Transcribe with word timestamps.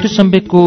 श्रुति 0.00 0.14
सम्वेकको 0.14 0.60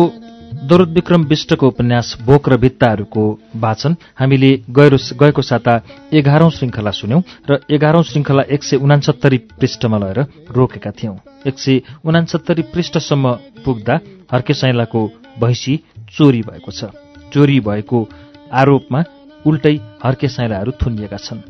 विक्रम 0.94 1.24
विष्टको 1.24 1.68
उपन्यास 1.68 2.18
भोक 2.22 2.50
र 2.50 2.58
भित्ताहरूको 2.58 3.24
वाचन 3.56 3.96
हामीले 4.20 4.52
गएको 4.70 5.42
साता 5.42 5.74
एघारौं 6.14 6.50
श्रृङ्खला 6.50 6.92
सुन्यौं 6.92 7.22
र 7.50 7.58
एघारौं 7.72 8.04
श्रृङ्खला 8.04 8.44
एक 8.54 8.64
सय 8.64 8.78
उनासत्तरी 8.78 9.38
पृष्ठमा 9.58 9.98
लगेर 9.98 10.54
रोकेका 10.54 10.92
थियौं। 10.92 11.16
एक 11.48 11.60
सय 11.60 11.82
उनासत्तरी 12.06 12.62
पृष्ठसम्म 12.74 13.32
पुग्दा 13.66 14.00
हर्के 14.32 14.54
साइलाको 14.54 15.02
भैँसी 15.42 15.76
चोरी 16.14 16.42
भएको 16.42 16.72
छ। 16.72 16.94
चोरी 17.34 17.60
भएको 17.60 18.08
आरोपमा 18.54 19.04
उल्टै 19.46 19.76
हर्के 20.04 20.28
साइलाहरू 20.30 20.72
थुनिएका 20.78 21.18
छन्। 21.18 21.42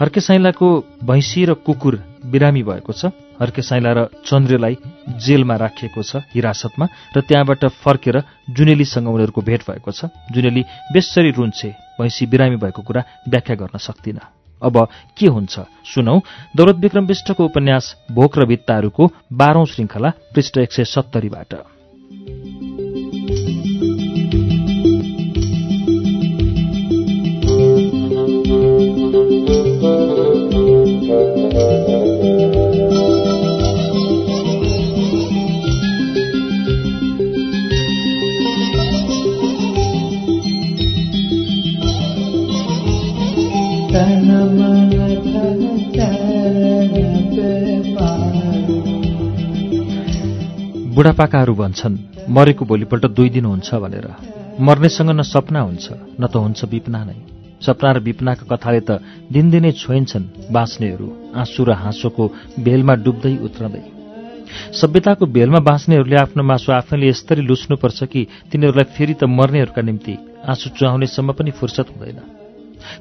हर्के 0.00 0.20
साइलाको 0.20 0.68
भैँसी 1.04 1.44
र 1.44 1.54
कुकुर 1.62 2.02
बिरामी 2.30 2.62
भएको 2.62 2.92
छ। 2.92 3.12
हर्के 3.40 3.62
साइला 3.62 3.92
र 3.92 4.08
चन्द्रलाई 4.26 4.76
जेलमा 5.18 5.56
राखिएको 5.56 6.02
छ 6.02 6.16
हिरासतमा 6.34 6.86
र 7.16 7.20
त्यहाँबाट 7.20 7.64
फर्केर 7.84 8.16
जुनेलीसँग 8.50 9.08
उनीहरूको 9.08 9.40
भेट 9.40 9.62
भएको 9.62 9.90
छ। 9.90 10.10
जुनेली 10.32 10.62
बेसरी 10.92 11.30
रुन्छे 11.30 11.68
भैँसी 12.00 12.26
बिरामी 12.26 12.56
भएको 12.56 12.82
कुरा 12.82 13.02
व्याख्या 13.28 13.56
गर्न 13.56 13.78
सक्दिन। 13.78 14.18
अब 14.62 14.76
के 15.18 15.26
हुन्छ? 15.26 15.54
सुनौ 15.86 16.18
दौलत 16.56 16.76
विक्रम 16.76 17.06
विष्टको 17.06 17.44
उपन्यास 17.44 17.84
भोक 18.10 18.38
र 18.38 18.44
भित्ताहरूको 18.44 19.04
बाह्रौं 19.32 19.64
श्रृङ्खला 19.64 20.10
पृष्ठ 20.34 20.58
एक 20.58 20.72
सय 20.72 20.84
सत्तरीबाट। 20.84 21.54
बुढापाकाहरू 50.98 51.54
भन्छन् 51.54 51.96
मरेको 52.28 52.64
भोलिपल्ट 52.64 53.04
दुई 53.14 53.28
दिन 53.30 53.44
हुन्छ 53.44 53.74
भनेर। 53.74 54.06
मर्नेसँग 54.58 55.10
न 55.10 55.22
सपना 55.22 55.60
हुन्छ 55.60 55.86
न 56.18 56.26
त 56.26 56.34
हुन्छ 56.34 56.64
विपना 56.66 57.02
नै। 57.06 57.14
सपना 57.62 57.90
र 57.92 57.98
विपनाका 58.02 58.44
कथाले 58.50 58.80
त 58.82 58.98
दिनदिनै 59.30 59.72
छोइन्छन् 59.78 60.50
बाँच्नेहरू 60.50 61.06
आँसु 61.38 61.60
र 61.64 61.70
हाँसोको 61.78 62.24
बेलमा 62.66 62.94
डुब्दै 63.06 63.34
उत्रँदै। 63.46 63.84
सभ्यताको 64.74 65.26
बेलमा 65.30 65.60
बाँच्नेहरूले 65.70 66.18
आफ्नो 66.18 66.42
मासु 66.42 66.72
आफैले 66.72 67.06
यसरी 67.06 67.42
लुच्नुपर्छ 67.46 67.98
कि 68.10 68.26
तिनीहरूलाई 68.50 68.90
फेरि 68.90 69.14
त 69.14 69.30
मर्नेहरूका 69.30 69.82
निम्ति 69.86 70.14
आँसु 70.50 70.74
चुहाउनेसम्म 70.74 71.30
पनि 71.38 71.50
फुर्सद 71.54 71.94
हुँदैन। 71.94 72.18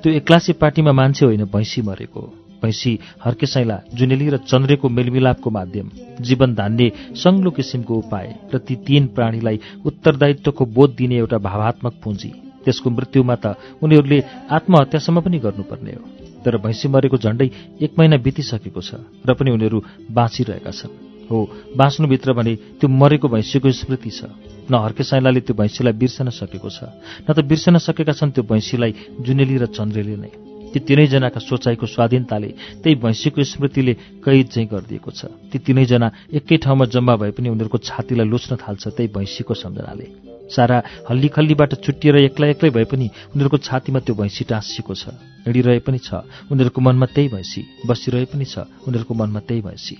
त्यो 0.06 0.14
एक्लासी 0.22 0.54
पार्टीमा 0.62 0.92
मान्छे 0.94 1.26
होइन 1.26 1.50
भैँसी 1.50 1.82
मरेको। 1.82 2.47
भैँसी 2.62 2.92
हर्के 3.24 3.46
साइला 3.46 3.80
जुनेली 3.94 4.30
र 4.30 4.38
चन्द्रेको 4.44 4.90
मेलमिलापको 4.90 5.50
माध्यम 5.50 5.90
जीवन 6.22 6.54
धान्ने 6.56 6.92
सङ्लो 7.16 7.52
किसिमको 7.52 7.94
उपाय 7.96 8.28
र 8.54 8.58
ती 8.58 8.76
तीन 8.88 9.08
प्राणीलाई 9.16 9.60
उत्तरदायित्वको 9.86 10.66
बोध 10.66 10.96
दिने 10.96 11.18
एउटा 11.18 11.38
भावात्मक 11.38 11.94
पुँजी। 12.04 12.32
त्यसको 12.66 12.90
मृत्युमा 12.90 13.36
त 13.36 13.56
उनीहरूले 13.84 14.20
आत्महत्यासम्म 14.52 15.22
पनि 15.22 15.38
गर्नुपर्ने 15.40 15.92
हो। 15.92 16.04
तर 16.44 16.58
भैँसी 16.58 16.88
मरेको 16.88 17.18
झण्डै 17.18 17.50
एक 17.82 17.92
महिना 18.00 18.18
बितिसकेको 18.18 18.82
छ 18.82 19.00
र 19.28 19.34
पनि 19.34 19.52
उनीहरू 19.52 19.84
बाँचिरहेका 20.12 20.72
छन्। 20.72 20.92
हो 21.32 21.38
बाँच्नुभित्र 21.76 22.34
भने 22.34 22.54
त्यो 22.80 22.88
मरेको 22.88 23.28
भैँसीको 23.28 23.72
स्मृति 23.72 24.10
छ। 24.10 24.32
न 24.72 24.76
हर्के 24.84 25.04
साइलाले 25.04 25.40
त्यो 25.48 25.56
भैँसीलाई 25.56 25.94
बिर्सन 25.96 26.30
सकेको 26.30 26.70
छ 26.70 26.92
न 27.24 27.34
त 27.34 27.40
बिर्सन 27.44 27.78
सकेका 27.80 28.14
छन् 28.14 28.32
त्यो 28.32 28.44
भैँसीलाई 28.44 28.92
जुनेली 29.24 29.58
र 29.58 29.66
चन्द्रेले 29.72 30.16
नै। 30.16 30.47
ती 30.70 30.80
तिनैजनाका 30.82 31.40
सोचाइको 31.42 31.86
स्वाधीनताले 31.88 32.48
त्यही 32.82 32.96
भैँसीको 32.98 33.44
स्मृतिले 33.46 33.94
कैद 34.20 34.48
चाहिँ 34.48 34.68
गरिदिएको 34.68 35.12
छ 35.12 35.32
ती 35.48 35.58
तिनैजना 35.62 36.08
एकै 36.34 36.58
ठाउँमा 36.60 36.86
जम्मा 36.88 37.16
भए 37.18 37.32
पनि 37.32 37.50
उनीहरूको 37.50 37.78
छातीलाई 37.80 38.28
लुच्न 38.28 38.56
थाल्छ 38.58 38.84
त्यही 38.90 39.10
भैँसीको 39.10 39.54
सम्झनाले 39.56 40.08
सारा 40.50 40.78
हल्ली 41.10 41.28
खल्लीबाट 41.30 41.74
छुट्टिएर 41.82 42.16
एक्लै 42.18 42.50
एक्लै 42.50 42.70
भए 42.70 42.86
पनि 42.86 43.08
उनीहरूको 43.30 43.58
छातीमा 43.60 44.00
त्यो 44.00 44.16
भैँसी 44.16 44.44
टाँसिएको 44.46 44.94
छ 44.96 45.16
हिँडिरहे 45.46 45.80
पनि 45.82 46.00
छ 46.00 46.24
उनीहरूको 46.48 46.82
मनमा 46.82 47.06
त्यही 47.10 47.28
भैँसी 47.30 47.62
बसिरहे 47.86 48.26
पनि 48.28 48.46
छ 48.46 48.68
उनीहरूको 48.88 49.14
मनमा 49.14 49.40
त्यही 49.42 49.62
भैँसी 49.62 49.96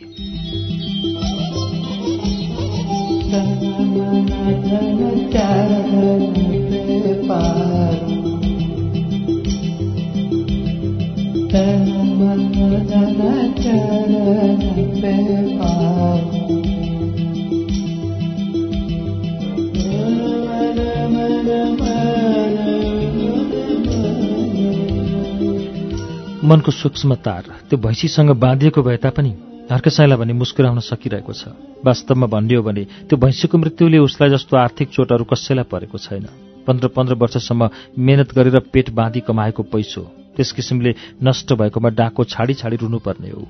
मनको 26.48 26.72
सूक्ष्म 26.72 27.16
तार 27.16 27.44
त्यो 27.70 27.78
भैँसीसँग 27.80 28.30
बाँधिएको 28.32 28.82
भए 28.84 28.98
तापनि 28.98 29.30
हर्कसाईलाई 29.72 30.18
भने 30.18 30.34
मुस्कुराउन 30.34 30.80
सकिरहेको 30.80 31.34
छ। 31.34 31.52
वास्तवमा 31.86 32.28
भन्ने 32.28 32.56
हो 32.56 32.64
भने 32.64 32.84
त्यो 33.10 33.18
भैँसीको 33.20 33.58
मृत्युले 33.58 33.98
उसलाई 33.98 34.30
जस्तो 34.30 34.58
आर्थिक 34.58 34.90
चोटहरू 34.90 35.24
कसैलाई 35.24 35.68
परेको 35.72 35.98
छैन। 35.98 36.26
पन्ध्र 36.68 36.88
पन्ध्र 36.88 37.14
वर्षसम्म 37.14 37.70
मेहनत 38.00 38.32
गरेर 38.36 38.60
पेट 38.72 38.90
बाँधी 38.90 39.20
कमाएको 39.20 39.64
पैसो 39.64 40.02
त्यस 40.38 40.52
किसिमले 40.54 40.92
नष्ट 41.20 41.54
भएकोमा 41.54 41.90
डाको 41.98 42.24
छाडी 42.24 42.54
छाडी 42.54 42.76
रुनुपर्ने 42.78 43.30
हो। 43.34 43.44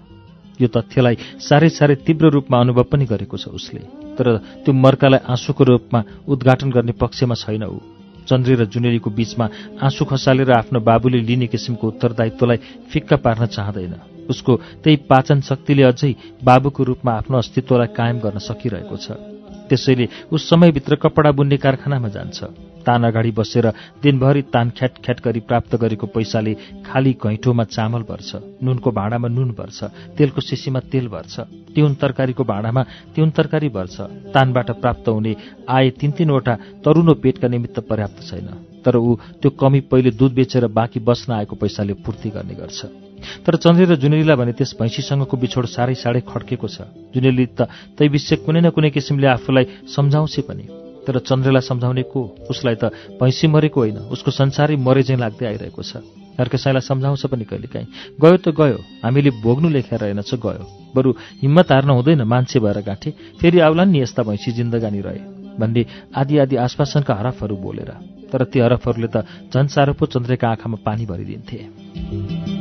यो 0.58 0.68
तथ्यलाई 0.72 1.16
साह्रै 1.38 1.70
साह्रै 1.70 1.96
तीव्र 2.02 2.32
रूपमा 2.34 2.58
अनुभव 2.58 2.84
पनि 2.90 3.06
गरेको 3.06 3.38
छ 3.38 3.54
उसले। 3.54 3.84
तर 4.18 4.28
त्यो 4.64 4.74
मर्कालाई 4.74 5.22
आँसुको 5.28 5.64
रूपमा 5.64 6.00
उद्घाटन 6.26 6.70
गर्ने 6.72 6.94
पक्षमा 6.98 7.36
छैन 7.36 7.64
ऊ। 7.68 7.78
चन्द्रे 8.26 8.56
र 8.56 8.66
जुनेलीको 8.66 9.10
बीचमा 9.14 9.46
आँसु 9.80 10.04
खसालेर 10.06 10.52
आफ्नो 10.52 10.80
बाबुले 10.82 11.20
लिने 11.22 11.48
किसिमको 11.48 11.88
उत्तरदायित्वलाई 11.88 12.58
फिक्का 12.90 13.16
पार्न 13.22 13.46
चाहँदैन। 13.46 13.94
उसको 14.28 14.52
त्यही 14.84 14.96
पाचन 15.08 15.42
शक्तिले 15.42 15.84
अझै 15.84 16.12
बाबुको 16.44 16.84
रूपमा 16.84 17.12
आफ्नो 17.14 17.38
अस्तित्वलाई 17.38 17.88
कायम 17.96 18.18
गर्न 18.20 18.38
सकिरहेको 18.42 18.98
छ। 18.98 19.37
त्यसैले 19.70 20.08
उस 20.32 20.50
समयभित्र 20.50 20.96
कपडा 20.96 21.32
बुन्ने 21.32 21.58
कारखानामा 21.58 22.08
जान्छ। 22.10 22.44
तान 22.86 23.04
अगाडि 23.04 23.32
बसेर 23.32 23.66
दिनभरि 24.04 24.42
तान 24.48 24.70
ख्याट 24.72 24.94
ख्याट 25.04 25.20
गरी 25.22 25.40
प्राप्त 25.44 25.76
गरेको 25.76 26.08
पैसाले 26.08 26.54
खाली 26.86 27.12
घैँठोमा 27.20 27.64
चामल 27.66 28.02
भर्छ 28.10 28.64
नुनको 28.64 28.92
भाँडामा 28.92 29.28
नुन 29.28 29.50
भर्छ 29.52 29.84
तेलको 30.18 30.42
सिसीमा 30.42 30.80
तेल 30.88 31.08
भर्छ 31.08 31.40
तिउन 31.76 31.94
तरकारीको 32.02 32.44
भाँडामा 32.44 32.84
तिउन 33.16 33.30
तरकारी 33.32 33.70
भर्छ। 33.70 33.96
तानबाट 34.32 34.72
प्राप्त 34.80 35.08
हुने 35.10 35.36
आय 35.68 35.90
तिन 36.00 36.12
तिनवटा 36.12 36.56
तरुनो 36.86 37.14
पेटका 37.20 37.48
निमित्त 37.48 37.80
पर्याप्त 37.90 38.24
छैन 38.24 38.48
तर 38.86 38.96
ऊ 38.96 39.16
त्यो 39.42 39.52
कमी 39.60 39.80
पहिले 39.92 40.12
दुध 40.14 40.34
बेचेर 40.34 40.68
बाँकी 40.72 41.00
बस्न 41.04 41.34
आएको 41.34 41.56
पैसाले 41.56 41.94
पूर्ति 42.00 42.30
गर्ने 42.30 42.56
गर्छ। 42.56 43.07
तर 43.46 43.56
चन्द्रे 43.56 43.86
र 43.86 43.96
जुनेलीलाई 43.96 44.36
भने 44.36 44.54
त्यस 44.54 44.76
भैँसीसँगको 44.80 45.36
बिछोड 45.38 45.66
साह्रै 45.66 45.96
साह्रै 45.96 46.22
खड्केको 46.22 46.68
छ। 46.68 46.88
जुनेली 47.14 47.46
त 47.58 47.68
तै 47.98 48.08
विषय 48.08 48.36
कुनै 48.46 48.62
न 48.62 48.70
कुनै 48.70 48.90
किसिमले 48.90 49.28
आफूलाई 49.28 49.66
सम्झाउँछ 49.90 50.36
पनि। 50.48 50.66
तर 51.08 51.20
चन्द्रलाई 51.24 51.64
सम्झाउने 51.64 52.04
को? 52.04 52.22
उसलाई 52.52 52.76
त 52.76 52.92
भैँसी 53.16 53.48
मरेको 53.48 53.80
होइन। 53.80 53.98
उसको 54.12 54.32
संसारै 54.32 54.76
मरे 54.76 55.04
चाहिँ 55.04 55.20
लाग्दै 55.20 55.46
आइरहेको 55.48 55.82
छ। 55.82 56.04
अर्कसाईलाई 56.38 56.84
सम्झाउँछ 56.84 57.26
पनि 57.32 57.46
कहिलेकाहीँ। 57.48 57.88
गयो 58.22 58.38
त 58.38 58.48
गयो। 58.52 58.78
हामीले 59.04 59.32
भोग्नु 59.42 59.70
लेखेर 59.72 60.00
रहेनछ 60.00 60.36
गयो। 60.36 60.94
बरु 60.94 61.10
हिम्मत 61.42 61.72
हार्न 61.72 61.90
हुँदैन 61.90 62.22
मान्छे 62.28 62.60
भएर 62.60 62.80
गाँठे। 62.84 63.40
फेरि 63.40 63.60
आउलान् 63.60 63.92
नि 63.92 64.02
यस्ता 64.04 64.24
भैँसी 64.24 64.52
जिन्दगानी 64.52 65.02
रहे। 65.02 65.22
भन्ने 65.58 65.86
आदि 66.14 66.38
आदि 66.38 66.56
आश्वासनका 66.56 67.14
हरफहरू 67.16 67.56
बोलेर। 67.56 67.92
तर 68.28 68.44
ती 68.44 68.60
हरफहरूले 68.60 69.08
त 69.08 69.26
झन् 69.50 69.72
साह्रो 69.72 69.94
पो 69.96 70.06
चन्द्रका 70.06 70.48
आँखामा 70.48 70.78
पानी 70.84 71.06
भरिदिन्थे। 71.08 72.57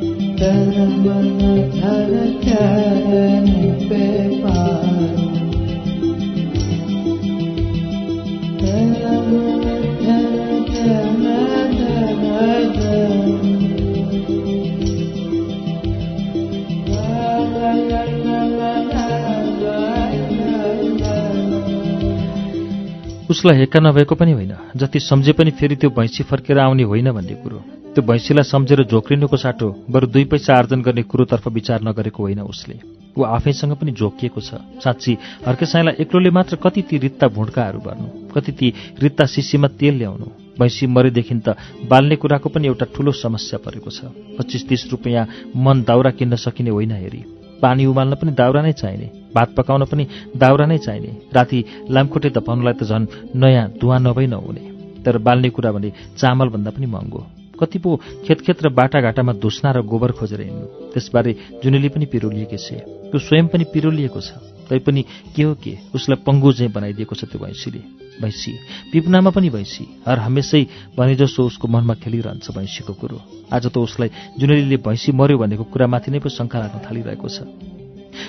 उसलाई 23.31 23.57
हेक्का 23.57 23.81
नभएको 23.81 24.15
पनि 24.15 24.33
होइन। 24.33 24.53
जति 24.77 25.01
सम्झे 25.01 25.33
पनि 25.33 25.51
फेरि 25.51 25.77
त्यो 25.77 25.91
भैँसी 25.91 26.25
फर्केर 26.25 26.59
आउने 26.59 26.83
होइन 26.83 27.13
भन्ने 27.13 27.35
कुरो। 27.35 27.76
त्यो 27.97 28.05
भैँसीलाई 28.05 28.45
सम्झेर 28.45 28.83
झोक्रिनुको 28.85 29.37
साटो 29.41 29.67
बरु 29.89 30.07
दुई 30.07 30.25
पैसा 30.29 30.55
आर्जन 30.55 30.81
गर्ने 30.85 31.03
कुरोतर्फ 31.03 31.49
विचार 31.49 31.81
नगरेको 31.83 32.23
होइन 32.23 32.41
उसले। 32.45 32.77
ऊ 33.17 33.23
आफैसँग 33.25 33.73
पनि 33.73 33.93
जोकिएको 33.97 34.41
छ। 34.41 34.61
साँच्ची 34.85 35.13
हर्केसाईलाई 35.47 35.95
एक्लोले 36.05 36.31
मात्र 36.31 36.57
कति 36.61 36.83
ती 36.85 36.99
रित्ता 37.01 37.27
भुड्काहरू 37.33 37.79
भर्नु 37.81 38.29
कति 38.29 38.53
ती 38.53 38.69
रित्ता 39.01 39.25
सिसीमा 39.25 39.69
तेल 39.81 39.95
ल्याउनु। 39.97 40.27
भैँसी 40.61 40.87
मरेदेखि 40.87 41.35
त 41.41 41.57
बाल्ने 41.89 42.17
कुराको 42.21 42.49
पनि 42.53 42.67
एउटा 42.69 42.87
ठूलो 42.93 43.13
समस्या 43.15 43.59
परेको 43.65 43.91
छ। 43.91 44.13
पच्चिस 44.37 44.69
तिस 44.69 44.85
रुपियाँ 44.93 45.25
मन 45.57 45.83
दाउरा 45.89 46.11
किन्न 46.13 46.37
सकिने 46.37 46.71
होइन 46.71 46.93
हेरी। 46.93 47.25
पानी 47.63 47.87
उमाल्न 47.87 48.15
पनि 48.21 48.33
दाउरा 48.37 48.61
नै 48.61 48.73
चाहिने 48.73 49.09
भात 49.33 49.55
पकाउन 49.57 49.85
पनि 49.89 50.07
दाउरा 50.37 50.67
नै 50.67 50.79
चाहिने। 50.85 51.33
राति 51.33 51.65
लामखुट्टे 51.89 52.31
धपाउनलाई 52.37 52.75
त 52.77 52.85
झन् 52.85 53.09
नयाँ 53.33 53.67
धुवा 53.81 53.99
नभई 53.99 54.27
नहुने। 54.27 54.63
तर 55.01 55.19
बाल्ने 55.19 55.49
कुरा 55.49 55.73
भने 55.73 55.93
चामलभन्दा 56.21 56.71
पनि 56.77 56.87
महँगो। 56.87 57.25
कति 57.61 57.79
पो 57.79 57.97
खेतखेत 58.27 58.63
र 58.63 58.69
बाटाघाटामा 58.69 59.33
धुस्ना 59.43 59.71
र 59.73 59.83
गोबर 59.83 60.13
खोजेर 60.13 60.41
हिँड्नु। 60.41 60.93
त्यसबारे 60.93 61.33
जुनेली 61.65 61.89
पनि 61.89 62.07
पिरोलिएकी 62.07 62.57
छे। 62.57 62.77
त्यो 63.11 63.19
स्वयं 63.19 63.47
पनि 63.49 63.65
पिरोलिएको 63.73 64.21
छ। 64.21 64.31
तैपनि 64.69 65.03
के 65.37 65.43
हो 65.43 65.55
के? 65.55 65.73
उसलाई 65.95 66.19
पङ्गु 66.27 66.53
चाहिँ 66.53 66.73
बनाइदिएको 66.73 67.15
छ 67.15 67.25
त्यो 67.31 67.39
भैँसीले। 67.39 67.81
भैँसी 68.21 68.53
पिपनामा 68.93 69.31
पनि 69.31 69.51
भैँसी। 69.51 69.85
हर 70.09 70.19
हमेसै 70.19 70.63
भने 70.99 71.15
जसो 71.17 71.47
उसको 71.47 71.69
मनमा 71.69 71.95
खेलिरहन्छ 72.03 72.51
भैँसीको 72.51 72.93
कुरो। 72.93 73.21
आज 73.53 73.67
त 73.71 73.77
उसलाई 73.79 74.11
जुनेलीले 74.39 74.77
भैँसी 74.83 75.13
मर्यो 75.13 75.39
भनेको 75.39 75.65
कुरामाथि 75.71 76.11
नै 76.11 76.19
पो 76.19 76.29
शङ्का 76.29 76.59
लाग्न 76.59 76.79
थालिरहेको 76.83 77.29
छ। 77.29 77.86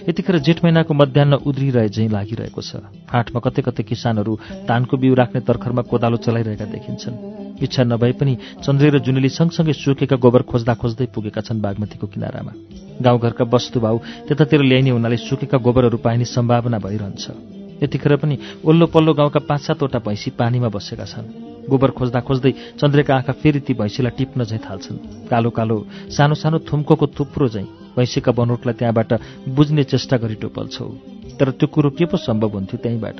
यतिखेर 0.09 0.37
जेठ 0.39 0.63
महिनाको 0.63 0.93
मध्याह 0.93 1.33
उद्रिरहे 1.39 1.89
झैँ 1.89 2.09
लागिरहेको 2.09 2.61
छ। 2.61 2.71
फाँटमा 3.09 3.39
कतै 3.39 3.61
कतै 3.61 3.83
किसानहरू 3.83 4.33
धानको 4.67 4.97
बिउ 4.97 5.13
राख्ने 5.13 5.41
तर्खरमा 5.41 5.81
कोदालो 5.91 6.17
चलाइरहेका 6.17 6.65
देखिन्छन्। 6.65 7.15
इच्छा 7.57 7.83
नभए 7.83 8.11
पनि 8.19 8.33
चन्द्रे 8.61 8.89
र 8.89 8.99
जुनेली 9.01 9.29
सँगसँगै 9.29 9.73
सुकेका 9.73 10.15
गोबर 10.21 10.41
खोज्दा 10.45 10.73
खोज्दै 10.77 11.07
पुगेका 11.09 11.41
छन् 11.41 11.61
बागमतीको 11.61 12.07
किनारामा। 12.07 12.53
गाउँघरका 13.01 13.45
वस्तुभाउ 13.45 13.97
त्यतातिर 14.27 14.61
ल्याइने 14.61 14.89
हुनाले 14.89 15.17
सुकेका 15.17 15.57
गोबरहरू 15.57 15.97
पाइने 15.97 16.25
सम्भावना 16.25 16.77
भइरहन्छ। 16.77 17.25
यतिखेर 17.83 18.15
पनि 18.17 18.35
ओल्लो 18.65 18.85
पल्लो 18.89 19.13
गाउँका 19.13 19.39
पाँच 19.49 19.61
सातवटा 19.61 19.99
भैँसी 19.99 20.29
पानीमा 20.33 20.69
बसेका 20.69 21.05
छन्। 21.05 21.69
गोबर 21.69 21.91
खोज्दा 21.91 22.19
खोज्दै 22.21 22.51
चन्द्रेका 22.79 23.15
आँखा 23.15 23.33
फेरि 23.41 23.59
ती 23.59 23.73
भैँसीलाई 23.73 24.17
टिप्न 24.17 24.43
झैँ 24.45 24.59
थाल्छन्। 24.59 25.27
कालो 25.29 25.49
कालो 25.49 25.77
सानो 26.09 26.35
सानो 26.35 26.57
थुम्कोको 26.65 27.07
थुप्रो 27.09 27.47
झैँ 27.49 27.67
भैँसीका 27.97 28.31
बनोटलाई 28.31 28.73
त्यहाँबाट 28.79 29.11
बुझ्ने 29.49 29.83
चेष्टा 29.83 30.17
गरी 30.17 30.35
टोपल्छौ। 30.37 30.85
तर 31.39 31.51
त्यो 31.51 31.67
कुरो 31.67 31.89
के 31.89 32.05
पो 32.05 32.17
सम्भव 32.17 32.49
हुन्थ्यो 32.53 32.77
त्यहीँबाट? 32.77 33.19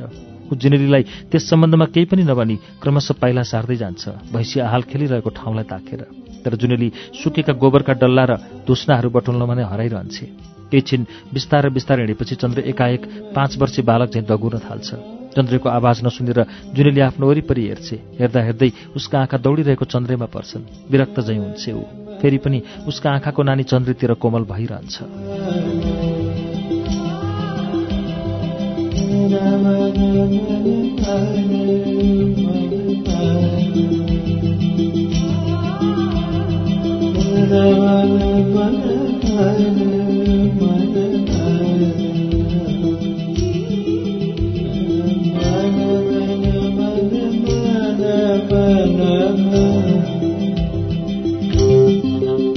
जिनेरीलाई 0.54 1.04
त्यस 1.32 1.50
सम्बन्धमा 1.50 1.86
केही 1.92 2.06
पनि 2.06 2.24
नभनी 2.24 2.56
क्रमशः 2.82 3.20
पाइला 3.22 3.44
सार्दै 3.44 3.76
जान्छ 3.76 4.32
भैँसी 4.34 4.60
आहाल 4.60 4.82
खेलिरहेको 4.90 5.30
ठाउँलाई 5.30 5.66
ताकेर। 5.66 6.02
तर 6.46 6.56
जुनेली 6.56 6.92
सुकेका 7.20 7.54
गोबरका 7.54 7.94
डल्ला 7.94 8.24
र 8.26 8.34
धुस्नाहरू 8.64 9.10
बटुल्नमा 9.12 9.54
नै 9.54 9.64
हराइरहन्छे। 9.68 10.26
केही 10.72 10.82
छिन 10.82 11.02
बिस्तारै 11.34 11.70
बिस्तारै 11.70 12.02
हिँडेपछि 12.04 12.36
चन्द्र 12.36 12.60
एकाएक 12.72 13.04
पाँच 13.36 13.58
वर्षीय 13.60 13.84
बालक 13.84 14.10
चाहिँ 14.14 14.28
दगुर्न 14.28 14.60
थाल्छ। 14.64 14.90
चन्द्रको 15.36 15.68
आवाज 15.70 15.98
नसुनेर 16.06 16.40
जुनेली 16.74 17.02
आफ्नो 17.12 17.28
वरिपरि 17.28 17.64
हेर्छे। 17.68 17.96
हेर्दा 18.20 18.42
हेर्दै 18.48 18.72
उसका 18.96 19.20
आँखा 19.20 19.38
दौडिरहेको 19.38 19.86
चन्द्रेमा 19.86 20.28
पर्छन्। 20.32 20.64
विरक्त 20.92 21.20
झैँ 21.22 21.38
हुन्छ 21.38 21.64
ऊ। 21.70 22.07
फेरि 22.22 22.38
पनि 22.38 22.62
उसका 22.88 23.12
आँखाको 23.12 23.44
नानी 23.44 23.64
चन्द्रतिर 23.64 24.14
कोमल 24.14 24.44
भइरहन्छ 24.52 25.04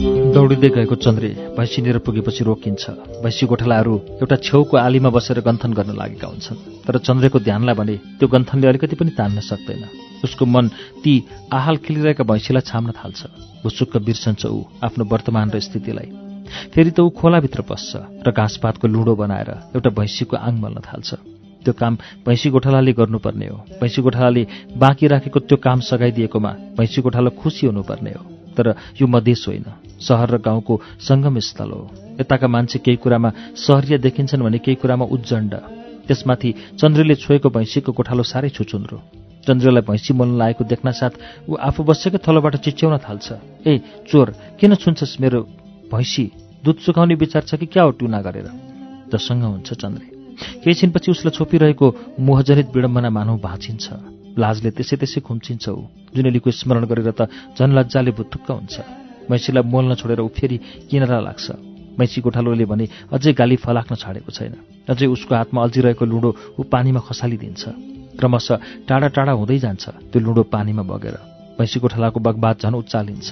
दौडिँदै 0.00 0.69
गएको 0.70 0.94
चन्द्रे 0.97 1.29
भैँसीनिर 1.56 1.99
पुगेपछि 2.00 2.44
रोकिन्छ। 2.44 2.85
भैँसी 3.20 3.47
गोठालाहरू 3.47 3.94
एउटा 4.17 4.37
छेउको 4.41 4.76
आलीमा 4.76 5.11
बसेर 5.12 5.41
गन्थन 5.44 5.73
गर्न 5.76 5.93
लागेका 5.93 6.26
हुन्छन्। 6.26 6.88
तर 6.88 6.99
चन्द्रेको 7.05 7.38
ध्यानलाई 7.38 7.75
भने 7.75 7.97
त्यो 8.17 8.29
गन्थनले 8.29 8.67
अलिकति 8.69 8.97
पनि 8.97 9.11
तान्न 9.12 9.41
सक्दैन। 9.44 9.85
उसको 10.25 10.44
मन 10.47 10.69
ती 11.05 11.12
आहाल 11.52 11.76
खेलिरहेका 11.85 12.25
भैँसीलाई 12.25 12.64
छाम्न 12.64 12.91
थाल्छ। 12.97 13.20
भुसुक्क 13.61 13.97
बिर्सन्छ 14.00 14.47
ऊ 14.47 14.64
आफ्नो 14.81 15.05
वर्तमान 15.05 15.50
र 15.52 15.61
स्थितिलाई। 15.61 16.08
फेरि 16.73 16.91
त 16.91 17.00
ऊ 17.00 17.08
खोलाभित्र 17.12 17.61
पस्छ 17.69 18.25
र 18.25 18.32
घाँसपातको 18.32 18.88
लुडो 18.88 19.14
बनाएर 19.20 19.76
एउटा 19.76 19.91
भैँसीको 19.93 20.37
आङ 20.37 20.55
मल्न 20.61 20.81
थाल्छ। 20.81 21.11
त्यो 21.61 21.73
काम 21.76 22.25
भैँसी 22.25 22.49
गोठालाले 22.50 22.93
गर्नुपर्ने 22.97 23.47
हो। 23.52 23.58
भैँसी 23.76 24.00
गोठालाले 24.00 24.47
बाँकी 24.81 25.06
राखेको 25.12 25.38
त्यो 25.44 25.56
काम 25.61 25.81
सघाइदिएकोमा 25.85 26.52
भैँसी 26.81 27.02
गोठाला 27.05 27.31
खुसी 27.37 27.67
हुनुपर्ने 27.69 28.12
हो। 28.17 28.25
तर 28.56 28.75
यो 29.00 29.06
मधेस 29.06 29.44
होइन। 29.49 29.89
सहर 30.00 30.29
र 30.31 30.37
गाउँको 30.38 30.75
सङ्गम 31.00 31.38
स्थल 31.38 31.70
हो। 31.70 31.82
यताका 32.20 32.49
मान्छे 32.49 32.79
केही 32.85 32.97
कुरामा 32.97 33.31
सहरिया 33.56 33.99
देखिन्छन् 33.99 34.43
भने 34.43 34.58
केही 34.58 34.76
कुरामा 34.82 35.05
उज्जण्ड। 35.05 35.55
त्यसमाथि 36.08 36.50
चन्द्रले 36.81 37.14
छोएको 37.14 37.49
भैँसीको 37.50 37.93
गोठालो 37.93 38.23
साह्रै 38.23 38.50
छुचुन्द्रो 38.50 38.99
चन्द्रलाई 39.47 39.82
भैँसी 39.88 40.12
मोल्न 40.14 40.37
लागेको 40.37 40.64
देख्न 40.64 40.93
साथ 40.93 41.12
ऊ 41.49 41.56
आफू 41.56 41.81
बसेकै 41.85 42.19
थलोबाट 42.20 42.56
चिच्याउन 42.61 42.99
थाल्छ। 43.00 43.29
ए 43.67 43.73
चोर 44.11 44.58
किन 44.61 44.75
छुन्छस् 44.75 45.20
मेरो 45.20 45.41
भैँसी? 45.88 46.25
दुध 46.64 46.76
सुकाउने 46.85 47.14
विचार 47.14 47.43
छ 47.49 47.56
कि 47.56 47.67
क्या 47.67 47.82
हो 47.82 47.91
ट्युना 47.97 48.20
गरेर? 48.20 48.49
जसँग 49.08 49.43
हुन्छ 49.44 49.73
चन्द्रे। 49.73 50.06
केही 50.61 50.75
छिनपछि 50.75 51.11
उसलाई 51.11 51.32
छोपिरहेको 51.32 51.87
मोहजनित 52.20 52.69
विडम्बना 52.75 53.11
मानव 53.11 53.37
भाँचिन्छ। 53.41 53.87
लाजले 54.38 54.71
त्यसै 54.76 54.97
त्यसै 55.00 55.21
खुम्चिन्छ 55.25 55.69
ऊ। 55.69 55.83
जुनेलीको 56.14 56.50
स्मरण 56.50 56.85
गरेर 56.85 57.11
त 57.16 57.28
झन 57.57 57.71
लज्जाले 57.78 58.11
भुत्थुक्क 58.12 58.49
हुन्छ। 58.50 58.76
मैँसीलाई 59.30 59.62
मोल्न 59.62 59.94
छोडेर 59.94 60.20
ऊ 60.20 60.28
फेरि 60.28 60.56
किनारा 60.90 61.20
लाग्छ? 61.20 61.46
मैँसी 61.99 62.20
गोठालोले 62.20 62.64
भने 62.64 62.87
अझै 63.12 63.32
गाली 63.32 63.56
फलाक्न 63.56 63.94
छाडेको 63.94 64.30
छैन। 64.32 64.54
अझै 64.90 65.06
उसको 65.06 65.34
हातमा 65.34 65.62
अल्झिरहेको 65.62 66.04
लुडो 66.04 66.30
ऊ 66.58 66.62
पानीमा 66.66 67.00
खसालिदिन्छ। 67.06 67.62
क्रमशः 68.18 68.56
टाढा 68.88 69.08
टाढा 69.16 69.32
हुँदै 69.32 69.58
जान्छ 69.58 69.84
त्यो 70.10 70.18
लुडो 70.20 70.42
पानीमा 70.50 70.82
बगेर। 70.82 71.16
भैँसी 71.58 71.80
गोठालाको 71.80 72.20
बगबात 72.20 72.56
झन् 72.62 72.75
उचालिन्छ 72.75 73.28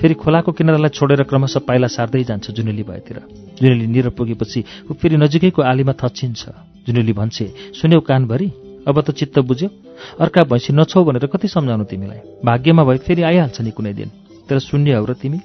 फेरि 0.00 0.14
खोलाको 0.14 0.50
किनारालाई 0.52 0.90
छोडेर 0.90 1.22
क्रमशः 1.28 1.60
पाइला 1.68 1.86
सार्दै 1.86 2.24
जान्छ 2.24 2.50
जुनेली 2.50 2.82
भएतिर। 2.82 3.18
जुनेली 3.60 3.86
निर 3.86 4.08
पुगेपछि 4.16 4.64
ऊ 4.90 4.92
फेरि 4.94 5.16
नजिकैको 5.16 5.62
आलीमा 5.62 5.92
थच्चिन्छ 5.92 6.42
जुनेली 6.86 7.12
भन्छे 7.12 7.46
सुन्यौ 7.76 8.00
कानभरि? 8.00 8.48
अब 8.88 8.96
त 9.00 9.10
चित्त 9.12 9.38
बुझ्यो। 9.40 9.68
अर्का 10.16 10.44
भैँसी 10.44 10.72
नछौ 10.72 11.04
भनेर 11.04 11.26
कति 11.28 11.48
सम्झाउनु 11.48 11.84
तिमीलाई? 11.84 12.20
भाग्यमा 12.40 12.82
भए 12.84 12.98
फेरि 13.04 13.22
आइहाल्छ 13.22 13.60
नि 13.60 13.70
कुनै 13.70 13.92
दिन। 13.92 14.10
तर 14.48 14.58
शून्य 14.58 14.96
हो 14.96 15.04
र 15.04 15.12
तिमी? 15.14 15.38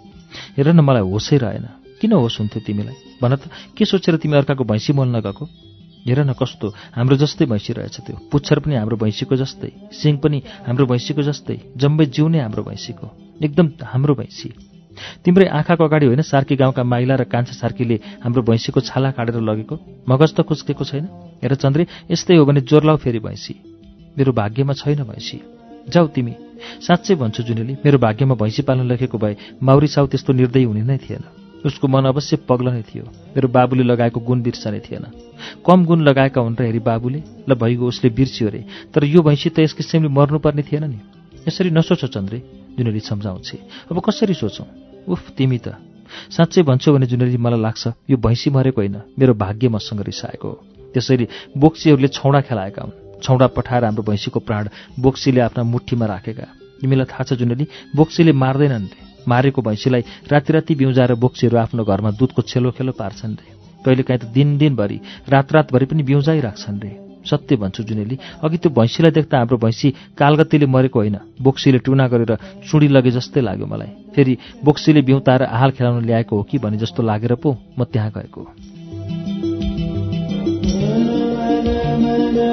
हेर 0.57 0.67
न 0.71 0.79
मलाई 0.79 1.03
होसै 1.03 1.37
रहेन 1.37 1.65
किन 2.01 2.11
होस 2.13 2.37
हुन्थ्यो 2.39 2.61
तिमीलाई? 2.65 2.95
भन 3.21 3.35
त 3.35 3.51
के 3.77 3.85
सोचेर 3.85 4.15
तिमी 4.17 4.35
अर्काको 4.37 4.63
भैँसी 4.63 4.93
मोल्न 4.93 5.19
गएको 5.19 5.45
हेर 6.03 6.19
न 6.19 6.33
कस्तो 6.35 6.67
हाम्रो 6.91 7.15
जस्तै 7.15 7.45
भैँसी 7.47 7.73
रहेछ 7.73 7.97
त्यो। 8.03 8.15
पुच्छर 8.27 8.59
पनि 8.59 8.75
हाम्रो 8.75 8.97
भैँसीको 8.99 9.35
जस्तै। 9.39 9.71
सिङ 9.93 10.17
पनि 10.19 10.43
हाम्रो 10.67 10.85
भैँसीको 10.85 11.21
जस्तै। 11.23 11.55
जम्बै 11.79 12.05
जिउ 12.11 12.27
नै 12.27 12.39
हाम्रो 12.43 12.63
भैँसीको। 12.63 13.07
एकदम 13.39 13.67
हाम्रो 13.79 14.13
भैँसी। 14.19 14.49
तिम्रै 15.23 15.47
आँखाको 15.47 15.83
अगाडि 15.83 16.05
होइन 16.05 16.21
सार्की 16.21 16.55
गाउँका 16.59 16.83
माइला 16.83 17.15
र 17.15 17.23
कान्छा 17.23 17.55
सार्कीले 17.55 17.99
हाम्रो 18.19 18.41
भैँसीको 18.43 18.79
छाला 18.83 19.11
काटेर 19.15 19.39
लगेको? 19.39 19.75
मगज 20.03 20.31
त 20.35 20.43
खुस्केको 20.43 20.83
छैन। 20.83 21.07
हेर 21.39 21.55
चन्द्रे 21.55 21.87
यस्तै 22.11 22.35
हो 22.35 22.45
भने 22.45 22.61
जोर 22.67 22.83
लाउ 22.83 22.97
फेरि 22.99 23.19
भैँसी। 23.23 23.53
मेरो 24.19 24.31
भाग्यमा 24.35 24.73
छैन 24.75 25.07
भैँसी। 25.07 25.39
जाऊ 25.87 26.07
तिमी। 26.11 26.42
साँच्चै 26.81 27.15
भन्छु 27.15 27.43
जुनेली 27.43 27.73
मेरो 27.85 27.97
भाग्यमा 27.97 28.35
भैँसी 28.35 28.61
पाल्न 28.61 28.87
लेखेको 28.87 29.17
भए 29.17 29.35
माउरी 29.63 29.87
साउ 29.87 30.07
त्यस्तो 30.07 30.33
निर्दय 30.33 30.63
हुने 30.63 30.83
नै 30.83 30.97
थिएन। 30.97 31.23
उसको 31.65 31.87
मन 31.87 32.05
अवश्य 32.05 32.37
पग्ल 32.49 32.71
नै 32.71 32.81
थियो। 32.83 33.03
मेरो 33.35 33.47
बाबुले 33.47 33.83
लगाएको 33.83 34.19
गुण 34.19 34.41
बिर्सने 34.41 34.79
थिएन। 34.79 35.05
कम 35.63 35.85
गुण 35.85 36.01
लगाएका 36.03 36.41
हुन् 36.41 36.55
र 36.59 36.63
हेरी 36.63 36.79
बाबुले 36.79 37.19
ल 37.49 37.55
भइगयो 37.55 37.87
उसले 37.87 38.09
बिर्सियो 38.09 38.49
अरे 38.49 38.61
तर 38.91 39.03
यो 39.05 39.21
भैँसी 39.23 39.49
त 39.49 39.59
यस 39.59 39.73
किसिमले 39.73 40.09
मर्नुपर्ने 40.09 40.63
थिएन 40.63 40.83
नि। 40.83 40.99
यसरी 41.47 41.69
नसोच 41.71 42.05
चन्द्रे 42.05 42.41
जुनेली 42.77 42.99
सम्झाउँछे 42.99 43.57
अब 43.91 43.99
कसरी 43.99 44.33
सोचौँ? 44.33 44.67
उफ 45.07 45.31
तिमी 45.37 45.57
त। 45.57 45.79
साँच्चै 46.29 46.61
भन्छु 46.63 46.91
भने 46.93 47.05
जुनेली 47.07 47.37
मलाई 47.37 47.59
लाग्छ 47.59 47.83
यो 48.09 48.17
भैँसी 48.17 48.49
मरेको 48.49 48.81
होइन। 48.81 48.97
मेरो 49.19 49.33
भाग्य 49.33 49.67
मसँग 49.69 50.01
रिसाएको 50.03 50.47
हो। 50.47 50.55
त्यसरी 50.93 51.27
बोक्सीहरूले 51.57 52.07
छौडा 52.07 52.41
खेलाएका 52.41 52.81
हुन्। 52.81 53.02
छौडा 53.23 53.47
पठाएर 53.55 53.83
हाम्रो 53.85 54.03
भैँसीको 54.03 54.39
प्राण 54.39 54.67
बोक्सीले 54.99 55.41
आफ्ना 55.41 55.63
मुठीमा 55.63 56.05
राखेका। 56.05 56.47
तिमीलाई 56.81 57.07
थाहा 57.07 57.23
छ 57.23 57.33
जुनेली 57.39 57.67
बोक्सीले 57.95 58.31
मार्दैनन् 58.33 58.85
रे। 58.85 58.99
मारेको 59.27 59.61
भैँसीलाई 59.61 60.03
राति 60.31 60.53
राति 60.53 60.75
बिउजाएर 60.75 61.13
बोक्सीहरू 61.15 61.57
आफ्नो 61.57 61.83
घरमा 61.83 62.11
दुधको 62.19 62.41
छेलो 62.43 62.71
खेलो 62.71 62.91
पार्छन् 62.91 63.37
रे। 63.39 63.47
कहिलेकाहीँ 63.85 64.19
त 64.19 64.25
दिन 64.33 64.57
दिनभरि 64.57 64.99
रात 65.29 65.53
रातभरि 65.53 65.85
पनि 65.85 66.03
बिउजाइराख्छन् 66.03 66.81
रे। 66.83 66.91
सत्य 67.23 67.55
भन्छु 67.55 67.83
जुनेली 67.87 68.17
अघि 68.43 68.57
त्यो 68.57 68.71
भैँसीलाई 68.75 69.11
देख्दा 69.11 69.37
हाम्रो 69.37 69.57
भैँसी 69.57 69.89
कालगतीले 70.19 70.65
मरेको 70.67 70.99
होइन। 70.99 71.17
बोक्सीले 71.39 71.79
टुना 71.79 72.07
गरेर 72.07 72.35
चुडी 72.67 72.87
लगे 72.87 73.11
जस्तै 73.11 73.41
लाग्यो 73.41 73.65
मलाई। 73.65 74.11
फेरि 74.11 74.37
बोक्सीले 74.63 75.01
बिउताएर 75.01 75.43
आहाल 75.45 75.71
खेलाउन 75.71 76.03
ल्याएको 76.03 76.35
हो 76.35 76.43
कि 76.43 76.57
भने 76.59 76.77
जस्तो 76.77 77.03
लागेर 77.03 77.35
पो 77.39 77.55
म 77.79 77.83
त्यहाँ 77.87 78.11
गएको। 78.11 78.43
बोल्दा 82.33 82.49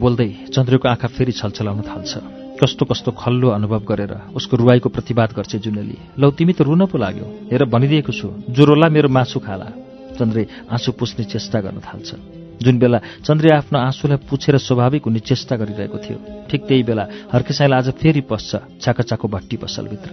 बोल्दै 0.00 0.28
चन्द्रको 0.56 0.88
आँखा 0.88 1.08
फेरि 1.16 1.32
छलछलाउन 1.36 1.80
थाल्छ। 1.84 2.45
कस्तो 2.56 2.84
कस्तो 2.84 3.10
खल्लो 3.12 3.48
अनुभव 3.48 3.82
गरेर 3.84 4.12
उसको 4.34 4.56
रुवाईको 4.56 4.88
प्रतिवाद 4.88 5.30
गर्छ 5.36 5.56
जुनेली। 5.56 5.96
लौ 6.18 6.30
तिमी 6.32 6.52
त 6.52 6.60
रुन 6.62 6.86
पो 6.86 6.96
लाग्यो। 6.98 7.26
हेर 7.52 7.64
भनिदिएको 7.64 8.12
छु 8.12 8.28
ज्वरोला 8.50 8.88
मेरो 8.88 9.08
मासु 9.08 9.38
खाला। 9.40 9.68
चन्द्रे 10.16 10.42
आँसु 10.72 10.92
पुस्ने 10.92 11.24
चेष्टा 11.26 11.60
गर्न 11.60 11.78
थाल्छ। 11.78 12.08
जुन 12.56 12.78
बेला 12.78 12.98
चन्द्रे 13.20 13.50
आफ्नो 13.52 13.78
आँसुलाई 13.78 14.18
पुछेर 14.24 14.56
स्वाभाविक 14.58 15.04
हुने 15.04 15.20
चेष्टा 15.20 15.56
गरिरहेको 15.56 15.98
थियो 16.00 16.18
ठिक 16.48 16.60
त्यही 16.64 16.82
बेला 16.82 17.04
हर्केसाईलाई 17.32 17.78
आज 17.78 17.88
फेरि 18.00 18.20
पस्छ 18.24 18.80
चाकाचाको 18.80 19.28
भट्टी 19.28 19.56
पसलभित्र। 19.60 20.10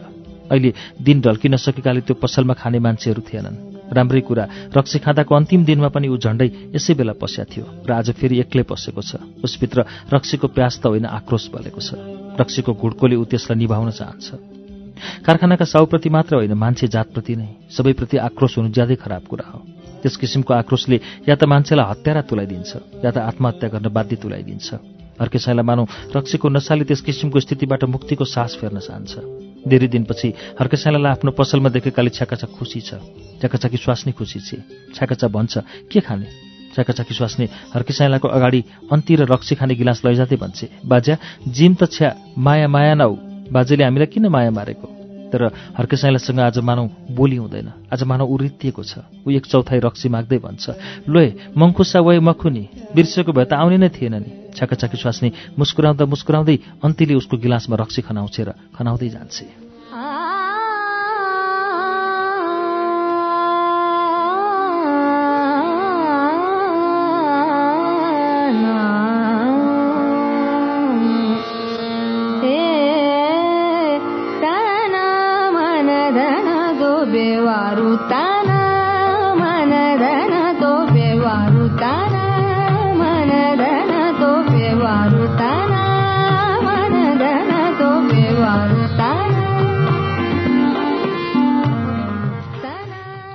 अहिले 0.52 0.74
दिन 1.00 1.22
ढल्किन 1.22 1.56
सकेकाले 1.56 2.02
त्यो 2.04 2.16
पसलमा 2.20 2.54
खाने 2.54 2.80
मान्छेहरू 2.84 3.22
थिएनन्। 3.24 3.56
राम्रै 3.94 4.22
कुरा 4.22 4.46
रक्सी 4.74 5.00
खाँदाको 5.00 5.36
अन्तिम 5.36 5.62
दिनमा 5.66 5.90
पनि 5.94 6.08
ऊ 6.10 6.18
झण्डै 6.18 6.74
यसै 6.76 6.94
बेला 6.94 7.14
पस्या 7.16 7.46
थियो 7.46 7.66
र 7.88 7.90
आज 7.94 8.12
फेरि 8.18 8.40
एक्लै 8.44 8.64
पसेको 8.66 9.02
छ। 9.02 9.22
उसभित्र 9.46 10.10
रक्सीको 10.14 10.48
प्यास 10.50 10.82
त 10.82 10.90
होइन 10.90 11.06
आक्रोश 11.06 11.44
बलेको 11.54 11.82
छ। 11.82 11.90
रक्सीको 12.42 12.72
घुड्कोले 12.74 13.16
ऊ 13.16 13.24
त्यसलाई 13.30 13.58
निभाउन 13.58 13.90
चाहन्छ। 13.94 14.28
कारखानाका 15.26 15.66
साउप्रति 15.66 16.10
मात्र 16.10 16.36
होइन 16.36 16.54
मान्छे 16.54 16.88
जातप्रति 16.88 17.34
नै। 17.36 17.50
सबैप्रति 17.70 18.18
आक्रोश 18.18 18.58
हुनु 18.58 18.70
ज्यादै 18.70 18.96
खराब 18.96 19.24
कुरा 19.30 19.46
हो। 19.52 19.60
त्यस 20.02 20.16
किसिमको 20.18 20.54
आक्रोशले 20.54 20.98
या 21.30 21.36
त 21.36 21.44
मान्छेलाई 21.44 21.86
हत्यारा 21.90 22.22
तुलाइदिन्छ 22.28 22.72
या 23.04 23.12
त 23.12 23.18
आत्महत्या 23.24 23.70
गर्न 23.70 23.88
बाध्य 23.88 24.16
तुलाइदिन्छ। 24.20 24.68
अर्कै 25.20 25.40
साइलाई 25.40 25.66
मानौ 25.66 25.84
रक्सीको 26.16 26.48
नसाले 26.50 26.84
त्यस 26.84 27.02
किसिमको 27.02 27.40
स्थितिबाट 27.40 27.84
मुक्तिको 27.86 28.26
सास 28.26 28.58
फेर्न 28.60 28.80
चाहन्छ। 28.80 29.43
धेरै 29.68 29.88
दिनपछि 29.88 30.28
हर्केसाइलालाई 30.60 31.12
आफ्नो 31.12 31.32
पसलमा 31.32 31.70
देखेकाले 31.70 32.10
छ्याकाछा 32.10 32.48
खुसी 32.58 32.82
छ। 32.82 33.00
छ्याकाछाकी 33.40 33.78
स्वास्नी 33.78 34.12
खुसी 34.12 34.40
छ। 34.40 34.60
छ्याकाछा 34.96 35.28
भन्छ 35.28 35.54
के 35.92 36.00
खाने? 36.00 36.28
छ्याकाछाकी 36.76 37.14
स्वास्नी 37.14 37.46
हर्केसाइलाको 37.74 38.28
अगाडि 38.28 38.64
अन्तिर 38.92 39.26
रक्सी 39.30 39.56
खाने 39.56 39.76
गिलास 39.76 40.02
लैजाँदै 40.06 40.36
भन्छे। 40.36 40.70
बाज्या 40.86 41.18
जिम 41.48 41.74
त 41.76 41.86
छ्या 41.92 42.10
माया 42.38 42.68
माया 42.68 42.94
नौ 42.96 43.12
बाजेले 43.52 43.84
हामीलाई 43.84 44.08
किन 44.10 44.28
माया 44.28 44.52
मारेको? 44.52 45.03
तर 45.34 45.50
हर्केसाइलासँग 45.74 46.40
आज 46.40 46.58
मानौ 46.62 46.86
बोली 47.10 47.36
हुँदैन। 47.42 47.90
आज 47.90 48.04
मानौ 48.06 48.26
ऊ 48.30 48.38
छ। 48.86 49.02
ऊ 49.26 49.30
एक 49.34 49.46
चौथाइ 49.50 49.80
रक्सी 49.82 50.10
माग्दै 50.14 50.38
भन्छ। 50.38 51.10
लोए 51.10 51.58
मङ्खुसा 51.58 52.00
वै 52.06 52.20
मखुनी 52.22 52.94
बिर्सेको 52.94 53.32
भए 53.34 53.46
त 53.50 53.54
आउने 53.58 53.78
नै 53.82 53.90
थिएन 53.90 54.16
नि। 54.22 54.30
छाकाछाकी 54.54 54.98
स्वास्नी 55.02 55.30
मुस्कुराउँदा 55.58 56.06
मुस्कुराउँदै 56.06 56.58
अन्तिले 56.86 57.14
उसको 57.18 57.36
गिलासमा 57.42 57.76
रक्सी 57.82 58.02
खनाउँछे 58.06 58.44
र 58.46 58.50
खनाउँदै 58.78 59.10
जान्छे। 59.10 59.46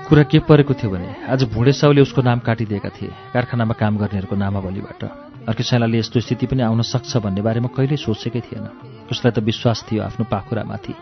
कुरा 0.09 0.23
के 0.25 0.39
परेको 0.41 0.73
थियो 0.73 0.91
भने 0.91 1.29
आज 1.29 1.43
भुँडे 1.53 1.73
साउले 1.73 2.01
उसको 2.01 2.23
नाम 2.25 2.39
काटिदिएका 2.41 2.89
थिए। 2.97 3.13
कारखानामा 3.29 3.75
काम 3.77 3.97
गर्नेहरूको 4.01 4.37
नामावलीबाट। 4.41 5.05
अर्किसाइलाले 5.53 5.99
यस्तो 5.99 6.21
स्थिति 6.25 6.47
पनि 6.49 6.63
आउन 6.65 6.81
सक्छ 6.83 7.21
भन्ने 7.21 7.45
बारेमा 7.45 7.69
कहिल्यै 7.77 8.01
सोचेकै 8.01 8.41
थिएन। 8.41 8.65
उसलाई 9.13 9.33
त 9.37 9.45
विश्वास 9.45 9.85
थियो 9.85 10.01
आफ्नो 10.09 10.25
पाखुरामाथि 10.33 10.93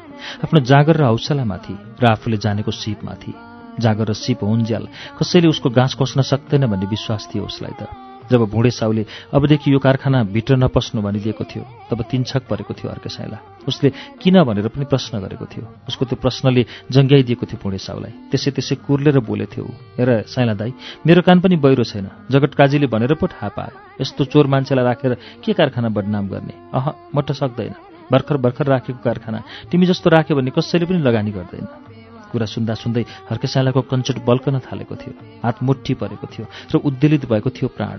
आफ्नो 0.43 0.59
जागर 0.59 0.97
र 0.99 1.03
हौसलामाथि 1.07 1.75
र 2.03 2.05
आफूले 2.11 2.37
जानेको 2.43 2.71
सिपमाथि। 2.75 3.33
जागर 3.79 4.11
र 4.11 4.13
सिप 4.19 4.43
हुन्ज्याल 4.43 4.85
कसैले 5.15 5.47
उसको 5.55 5.71
गाँस 5.71 5.95
कस्न 5.95 6.27
सक्दैन 6.27 6.67
भन्ने 6.67 6.91
विश्वास 6.91 7.31
थियो 7.31 7.47
उसलाई 7.47 7.75
त। 7.79 8.06
जब 8.31 8.41
भुँडे 8.51 8.71
साउले 8.71 9.05
अबदेखि 9.35 9.73
यो 9.73 9.79
कारखाना 9.79 10.23
भित्र 10.35 10.57
नपस्नु 10.57 11.03
भनिदिएको 11.03 11.45
थियो 11.45 11.65
तब 11.91 12.03
तिनछक 12.11 12.43
परेको 12.51 12.75
थियो 12.75 12.91
अर्के 12.91 13.09
साइला 13.09 13.39
उसले 13.69 13.91
किन 14.23 14.43
भनेर 14.45 14.69
पनि 14.69 14.85
प्रश्न 14.85 15.19
गरेको 15.21 15.47
थियो। 15.47 15.65
उसको 15.89 16.05
त्यो 16.05 16.17
प्रश्नले 16.23 16.63
जङ्ग्याइदिएको 16.91 17.47
थियो 17.47 17.59
भुँडे 17.63 17.79
साउलाई 17.79 18.13
त्यसै 18.31 18.51
त्यसै 18.57 18.75
कुर्लेर 18.87 19.19
बोलेथ्यो 19.23 19.65
हेर 19.99 20.11
साइला 20.31 20.55
दाई 20.55 20.73
मेरो 21.07 21.23
कान 21.23 21.41
पनि 21.41 21.57
बहिरो 21.57 21.85
छैन। 21.85 22.07
जगत 22.31 22.55
काजीले 22.55 22.87
भनेर 22.87 23.15
पो 23.15 23.27
थाहा 23.27 23.49
पायो। 23.57 24.03
यस्तो 24.03 24.25
चोर 24.31 24.47
मान्छेलाई 24.47 24.85
राखेर 24.85 25.13
के 25.43 25.53
कारखाना 25.53 25.89
बदनाम 25.89 26.25
गर्ने? 26.29 26.55
अह 26.75 26.87
मट 27.15 27.33
सक्दैन। 27.33 27.75
भर्खर 28.13 28.37
भर्खर 28.37 28.67
राखेको 28.67 29.01
कारखाना 29.03 29.43
तिमी 29.71 29.87
जस्तो 29.87 30.11
राख्यो 30.11 30.37
भने 30.37 30.51
कसैले 30.55 30.87
पनि 30.87 30.99
लगानी 31.03 31.31
गर्दैन। 31.35 31.96
कुरा 32.33 32.47
सुन्दा 32.47 32.75
सुन्दै 32.75 33.05
हर्केसालाको 33.31 33.81
कञ्चट 33.91 34.19
बल्कन 34.29 34.59
थालेको 34.67 34.95
थियो। 34.97 35.13
हात 35.45 35.57
मुठी 35.63 35.95
परेको 35.95 36.27
थियो 36.33 36.47
र 36.73 36.75
उद्वेलित 36.89 37.25
भएको 37.27 37.51
थियो 37.51 37.69
प्राण। 37.77 37.99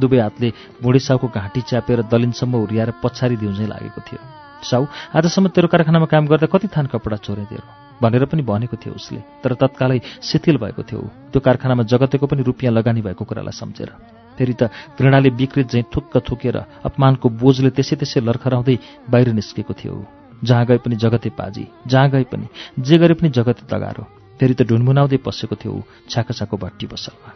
दुवै 0.00 0.18
हातले 0.20 0.48
बुढी 0.82 1.00
साउको 1.00 1.26
घाँटी 1.28 1.60
च्यापेर 1.68 2.02
दलिनसम्म 2.08 2.54
उर्याएर 2.64 2.90
पछाडि 3.02 3.36
दिउँझै 3.36 3.66
लागेको 3.66 4.00
थियो। 4.00 4.20
साउ 4.62 4.82
आजसम्म 5.18 5.48
तेरो 5.52 5.68
कारखानामा 5.68 6.06
काम 6.06 6.24
गर्दा 6.30 6.46
कति 6.46 6.68
थान 6.70 6.86
कपडा 6.86 7.16
चोरे 7.26 7.44
तेरो? 7.50 7.66
भनेर 8.00 8.24
पनि 8.30 8.42
भनेको 8.42 8.76
थियो 8.78 8.94
उसले 8.94 9.20
तर 9.42 9.54
तत्कालै 9.58 9.98
शिथिल 10.22 10.56
भएको 10.58 10.82
थियो 10.82 11.02
त्यो 11.30 11.40
कारखानामा 11.42 11.82
जगतेको 11.92 12.26
पनि 12.26 12.42
रुपियाँ 12.42 12.72
लगानी 12.72 13.02
भएको 13.02 13.24
कुरालाई 13.24 13.52
सम्झेर। 13.52 13.90
फेरि 14.38 14.54
त 14.54 14.70
घृणाले 14.98 15.28
विकृत 15.34 15.66
झैँ 15.66 15.84
थुक्क 15.92 16.14
थुकेर 16.30 16.56
अपमानको 16.88 17.28
बोझले 17.42 17.70
त्यसै 17.70 17.96
त्यसै 18.00 18.20
लर्खराउँदै 18.22 18.76
बाहिर 19.10 19.28
निस्केको 19.34 19.74
थियो 19.74 20.21
जहाँ 20.44 20.66
गए 20.66 20.78
पनि 20.78 20.96
जगते 20.96 21.30
पाजी 21.38 21.66
जहाँ 21.86 22.10
गए 22.10 22.24
पनि 22.32 22.46
जे 22.78 22.98
गरे 22.98 23.14
पनि 23.14 23.28
जगते 23.30 23.66
तगारो 23.70 24.04
फेरि 24.40 24.54
त 24.54 24.62
ढुनमुनाउँदै 24.68 25.16
पसेको 25.26 25.56
थियो 25.56 25.82
छाकाछाको 26.10 26.56
भट्टी 26.56 26.86
पसलमा 26.86 27.30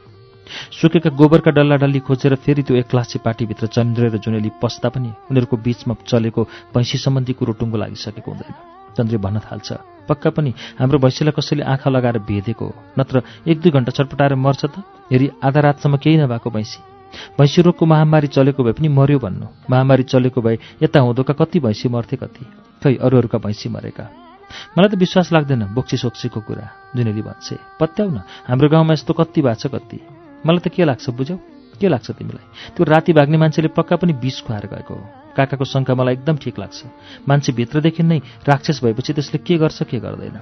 सुकेका 0.73 1.11
गोबरका 1.11 1.51
डल्ला 1.51 1.77
डल्ली 1.83 2.01
खोजेर 2.07 2.35
फेरि 2.45 2.63
त्यो 2.63 2.77
एक्लासी 2.77 3.19
पार्टीभित्र 3.19 3.67
चन्द्र 3.67 4.11
र 4.15 4.19
जुनेली 4.19 4.51
पस्दा 4.63 4.89
पनि 4.95 5.11
उनीहरूको 5.31 5.57
बीचमा 5.57 5.95
चलेको 6.07 6.43
भैँसी 6.75 6.99
सम्बन्धी 6.99 7.33
कुरो 7.39 7.53
टुङ्गो 7.59 7.77
लागिसकेको 7.79 8.31
हुँदैन। 8.31 8.55
चन्द्रे 8.97 9.19
भन्न 9.19 9.39
थाल्छ 9.43 9.69
पक्का 10.09 10.31
पनि 10.31 10.51
हाम्रो 10.79 10.99
भैँसीलाई 11.03 11.35
कसैले 11.35 11.63
आँखा 11.67 11.91
लगाएर 11.91 12.19
भेदेको 12.31 12.65
हो? 12.65 12.75
नत्र 12.99 13.23
एक 13.47 13.61
दुई 13.61 13.71
घन्टा 13.75 13.91
छटपटाएर 13.91 14.35
मर्छ 14.39 14.65
त? 14.65 14.83
हेरी 15.11 15.31
आधा 15.43 15.61
रातसम्म 15.67 15.97
केही 15.99 16.17
नभएको 16.17 16.51
भैँसी। 16.51 16.96
भैँसी 17.39 17.63
रोगको 17.63 17.87
महामारी 17.87 18.27
चलेको 18.27 18.65
भए 18.65 18.73
पनि 18.73 18.89
मर्यो 18.89 19.19
भन्नु। 19.19 19.47
महामारी 19.71 20.03
चलेको 20.03 20.41
भए 20.43 20.59
यता 20.83 21.01
हुँदोका 21.01 21.35
कति 21.35 21.61
भैँसी 21.61 21.89
मर्थे 21.89 22.17
कति? 22.17 22.45
खै 22.83 22.95
अरूहरूका 22.97 23.39
भैँसी 23.39 23.69
मरेका? 23.69 24.05
मलाई 24.79 24.89
त 24.89 24.95
विश्वास 24.95 25.33
लाग्दैन 25.33 25.75
बोक्सी 25.75 25.97
सोक्सीको 25.97 26.41
कुरा 26.41 26.95
जुनेली 26.97 27.23
भन्छे। 27.23 27.57
पत्याउ 27.81 28.09
न 28.11 28.23
हाम्रो 28.47 28.69
गाउँमा 28.69 28.93
यस्तो 28.93 29.13
कति 29.13 29.43
भएको 29.43 29.61
छ 29.61 29.67
कति? 29.67 29.99
मलाई 30.47 30.61
त 30.63 30.69
के 30.69 30.85
लाग्छ 30.85 31.11
बुझ्यौ? 31.11 31.37
के 31.81 31.89
लाग्छ 31.89 32.11
तिमीलाई? 32.11 32.47
त्यो 32.77 32.85
राति 32.85 33.13
भाग्ने 33.13 33.37
मान्छेले 33.37 33.69
पक्का 33.69 33.97
पनि 33.97 34.13
बिस 34.13 34.41
खुवाएर 34.47 34.67
गएको 34.67 34.95
हो। 34.95 35.05
काकाको 35.37 35.65
शङ्का 35.65 35.95
मलाई 35.95 36.15
एकदम 36.15 36.37
ठिक 36.37 36.59
लाग्छ। 36.59 36.85
मान्छे 37.29 37.53
भित्रदेखि 37.53 38.03
नै 38.03 38.19
राक्षस 38.49 38.81
भएपछि 38.85 39.13
त्यसले 39.13 39.39
के 39.39 39.59
गर्छ 39.59 39.83
के 39.83 39.99
गर्दैन? 39.99 40.37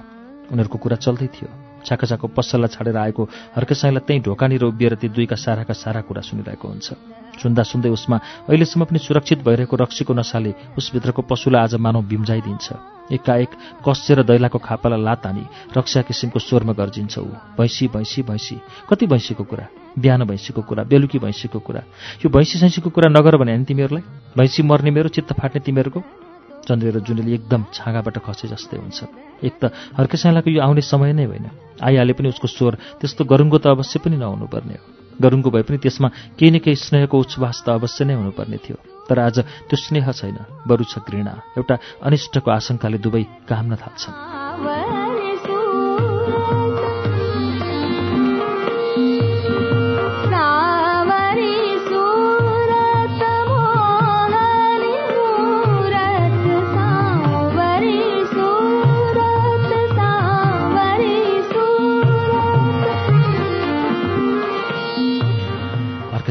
उनीहरूको 0.51 0.77
कुरा 0.77 0.95
चल्दै 0.95 1.27
थियो। 1.27 1.64
छाकाछाको 1.85 2.27
पसललाई 2.27 2.73
छाडेर 2.73 2.97
आएको 2.97 3.23
हर्केसाईलाई 3.55 4.03
त्यहीँ 4.07 4.21
ढोकानिर 4.23 4.63
उभिएर 4.65 4.95
ती 4.95 5.07
दुईका 5.09 5.35
साराका 5.35 5.73
सारा 5.73 6.01
कुरा 6.01 6.21
सुनिरहेको 6.21 6.67
हुन्छ। 6.67 6.87
सुन्दा 7.35 7.63
सुन्दै 7.63 7.89
उसमा 7.89 8.17
अहिलेसम्म 8.49 8.83
पनि 8.85 8.99
सुरक्षित 8.99 9.39
भइरहेको 9.43 9.75
रक्सीको 9.75 10.13
नसाले 10.13 10.53
उसभित्रको 10.77 11.21
पशुलाई 11.21 11.61
आज 11.63 11.75
मानव 11.75 12.01
बिम्जाइदिन्छ। 12.07 12.67
एकाएक 13.11 13.51
कस्सेर 13.85 14.23
दैलाको 14.23 14.57
खापालाई 14.57 15.01
लात 15.03 15.25
हानी 15.25 15.43
रक्षा 15.77 16.01
किसिमको 16.01 16.39
स्वरमा 16.39 16.73
गर्जिन्छ 16.73 17.17
ऊ। 17.19 17.27
भैँसी 17.59 17.87
भैँसी 17.87 18.21
भैँसी। 18.23 18.55
कति 18.89 19.05
भैँसीको 19.05 19.43
कुरा? 19.43 19.67
बिहान 19.99 20.23
भैँसीको 20.25 20.61
कुरा 20.61 20.83
बेलुकी 20.83 21.19
भैँसीको 21.19 21.59
कुरा। 21.59 21.81
यो 22.25 22.29
भैँसी 22.29 22.59
सैँसीको 22.59 22.89
कुरा 22.89 23.09
नगर 23.11 23.37
भने 23.37 23.63
तिमीहरूलाई? 23.63 24.03
भैँसी 24.37 24.63
मर्ने 24.63 24.91
मेरो 24.91 25.09
चित्त 25.09 25.33
फाट्ने 25.33 25.61
तिमीहरूको? 25.61 26.24
चन्द्रे 26.67 26.89
र 26.91 26.99
जुनेली 26.99 27.33
एकदम 27.33 27.61
छाँगाबाट 27.73 28.17
खसे 28.25 28.47
जस्तै 28.49 28.77
हुन्छ। 28.77 28.99
एक 29.45 29.53
त 29.61 29.63
हर्केसाइलाको 29.97 30.49
यो 30.49 30.61
आउने 30.61 30.81
समय 30.81 31.13
नै 31.13 31.25
होइन। 31.25 31.47
आइहाले 31.79 32.13
पनि 32.17 32.27
उसको 32.33 32.47
स्वर 32.47 32.73
त्यस्तो 32.99 33.23
गरुङ्गो 33.23 33.57
त 33.61 33.65
अवश्य 33.71 33.99
पनि 34.01 34.17
नहुनुपर्ने 34.17 34.75
हो। 34.75 34.85
गरुङ्गो 35.21 35.49
भए 35.53 35.63
पनि 35.63 35.77
त्यसमा 35.77 36.07
केही 36.37 36.51
न 36.51 36.57
केही 36.59 36.75
स्नेहको 36.75 37.15
उच्छ्वास 37.15 37.57
त 37.65 37.67
अवश्य 37.77 38.05
नै 38.05 38.13
हुनुपर्ने 38.19 38.57
थियो। 38.65 38.77
तर 39.07 39.19
आज 39.19 39.37
त्यो 39.69 39.77
स्नेह 39.77 40.11
छैन 40.11 40.65
बरु 40.67 40.83
छ 40.83 40.99
घृणा। 41.05 41.33
एउटा 41.57 41.75
अनिष्टको 42.01 42.49
आशंकाले 42.51 42.97
दुवै 42.97 43.23
काम्न 43.45 43.75
थाल्छन् 43.77 45.04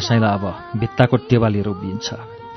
साइला 0.04 0.28
अब 0.36 0.44
भित्ताको 0.80 1.16
टेवा 1.28 1.48
लिएर 1.48 1.68
उभिन्छ 1.68 2.08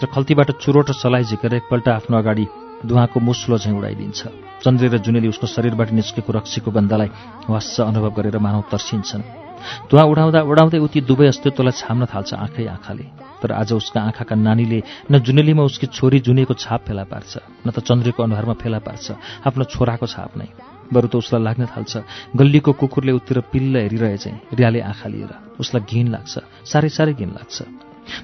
र 0.01 0.05
खल्तीबाट 0.13 0.51
चुरोट 0.61 0.91
सलाई 0.93 1.23
झिकेर 1.23 1.53
एकपल्ट 1.55 1.87
आफ्नो 1.89 2.17
अगाडि 2.17 2.45
धुवाको 2.85 3.19
मुस्लो 3.19 3.57
झैँ 3.57 3.73
उडाइदिन्छ। 3.73 4.21
चन्द्रे 4.63 4.87
र 4.87 4.97
जुनेली 5.01 5.27
उसको 5.27 5.47
शरीरबाट 5.47 5.89
निस्केको 5.97 6.31
रक्सीको 6.33 6.69
बन्दालाई 6.71 7.09
वास्स 7.49 7.81
अनुभव 7.81 8.11
गरेर 8.17 8.37
मानव 8.37 8.63
तर्सिन्छन्। 8.69 9.23
धुवा 9.89 10.03
उडाउँदा 10.03 10.41
उडाउँदै 10.45 10.79
उति 10.85 11.01
दुवै 11.01 11.27
अस्तित्वलाई 11.27 11.73
छाम्न 11.73 12.05
थाल्छ 12.05 12.33
आँखै 12.37 12.65
आँखाले 12.77 13.05
तर 13.41 13.51
आज 13.51 13.73
उसका 13.73 13.99
आँखाका 14.01 14.35
नानीले 14.37 14.79
न 15.11 15.19
जुनेलीमा 15.25 15.63
उसकी 15.65 15.87
छोरी 15.89 16.19
जुनेको 16.21 16.53
छाप 16.53 16.81
फेला 16.87 17.03
पार्छ 17.09 17.65
न 17.65 17.67
त 17.73 17.81
चन्द्रेको 17.81 18.23
अनुहारमा 18.23 18.53
फेला 18.61 18.79
पार्छ 18.85 19.05
आफ्नो 19.49 19.63
छोराको 19.65 20.05
छाप 20.05 20.37
नै। 20.37 20.47
बरु 20.93 21.07
त 21.07 21.15
उसलाई 21.15 21.41
लाग्न 21.43 21.65
थाल्छ। 21.67 21.93
गल्लीको 22.35 22.71
कुकुरले 22.73 23.11
उत्तिर 23.11 23.39
पिल्ल 23.51 23.75
चाहिँ 24.17 24.37
रियाले 24.53 24.79
आँखा 24.81 25.07
लिएर। 25.09 25.31
उसलाई 25.59 25.81
घिन 25.83 26.07
लाग्छ। 26.07 26.33
साह्रै 26.63 26.89
साह्रै 26.89 27.13
घिन 27.13 27.31
लाग्छ। 27.33 27.57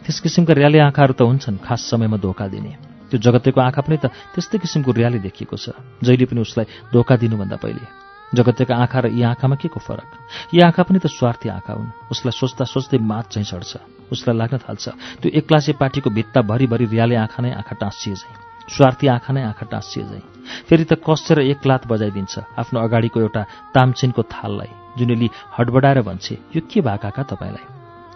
त्यस 0.04 0.20
किसिमका 0.24 0.54
रियाले 0.54 0.80
आँखाहरू 0.80 1.14
त 1.14 1.22
हुन्छन् 1.28 1.60
खास 1.60 1.82
समयमा 1.92 2.18
धोका 2.18 2.48
दिने। 2.48 2.72
त्यो 3.12 3.20
जगतेको 3.20 3.60
आँखा 3.62 3.82
पनि 3.84 3.98
त 4.00 4.10
त्यस्तै 4.34 4.58
किसिमको 4.64 4.92
रियाले 4.92 5.20
देखिएको 5.20 5.58
छ। 5.60 5.76
जहिले 6.02 6.26
पनि 6.26 6.40
उसलाई 6.42 6.66
धोका 6.94 7.16
दिनुभन्दा 7.20 7.58
पहिले। 7.60 7.86
जगतेका 8.34 8.74
आँखा 8.74 9.00
र 9.00 9.06
यी 9.14 9.22
आँखामा 9.22 9.56
के 9.62 9.68
को 9.70 9.80
फरक? 9.80 10.10
यी 10.54 10.60
आँखा 10.66 10.84
पनि 10.84 11.00
त 11.00 11.06
स्वार्थी 11.06 11.50
आँखा 11.54 11.74
हुन्। 11.74 12.10
उसलाई 12.10 12.34
सोच्दा 12.34 12.66
सोच्दै 12.66 12.98
मात 12.98 13.30
चाहिँ 13.30 13.46
चढ्छ 13.46 13.72
उसलाई 14.10 14.36
लाग्न 14.38 14.58
थाल्छ 14.58 14.86
त्यो 15.22 15.30
एक्लासे 15.30 15.74
पार्टीको 15.78 16.10
भित्ता 16.10 16.42
भरिभरि 16.42 16.86
रियाले 16.86 17.16
आँखा 17.16 17.40
नै 17.44 17.52
आँखा 17.54 17.76
टाँसिए 17.78 18.16
चाहिँ। 18.16 18.53
स्वार्थी 18.70 19.08
आँखा 19.08 19.34
नै 19.34 19.44
आँखा 19.44 19.66
टाँसिए 19.66 20.04
झैँ। 20.04 20.22
फेरि 20.70 20.84
त 20.84 20.94
कसेर 21.04 21.40
एक 21.40 21.66
लात 21.68 21.88
बजाइदिन्छ 21.88 22.40
आफ्नो 22.60 22.80
अगाडिको 22.80 23.20
एउटा 23.20 23.42
तामचिनको 23.76 24.24
थाललाई 24.24 24.72
जुनेली 24.98 25.30
हडबडाएर 25.58 26.02
भन्छे 26.02 26.38
यो 26.56 26.62
के 26.72 26.82
भा 26.82 26.96
काका 26.96 27.24
तपाईँलाई? 27.24 27.66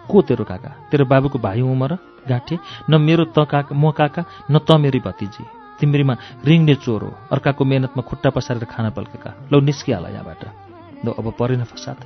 को 0.08 0.22
तेरो 0.22 0.44
काका? 0.44 0.70
तेरो 0.90 1.04
बाबुको 1.04 1.38
भाइ 1.38 1.60
उमर 1.60 1.92
गाँठे? 2.28 2.58
न 2.90 3.00
मेरो 3.00 3.24
त 3.36 3.44
काका 3.44 3.74
म 3.74 3.90
काका 3.92 4.24
न 4.50 4.58
त 4.58 4.70
मेरी 4.80 5.00
भतिजी। 5.00 5.44
तिम्रीमा 5.80 6.14
रिङ्ने 6.44 6.74
चोर 6.74 7.02
हो। 7.02 7.12
अर्काको 7.32 7.64
मेहनतमा 7.64 8.02
खुट्टा 8.02 8.30
पसारेर 8.30 8.64
खाना 8.64 8.90
पल्केका। 8.90 9.50
लौ 9.52 9.60
निस्किहाल 9.60 10.04
यहाँबाट। 10.10 10.42
ल 11.04 11.06
अब 11.14 11.26
परेन 11.38 11.64
फसाद। 11.64 11.98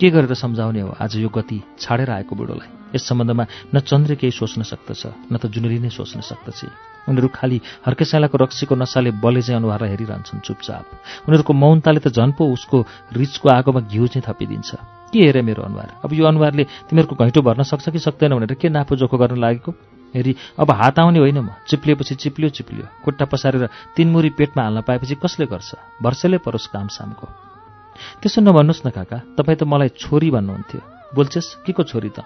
के 0.00 0.10
गरेर 0.10 0.34
सम्झाउने 0.34 0.80
हो? 0.80 0.96
आज 1.00 1.16
यो 1.16 1.28
गति 1.28 1.62
छाडेर 1.78 2.10
आएको 2.10 2.34
बुढोलाई। 2.34 2.70
यस 2.94 3.06
सम्बन्धमा 3.08 3.44
न 3.74 3.80
चन्द्र 3.80 4.14
केही 4.14 4.30
सोच्न 4.30 4.62
सक्दछ 4.62 5.30
न 5.30 5.36
त 5.38 5.46
जुनेली 5.46 5.78
नै 5.78 5.90
सोच्न 5.90 6.20
सक्दछ। 6.20 6.93
उनीहरू 7.08 7.28
खालि 7.28 7.60
हर्केसालाको 7.86 8.36
रक्सीको 8.38 8.74
नसाले 8.74 9.10
बले 9.20 9.42
चाहिँ 9.42 9.58
अनुहारलाई 9.60 9.90
हेरिरहन्छन् 9.90 10.40
चुपचाप। 10.40 10.84
उनीहरूको 11.28 11.52
मौनताले 11.52 12.00
त 12.00 12.08
झन् 12.08 12.32
पो 12.32 12.44
उसको 12.52 12.86
रिचको 13.12 13.48
आगोमा 13.48 13.80
घिउ 13.80 14.06
चाहिँ 14.06 14.24
थपिदिन्छ। 14.24 14.70
के 15.12 15.20
हेरे 15.20 15.42
मेरो 15.42 15.62
अनुहार? 15.62 16.00
अब 16.04 16.12
यो 16.12 16.24
अनुहारले 16.26 16.64
तिमीहरूको 16.90 17.14
घैँटो 17.14 17.40
भर्न 17.42 17.62
सक्छ 17.62 17.88
कि 17.88 17.98
सक्दैन 17.98 18.34
भनेर 18.34 18.54
के 18.54 18.68
नापो 18.68 18.96
जोखो 18.96 19.16
गर्न 19.18 19.38
लागेको? 19.38 19.70
हेरी 20.14 20.36
अब 20.58 20.70
हात 20.70 20.98
आउने 20.98 21.18
होइन 21.18 21.38
म। 21.38 21.50
चिप्लिएपछि 21.68 22.14
चिप्लियो 22.14 22.50
चिप्लियो। 22.50 22.86
खुट्टा 23.04 23.24
पसारेर 23.24 23.68
तिनमुरी 23.96 24.30
पेटमा 24.30 24.62
हाल्न 24.62 24.80
पाएपछि 24.82 25.14
कसले 25.14 25.46
गर्छ? 25.46 25.74
वर्षेले 26.02 26.38
परोस् 26.38 26.66
काम 26.66 26.88
सामको। 26.88 27.26
त्यसो 28.22 28.40
नभन्नुहोस् 28.42 28.86
न 28.86 28.90
काका 28.90 29.18
तपाईँ 29.38 29.58
त 29.58 29.62
मलाई 29.62 29.88
छोरी 29.98 30.30
भन्नुहुन्थ्यो। 30.30 30.80
बोल्छेस् 31.14 31.66
के 31.66 31.72
छोरी 31.82 32.10
त? 32.10 32.22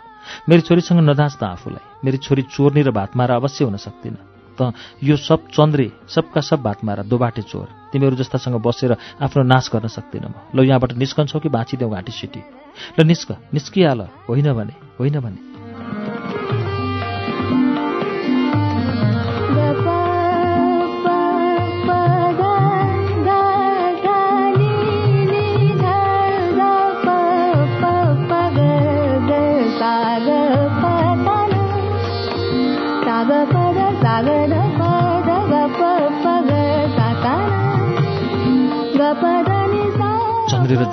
मेरी 0.48 0.62
छोरीसँग 0.62 1.00
नदाँच 1.00 1.36
त 1.40 1.42
आफूलाई। 1.44 2.04
मेरी 2.04 2.16
छोरी 2.16 2.42
चोर्नी 2.42 2.82
र 2.82 2.90
भात 2.92 3.16
मार 3.16 3.30
अवश्य 3.30 3.64
हुन 3.64 3.76
सक्दिनँ। 3.76 4.37
त 4.58 4.72
यो 5.02 5.16
सब 5.16 5.48
चन्द्रे 5.48 5.86
सबका 6.08 6.40
सब 6.40 6.62
भात 6.62 6.84
मारा 6.84 7.02
दोबाटे 7.02 7.42
चोर। 7.42 7.66
तिमीहरू 7.92 8.16
जस्तासँग 8.16 8.60
बसेर 8.60 8.92
आफ्नो 9.22 9.42
नाश 9.42 9.70
गर्न 9.72 9.88
सक्दिनँ 9.88 10.28
म। 10.28 10.34
ल 10.54 10.66
यहाँबाट 10.66 10.92
निस्कन्छौ 10.92 11.38
कि 11.38 11.48
बाँचिदेऊ 11.48 11.90
घाँटी 11.90 12.12
सिटी? 12.12 12.42
ल 12.98 13.06
निस्क 13.06 13.30
निस्किहाल। 13.54 14.00
होइन 14.28 14.52
भने 14.52 14.74
होइन 14.98 15.20
भने। 15.20 15.47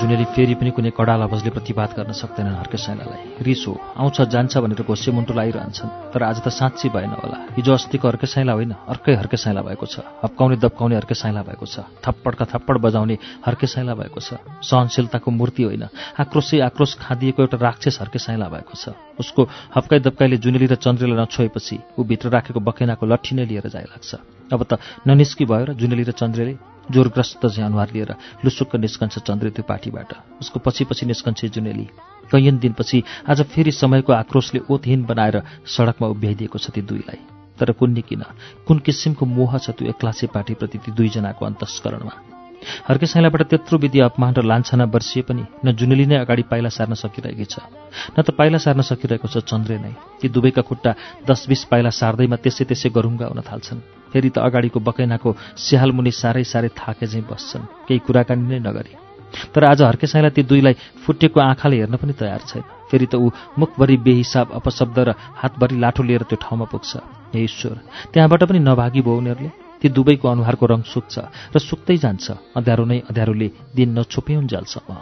जुनेली 0.05 0.25
फेरि 0.37 0.53
पनि 0.53 0.69
कुनै 0.69 0.93
कडा 0.93 1.17
लफजले 1.17 1.49
प्रतिवाद 1.49 1.89
गर्न 1.97 2.13
सक्दैनन् 2.13 2.61
हर्के 2.61 2.77
साइलालाई 2.77 3.41
रिस 3.41 3.61
हो 3.65 3.73
आउँछ 3.97 4.17
जान्छ 4.29 4.53
भनेर 4.61 4.85
घोसे 4.85 5.09
मुन्टो 5.09 5.33
लगाइरहन्छन् 5.33 6.13
तर 6.13 6.21
आज 6.21 6.45
त 6.45 6.53
साँच्ची 6.53 6.93
भएन 6.93 7.13
होला। 7.17 7.37
हिजो 7.57 7.73
अस्तिको 7.73 8.05
हर्के 8.13 8.27
साइला 8.29 8.53
होइन 8.53 8.73
अर्कै 8.85 9.17
हर्के 9.17 9.37
साइला 9.41 9.61
भएको 9.65 9.85
छ। 9.89 10.05
हप्काउने 10.21 10.55
दप्काउने 10.61 10.95
हर्के 11.01 11.15
साइला 11.17 11.41
भएको 11.41 11.65
छ। 11.65 11.89
थप्पडका 12.05 12.45
थप्पड 12.53 12.75
बजाउने 12.85 13.17
हर्के 13.49 13.65
साइला 13.65 13.93
भएको 13.97 14.19
छ। 14.21 14.37
सहनशीलताको 14.61 15.29
मूर्ति 15.31 15.63
होइन। 15.73 15.83
आक्रोशै 16.21 16.61
आक्रोश 16.69 16.91
खादिएको 17.01 17.41
एउटा 17.41 17.57
राक्षस 17.57 17.97
हर्के 18.05 18.19
साइला 18.21 18.45
भएको 18.45 18.77
छ। 18.77 18.93
उसको 19.17 19.41
हप्काई 19.73 19.99
दप्काइले 20.05 20.37
जुनेली 20.37 20.69
र 20.69 20.75
चन्द्रेलाई 20.85 21.17
नछोएपछि 21.17 21.97
ऊ 21.97 22.01
भित्र 22.05 22.29
राखेको 22.29 22.59
बखेनाको 22.61 23.03
लट्ठी 23.09 23.33
नै 23.35 23.45
लिएर 23.49 23.73
जाइ 23.73 23.89
लाग्छ 23.89 24.11
अब 24.53 24.61
त 24.69 24.77
ननिस्की 25.09 25.49
भयो 25.49 25.65
र 25.65 25.73
जुनेली 25.73 26.05
र 26.05 26.13
चन्द्रेले 26.13 26.74
जोरग्रस्त 26.91 27.45
चाहिँ 27.45 27.65
अनुहार 27.65 27.89
लिएर 27.93 28.11
लुसुक्क 28.45 28.75
निस्कन्छ 28.75 29.19
चन्द्र 29.19 29.61
पार्टीबाट। 29.61 30.13
उसको 30.41 30.59
पछि 30.59 30.83
पछि 30.85 31.05
निस्कन्छ 31.05 31.45
जुनेली। 31.45 31.87
कैयन 32.31 32.57
दिनपछि 32.59 33.03
आज 33.29 33.41
फेरि 33.53 33.71
समयको 33.71 34.13
आक्रोशले 34.13 34.59
ओतहीन 34.69 35.03
बनाएर 35.05 35.41
सडकमा 35.65 36.07
उभ्याइदिएको 36.07 36.57
छ 36.59 36.69
ती 36.69 36.81
दुईलाई। 36.81 37.19
तर 37.59 37.71
कुन्नी 37.71 38.01
किन? 38.01 38.23
कुन 38.67 38.79
किसिमको 38.79 39.25
मोह 39.25 39.57
छ 39.57 39.69
त्यो 39.77 39.89
एक्लासे 39.89 40.27
पार्टीप्रति 40.27 40.77
ती 40.77 40.91
दुईजनाको 40.91 41.45
अन्तस्करणमा? 41.45 42.13
हर्के 42.87 43.05
साइलाबाट 43.05 43.41
त्यत्रो 43.45 43.77
विधि 43.77 43.99
अपमान 43.99 44.33
र 44.33 44.41
लान्छना 44.41 44.85
बर्सिए 44.89 45.23
पनि 45.23 45.45
न 45.65 45.71
जुनेली 45.77 46.05
नै 46.05 46.17
अगाडि 46.25 46.43
पाइला 46.49 46.69
सार्न 46.69 46.93
सकिरहेकी 46.97 47.45
छ 47.45 47.61
न 48.17 48.21
त 48.25 48.33
पाइला 48.33 48.57
सार्न 48.57 48.81
सकिरहेको 48.81 49.27
छ 49.29 49.45
चन्द्रे 49.45 49.77
नै। 49.77 49.93
ती 50.21 50.29
दुवैका 50.33 50.61
खुट्टा 50.65 50.91
दस 51.29 51.45
बिस 51.45 51.63
पाइला 51.69 51.89
सार्दैमा 51.93 52.41
त्यसै 52.41 52.65
त्यसै 52.65 52.89
गरुङ्गा 52.89 53.25
हुन 53.29 53.41
थाल्छन्। 53.45 53.94
फेरि 54.15 54.31
त 54.31 54.39
अगाडिको 54.39 54.79
बकैनाको 54.79 55.29
स्याहालमुनि 55.59 56.11
साह्रै 56.15 56.47
साह्रै 56.47 56.71
थाके 56.71 57.03
चाहिँ 57.03 57.27
बस्छन्। 57.27 57.67
केही 57.83 57.99
कुराकानी 58.07 58.47
नै 58.47 58.59
नगरी। 58.63 58.93
तर 59.51 59.63
आज 59.67 59.81
हर्के 59.81 60.07
साइला 60.07 60.29
ती 60.31 60.47
दुईलाई 60.47 60.75
फुटेको 61.03 61.39
आँखाले 61.43 61.75
हेर्न 61.83 61.95
पनि 61.99 62.13
तयार 62.15 62.41
छैन 62.47 62.63
फेरि 62.87 63.11
त 63.11 63.19
ऊ 63.19 63.27
मुखभरि 63.59 63.97
बेहिसाब 64.07 64.55
अपशब्द 64.55 64.97
र 64.99 65.09
हातभरि 65.19 65.75
लाठो 65.83 66.03
लिएर 66.07 66.23
त्यो 66.31 66.39
ठाउँमा 66.39 66.65
पुग्छ। 66.71 66.91
हे 67.35 67.43
ईश्वर 67.43 67.75
त्यहाँबाट 68.15 68.41
पनि 68.47 68.59
नभागी 68.63 69.01
भयो 69.03 69.19
उनीहरूले। 69.19 69.51
ती 69.83 69.87
दुवैको 69.91 70.25
अनुहारको 70.31 70.65
रङ 70.71 70.81
सुक्छ 70.87 71.15
र 71.51 71.59
सुक्दै 71.59 71.99
जान्छ। 71.99 72.55
अँध्यारो 72.55 72.83
नै 72.87 72.99
अँध्यारोले 73.11 73.47
दिन 73.75 73.99
नछुप्याउन्जेलसम्म 73.99 74.95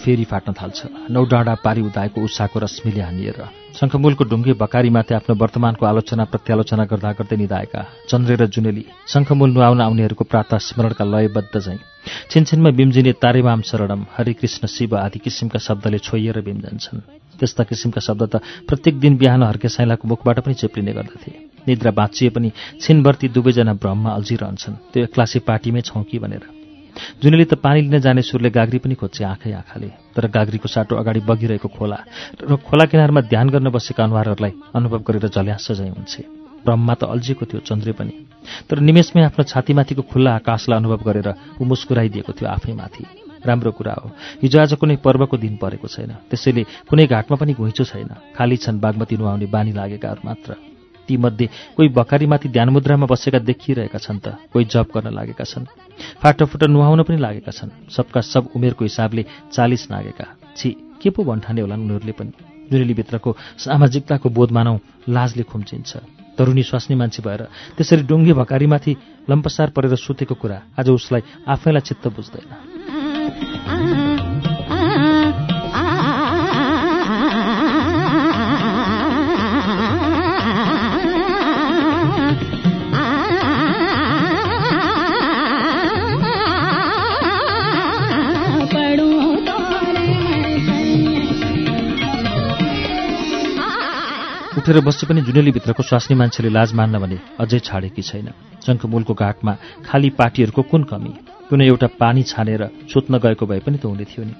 फेरि 0.00 0.24
फाट्न 0.24 0.52
थाल्छ। 0.52 0.78
नौ 1.10 1.24
डाँडा 1.24 1.54
पारी 1.64 1.80
उदाएको 1.82 2.18
उषाको 2.20 2.58
रश्मिले 2.60 3.00
हानिएर। 3.00 3.38
शङ्खमूलको 3.80 4.24
ढुङ्गे 4.24 4.52
बकारीमाथि 4.58 5.14
आफ्नो 5.14 5.34
वर्तमानको 5.36 5.86
आलोचना 5.86 6.24
प्रत्यालोचना 6.32 6.84
गर्दा 6.90 7.10
गर्दै 7.18 7.36
निधाएका 7.36 7.80
चन्द्रे 8.10 8.34
र 8.36 8.46
जुनेली 8.46 8.84
शङ्खमूल 9.12 9.50
नुहाउन 9.50 9.80
आउनेहरूको 9.80 10.24
प्रातः 10.24 10.58
स्मरणका 10.58 11.04
लयबद्ध 11.04 11.54
झैँ। 11.60 11.78
छिनछिनमा 12.30 12.70
बिम्जिने 12.78 13.12
तारेमाम 13.22 13.60
शरणम 13.62 14.00
हरिकृष्ण 14.16 14.66
शिव 14.66 14.96
आदि 14.96 15.18
किसिमका 15.18 15.58
शब्दले 15.58 15.98
छोइएर 15.98 16.40
बिम्जन्छन् 16.40 17.00
त्यस्ता 17.38 17.64
किसिमका 17.64 18.00
शब्द 18.00 18.22
त 18.32 18.42
प्रत्येक 18.68 19.00
दिन 19.00 19.16
बिहान 19.16 19.42
हर्के 19.42 19.68
साइलाको 19.68 20.08
मुखबाट 20.08 20.40
पनि 20.44 20.54
चेप्लिने 20.54 20.92
गर्दथे। 20.92 21.32
निद्रा 21.68 21.90
बाँचिए 21.90 22.30
पनि 22.30 22.52
छिनभर 22.80 23.14
ती 23.14 23.28
दुवैजना 23.28 23.74
भ्रममा 23.74 24.10
अल्झिरहन्छन्। 24.10 24.74
त्यो 24.92 25.02
एक्लासी 25.04 25.38
पार्टीमै 25.48 25.80
छौँ 25.80 26.04
कि 26.04 26.18
भनेर 26.18 26.59
जुनेली 27.22 27.44
त 27.44 27.54
पानी 27.60 27.80
लिन 27.82 28.00
जाने 28.00 28.22
सुरले 28.22 28.50
गाग्री 28.50 28.78
पनि 28.80 28.94
खोज्छे 28.96 29.24
आँखै 29.24 29.52
आँखाले। 29.52 29.88
तर 30.16 30.26
गाग्रीको 30.32 30.68
साटो 30.68 30.96
अगाडि 30.96 31.20
बगिरहेको 31.20 31.68
खोला 31.68 31.98
र 32.48 32.56
खोला 32.56 32.84
किनारमा 32.88 33.20
ध्यान 33.28 33.48
गर्न 33.52 33.68
बसेका 33.68 34.04
अनुहारहरूलाई 34.04 34.52
अनुभव 34.74 35.00
गरेर 35.04 35.28
झल्यास 35.28 35.72
झैँ 35.72 35.90
हुन्छे। 35.92 36.22
ब्रह्मा 36.64 36.94
त 36.96 37.04
अल्झिएको 37.04 37.44
थियो 37.44 37.60
चन्द्रे 37.60 37.92
पनि। 37.92 38.12
तर 38.68 38.80
निमेषमै 38.80 39.22
आफ्नो 39.28 39.44
छातीमाथिको 39.44 40.02
खुल्ला 40.08 40.30
आकाशलाई 40.40 40.78
अनुभव 40.80 41.00
गरेर 41.04 41.28
ऊ 41.60 41.64
मुस्कुराइदिएको 41.64 42.32
थियो 42.32 42.48
आफैमाथि 42.48 43.04
राम्रो 43.44 43.70
कुरा 43.72 43.94
हो। 44.00 44.08
हिजो 44.42 44.56
आज 44.60 44.72
कुनै 44.80 44.96
पर्वको 45.04 45.36
दिन 45.36 45.56
परेको 45.56 45.88
छैन। 45.88 46.12
त्यसैले 46.28 46.88
कुनै 46.88 47.04
घाटमा 47.04 47.36
पनि 47.36 47.52
घुइँचो 47.52 47.84
छैन। 47.84 48.36
खाली 48.36 48.56
छन् 48.56 48.80
बागमती 48.80 49.16
नुहाउने 49.16 49.46
बानी 49.48 49.72
लागेकाहरू 49.72 50.20
मात्र। 50.24 50.69
तीमध्ये 51.10 51.46
कोही 51.76 51.88
बकारीमाथि 51.98 52.48
ध्यानमुद्रामा 52.48 53.06
बसेका 53.10 53.38
देखिरहेका 53.42 53.98
छन् 53.98 54.22
त 54.22 54.38
कोही 54.52 54.64
जप 54.70 54.88
गर्न 54.94 55.10
लागेका 55.10 55.44
छन् 55.44 55.66
फाटोफुटो 56.22 56.66
नुहाउन 56.70 57.02
पनि 57.02 57.18
लागेका 57.18 57.52
छन् 57.52 57.70
सबका 57.90 58.20
सब 58.22 58.54
उमेरको 58.54 58.84
हिसाबले 58.86 59.22
चालिस 59.50 59.90
नागेका। 59.90 60.26
छि 60.56 60.68
के 61.02 61.10
पो 61.10 61.20
भन्ठाने 61.24 61.60
होलान् 61.60 61.82
उनीहरूले 61.82 62.14
पनि? 62.14 62.32
जुरेलीभित्रको 62.70 63.30
सामाजिकताको 63.58 64.28
बोध 64.30 64.50
मानौ 64.54 64.74
लाजले 65.10 65.42
खुम्चिन्छ। 65.42 65.90
तरुणी 66.38 66.62
स्वास्नी 66.62 66.94
मान्छे 66.96 67.20
भएर 67.26 67.42
त्यसरी 67.76 68.02
डुङ्गे 68.06 68.32
भकारीमाथि 68.32 68.92
लम्पसार 69.30 69.68
परेर 69.74 69.94
सुतेको 69.98 70.34
कुरा 70.38 70.58
आज 70.78 70.88
उसलाई 70.88 71.22
आफैलाई 71.50 71.82
चित्त 71.82 72.04
बुझ्दैन। 72.14 73.99
उठेर 94.70 94.84
बसे 94.86 95.06
पनि 95.06 95.20
जुनेलीभित्रको 95.26 95.82
स्वास्नी 95.82 96.14
मान्छेले 96.14 96.50
लाज 96.54 96.72
मान्न 96.78 96.98
भने 97.02 97.18
अझै 97.42 97.58
छाडेकी 97.58 98.02
छैन। 98.06 98.30
शङ्खमूलको 98.62 99.14
घाटमा 99.18 99.52
खाली 99.82 100.10
पार्टीहरूको 100.14 100.62
कुन 100.70 100.82
कमी? 100.86 101.10
कुनै 101.50 101.66
एउटा 101.66 101.86
पानी 101.98 102.22
छानेर 102.22 102.62
सुत्न 102.86 103.18
गएको 103.18 103.46
भए 103.50 103.66
पनि 103.66 103.82
त 103.82 103.90
हुने 103.90 104.06
थियो 104.06 104.22
नि। 104.30 104.34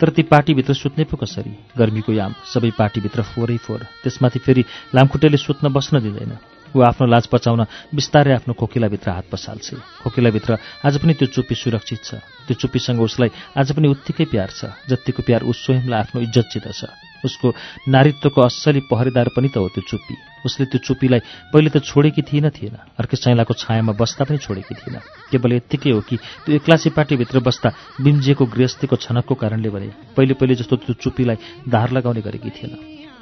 तर 0.00 0.08
ती 0.08 0.22
पार्टीभित्र 0.24 0.72
सुत्ने 0.72 1.04
पो 1.04 1.20
कसरी? 1.20 1.52
गर्मीको 1.76 2.12
याम 2.16 2.32
सबै 2.48 2.72
पार्टीभित्र 2.80 3.20
फोरै 3.28 3.56
फोहोर 3.60 3.80
त्यसमाथि 4.00 4.38
फेरि 4.40 4.64
लामखुट्टेले 4.96 5.36
सुत्न 5.36 5.68
बस्न 5.68 6.00
दिँदैन। 6.00 6.32
ऊ 6.74 6.82
आफ्नो 6.82 7.06
लाज 7.06 7.26
पचाउन 7.30 7.60
बिस्तारै 7.94 8.32
आफ्नो 8.34 8.52
खोकिलाभित्र 8.58 9.10
हात 9.10 9.26
पसाल्छे 9.30 9.76
खोकिलाभित्र 10.02 10.58
आज 10.82 10.94
पनि 10.98 11.14
त्यो 11.14 11.26
चुप्पी 11.30 11.54
सुरक्षित 11.54 12.02
छ। 12.02 12.10
त्यो 12.46 12.54
चुप्पीसँग 12.60 13.00
उसलाई 13.00 13.30
आज 13.54 13.72
पनि 13.72 13.88
उत्तिकै 13.94 14.24
प्यार 14.26 14.50
छ। 14.50 14.74
जतिको 14.90 15.22
प्यार 15.22 15.46
उस 15.46 15.56
स्वयंलाई 15.64 16.00
आफ्नो 16.00 16.20
इज्जतसित 16.26 16.66
छ। 16.74 16.90
उसको 17.24 17.54
नारीत्वको 17.88 18.40
असली 18.42 18.80
पहरेदार 18.90 19.28
पनि 19.32 19.48
त 19.48 19.56
हो 19.56 19.68
त्यो 19.72 19.82
चुप्पी। 19.88 20.14
उसले 20.44 20.66
त्यो 20.66 20.78
चुप्पीलाई 20.84 21.20
पहिले 21.54 21.70
त 21.72 21.80
छोडेकी 21.80 22.22
थिएन 22.26 22.50
थिएन। 22.52 22.76
अर्कै 23.00 23.16
सैलाको 23.16 23.54
छायामा 23.54 23.92
बस्दा 23.96 24.28
पनि 24.28 24.38
छोडेकी 24.44 24.74
थिएन। 24.74 24.98
केवल 25.32 25.52
यत्तिकै 25.56 25.90
हो 25.94 26.00
कि 26.04 26.16
त्यो 26.44 26.52
एक्लासी 26.58 26.90
पार्टीभित्र 26.92 27.40
बस्दा 27.40 27.68
बिम्जिएको 28.02 28.44
गृहस्थीको 28.44 28.96
छनकको 28.98 29.34
कारणले 29.40 29.70
भने 29.72 29.88
पहिले 30.12 30.34
पहिले 30.36 30.54
जस्तो 30.60 30.76
त्यो 30.84 31.00
चुप्पीलाई 31.00 31.64
धार 31.64 31.96
लगाउने 31.96 32.20
गरेकी 32.20 32.50
थिएन। 32.50 32.72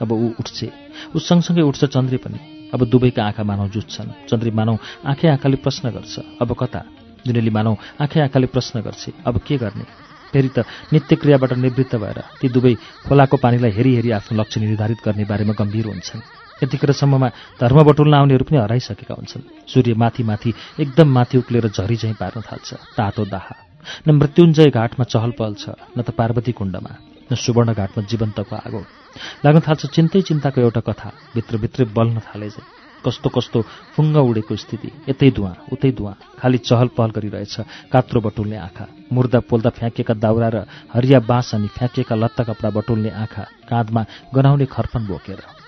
अब 0.03 0.11
ऊ 0.11 0.35
उठ्छे। 0.41 0.67
ऊ 1.15 1.19
सँगसँगै 1.23 1.63
उठ्छ 1.63 1.85
चन्द्रे 1.95 2.19
पनि। 2.19 2.62
अब 2.73 2.85
दुवैका 2.85 3.25
आँखा 3.25 3.43
मानव 3.45 3.69
जुत्छन्। 3.69 4.11
चन्द्री 4.29 4.51
मानव 4.51 4.79
आँखै 5.07 5.29
आँखाले 5.29 5.57
प्रश्न 5.57 5.91
गर्छ 5.91 6.19
अब 6.43 6.55
कता? 6.61 6.83
जुनेली 7.27 7.51
मानव 7.51 7.77
आँखै 8.01 8.21
आँखाले 8.21 8.47
प्रश्न 8.47 8.81
गर्छ 8.81 9.09
अब 9.27 9.39
के 9.47 9.57
गर्ने? 9.59 9.85
फेरि 10.33 10.49
त 10.49 10.65
नित्य 10.93 11.17
क्रियाबाट 11.17 11.53
निवृत्त 11.53 11.97
भएर 11.97 12.19
ती 12.41 12.49
दुवै 12.49 12.75
खोलाको 13.07 13.37
पानीलाई 13.37 13.71
हेरी 13.71 13.95
हेरी 13.97 14.11
आफ्नो 14.17 14.41
लक्ष्य 14.41 14.61
निर्धारित 14.61 15.05
गर्ने 15.05 15.25
बारेमा 15.29 15.53
गम्भीर 15.53 15.87
हुन्छन्। 15.87 16.21
यतिखेरसम्ममा 16.65 17.29
धर्म 17.61 17.83
बटुल्न 17.85 18.15
आउनेहरू 18.15 18.45
पनि 18.49 18.59
हराइसकेका 18.59 19.15
हुन्छन्। 19.15 19.69
सूर्य 19.69 19.95
माथि 19.95 20.23
माथि 20.25 20.55
एकदम 20.81 21.09
माथि 21.13 21.39
उक्लेर 21.39 21.69
झरी 21.69 21.97
झैँ 21.97 22.15
पार्न 22.17 22.41
थाल्छ 22.41 22.97
तातो 22.97 23.25
दाहा। 23.29 23.57
न 24.09 24.11
मृत्युञ्जय 24.17 24.71
घाटमा 24.71 25.05
चहल 25.05 25.31
पहल 25.37 25.55
छ 25.61 25.77
न 25.99 26.03
त 26.03 26.11
पार्वती 26.17 26.53
कुण्डमा। 26.53 27.12
न 27.31 27.35
सुवर्ण 27.35 27.73
घाटमा 27.73 28.03
जीवन्तको 28.11 28.57
आगो। 28.57 28.83
लाग्न 29.45 29.61
थाल्छ 29.67 29.87
चिन्तै 29.95 30.21
चिन्ताको 30.29 30.61
एउटा 30.61 30.81
कथा 30.89 31.09
भित्रभित्रै 31.35 31.85
बल्न 31.97 32.17
थाले 32.27 32.49
चाहिँ 32.51 32.71
कस्तो 33.05 33.29
कस्तो 33.35 33.61
फुङ्ग 33.95 34.17
उडेको 34.17 34.57
स्थिति। 34.57 34.91
यतै 35.11 35.31
धुवा 35.37 35.53
उतै 35.75 35.91
धुवा 35.99 36.13
खालि 36.39 36.59
चहल 36.59 36.89
पहल 36.97 37.11
गरिरहेछ। 37.11 37.55
कात्रो 37.93 38.21
बटुल्ने 38.23 38.57
आँखा 38.57 38.87
मुर्दा 39.13 39.41
पोल्दा 39.51 39.71
फ्याँकेका 39.79 40.15
दाउरा 40.15 40.49
र 40.55 40.57
हरिया 40.95 41.19
बाँस 41.27 41.55
अनि 41.55 41.69
फ्याँकेका 41.77 42.15
लत्ता 42.15 42.43
कपडा 42.47 42.71
बटुल्ने 42.71 43.11
आँखा 43.11 43.43
काँधमा 43.69 44.03
गनाउने 44.35 44.67
खर्पन 44.71 45.07
बोकेर। 45.07 45.62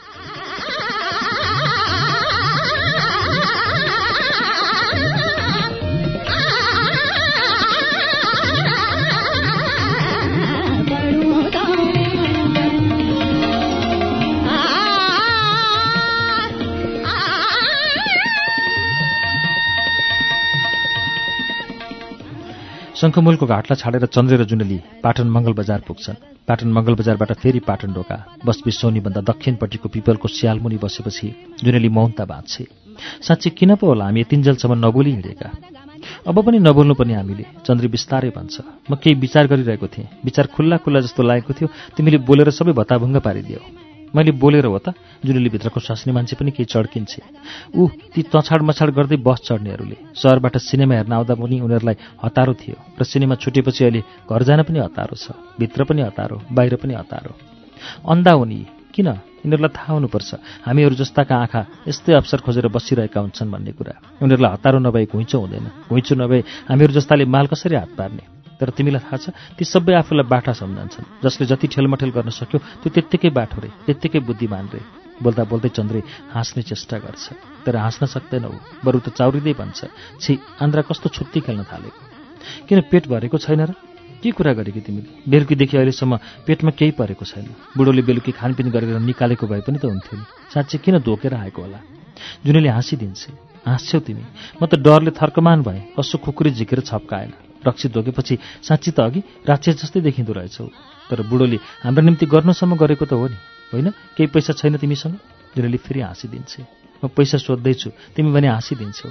शङ्खमूलको 23.04 23.46
घाटलाई 23.46 23.76
छाडेर 23.76 24.04
चन्द्रे 24.16 24.36
र 24.40 24.44
जुनेली 24.50 24.78
पाटन 25.04 25.28
मङ्गल 25.28 25.52
बजार 25.60 25.80
पुग्छन् 25.88 26.16
पाटन 26.48 26.68
मङ्गल 26.76 26.94
बजारबाट 27.00 27.30
फेरि 27.42 27.60
पाटन 27.68 27.92
ढोका। 27.92 28.16
बस 28.46 28.56
बिसौनीभन्दा 28.64 29.20
दक्षिणपट्टिको 29.30 29.88
पिपलको 29.94 30.28
स्यालमुनि 30.28 30.78
बसेपछि 30.80 31.28
जुनेली 31.64 31.88
मौनता 31.96 32.24
बाँच्छे 32.24 32.64
साँच्ची 33.28 33.50
किन 33.58 33.74
पो 33.76 33.84
होला 33.92 34.04
हामी 34.08 34.20
यतिन्जेलसम्म 34.24 34.80
नबोली 34.84 35.10
हिँडेका 35.16 35.48
अब 36.28 36.36
पनि 36.46 36.58
नबोल्नु 36.64 36.94
पनि 36.96 37.12
हामीले। 37.12 37.44
चन्द्री 37.66 37.88
बिस्तारै 37.92 38.30
भन्छ 38.32 38.54
म 38.88 38.96
केही 38.96 39.20
विचार 39.20 39.44
गरिरहेको 39.52 39.86
थिएँ। 39.92 40.08
विचार 40.24 40.46
खुल्ला 40.54 40.76
खुल्ला 40.84 41.00
जस्तो 41.04 41.22
लागेको 41.28 41.52
थियो। 41.52 41.68
तिमीले 41.96 42.18
बोलेर 42.28 42.50
सबै 42.56 42.72
भत्ताभङ्ग 42.72 43.16
पारिदियो। 43.20 43.83
मैले 44.14 44.32
बोलेर 44.38 44.66
हो 44.66 44.78
त 44.78 44.94
जुनेली 45.26 45.48
भित्रको 45.50 45.80
स्वास्नी 45.80 46.12
मान्छे 46.14 46.36
पनि 46.38 46.50
केही 46.54 46.70
चड्किन्छे। 46.70 47.22
ऊ 47.74 47.82
ती 48.14 48.22
तछाड 48.30 48.62
मछाड 48.62 48.90
गर्दै 48.94 49.18
बस 49.18 49.38
चढ्नेहरूले। 49.44 49.96
सहरबाट 50.14 50.56
सिनेमा 50.62 50.94
हेर्न 50.94 51.12
आउँदा 51.12 51.34
पनि 51.34 51.56
उनीहरूलाई 51.60 51.96
हतारो 52.22 52.52
थियो 52.54 52.76
र 52.98 53.02
सिनेमा 53.02 53.34
छुटेपछि 53.42 53.84
अहिले 53.84 54.00
घर 54.30 54.42
जान 54.46 54.62
पनि 54.62 54.78
हतारो 54.86 55.14
छ 55.18 55.34
भित्र 55.58 55.84
पनि 55.84 56.02
हतारो 56.08 56.36
बाहिर 56.54 56.74
पनि 56.78 56.94
हतारो। 56.94 57.32
अन्धा 58.06 58.32
हुने 58.32 58.60
किन? 58.94 59.08
यिनीहरूलाई 59.44 59.72
थाहा 59.76 59.92
हुनुपर्छ। 59.92 60.30
हामीहरू 60.64 60.94
जस्ताका 60.94 61.34
आँखा 61.36 61.60
यस्तै 61.90 62.12
अवसर 62.14 62.40
खोजेर 62.46 62.70
बसिरहेका 62.70 63.20
हुन्छन् 63.20 63.50
भन्ने 63.50 63.72
कुरा। 63.76 64.22
उनीहरूलाई 64.22 64.52
हतारो 64.56 64.78
नभए 64.78 65.04
घुइँचो 65.10 65.36
हुँदैन। 65.36 65.66
घुइँचो 65.90 66.14
नभए 66.14 66.40
हामीहरू 66.70 66.92
जस्ताले 66.94 67.24
माल 67.26 67.46
कसरी 67.52 67.76
हात 67.76 67.92
पार्ने? 67.98 68.22
तर 68.64 68.72
तिमीलाई 68.72 69.04
थाहा 69.04 69.16
छ 69.20 69.36
ती 69.60 69.64
सबै 69.68 69.92
आफूलाई 70.00 70.24
बाठा 70.24 70.52
सम्झन्छन्। 70.56 71.20
जसले 71.20 71.44
जति 71.52 71.66
ठेलमठेल 71.76 72.10
गर्न 72.16 72.32
सक्यो 72.32 72.58
त्यो 72.80 72.88
त्यत्तिकै 72.96 73.30
बाठो 73.36 73.60
रे 73.60 73.70
त्यत्तिकै 73.84 74.24
बुद्धिमान 74.24 74.64
रे। 74.72 74.80
बोल्दा 75.20 75.44
बोल्दै 75.44 75.68
चन्द्रे 75.68 76.00
हाँस्ने 76.32 76.62
चेष्टा 76.64 76.96
गर्छ। 77.04 77.36
तर 77.60 77.76
हाँस्न 77.76 78.08
सक्दैनौ 78.08 78.50
बरु 78.80 78.98
त 79.04 79.12
चाउरिँदै 79.12 79.52
भन्छ 79.60 79.92
छि 80.16 80.32
आन्द्रा 80.64 80.82
कस्तो 80.88 81.12
छुट्टी 81.12 81.40
खेल्न 81.44 81.68
थालेको। 81.68 82.02
किन 82.66 82.80
पेट 82.88 83.04
भरेको 83.12 83.36
छैन 83.38 83.60
र? 83.68 83.72
के 84.24 84.30
कुरा 84.32 84.52
गरेकी 84.56 84.80
तिमीले? 84.80 85.28
बेलुकीदेखि 85.28 85.76
अहिलेसम्म 85.76 86.16
पेटमा 86.48 86.70
केही 86.72 86.92
परेको 86.96 87.24
छैन। 87.24 87.46
बुढोले 87.76 88.02
बेलुकी 88.02 88.32
खानपिन 88.32 88.72
गरेर 88.72 88.98
निकालेको 89.04 89.44
भए 89.44 89.60
पनि 89.60 89.78
त 89.78 89.84
हुन्थ्यो 89.84 90.16
नि। 90.18 90.24
साँच्चै 90.48 90.78
किन 90.80 90.98
धोकेर 91.04 91.34
आएको 91.36 91.60
होला? 91.60 91.80
जुनेले 92.44 92.68
हाँसिदिन्छे। 92.68 93.30
हाँस्छौ 93.64 94.00
तिमी। 94.00 94.24
म 94.60 94.66
त 94.66 94.80
डरले 94.80 95.12
थर्कमान 95.12 95.62
भएँ 95.62 95.80
कसो 95.96 96.18
खुकुरी 96.24 96.50
झिकेर 96.56 96.80
छप्काएन। 96.80 97.43
रक्सी 97.66 97.88
धोकेपछि 97.88 98.34
साँच्ची 98.62 98.90
त 98.90 99.00
अघि 99.00 99.20
राक्षस 99.48 99.82
जस्तै 99.82 100.00
देखिँदो 100.00 100.32
रहेछौ। 100.32 100.66
तर 101.10 101.22
बुढोले 101.22 101.58
हाम्रो 101.82 102.02
निम्ति 102.04 102.26
गर्नुसम्म 102.26 102.76
गरेको 102.76 103.04
त 103.04 103.12
हो 103.12 103.28
नि 103.28 103.38
होइन? 103.72 103.90
केही 104.16 104.26
पैसा 104.26 104.52
छैन 104.52 104.76
तिमीसँग? 104.76 105.14
जुनेली 105.56 105.78
फेरि 105.78 106.00
हाँसिदिन्छे। 106.00 106.62
म 107.04 107.08
पैसा 107.08 107.38
सोध्दैछु 107.38 107.90
तिमी 108.16 108.30
भने 108.32 108.48
हाँसिदिन्छौ। 108.48 109.08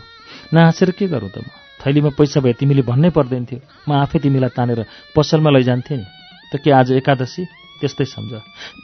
नहाँसेर 0.53 0.91
के 0.91 1.07
गरौँ 1.07 1.29
त 1.29 1.37
म? 1.37 1.47
थैलीमा 1.81 2.09
पैसा 2.17 2.39
भए 2.39 2.53
तिमीले 2.53 2.81
भन्नै 2.81 3.09
पर्दैन 3.09 3.45
थियो 3.45 3.59
म 3.89 3.91
आफै 4.01 4.19
तिमीलाई 4.19 4.55
तानेर 4.55 4.85
पसलमा 5.15 5.49
लैजान्थेँ 5.49 5.97
नि। 5.97 6.05
त 6.49 6.61
के 6.63 6.71
आज 6.71 6.91
एकादशी? 6.91 7.43
त्यस्तै 7.79 8.05
सम्झ। 8.05 8.33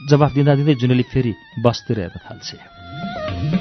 जवाफ 0.10 0.32
दिँदा 0.34 0.55
दिँदै 0.55 0.75
जुनेली 0.75 1.05
फेरि 1.08 1.34
बसतिर 1.63 1.99
हेर्न 1.99 2.19
थाल्छे। 2.25 3.58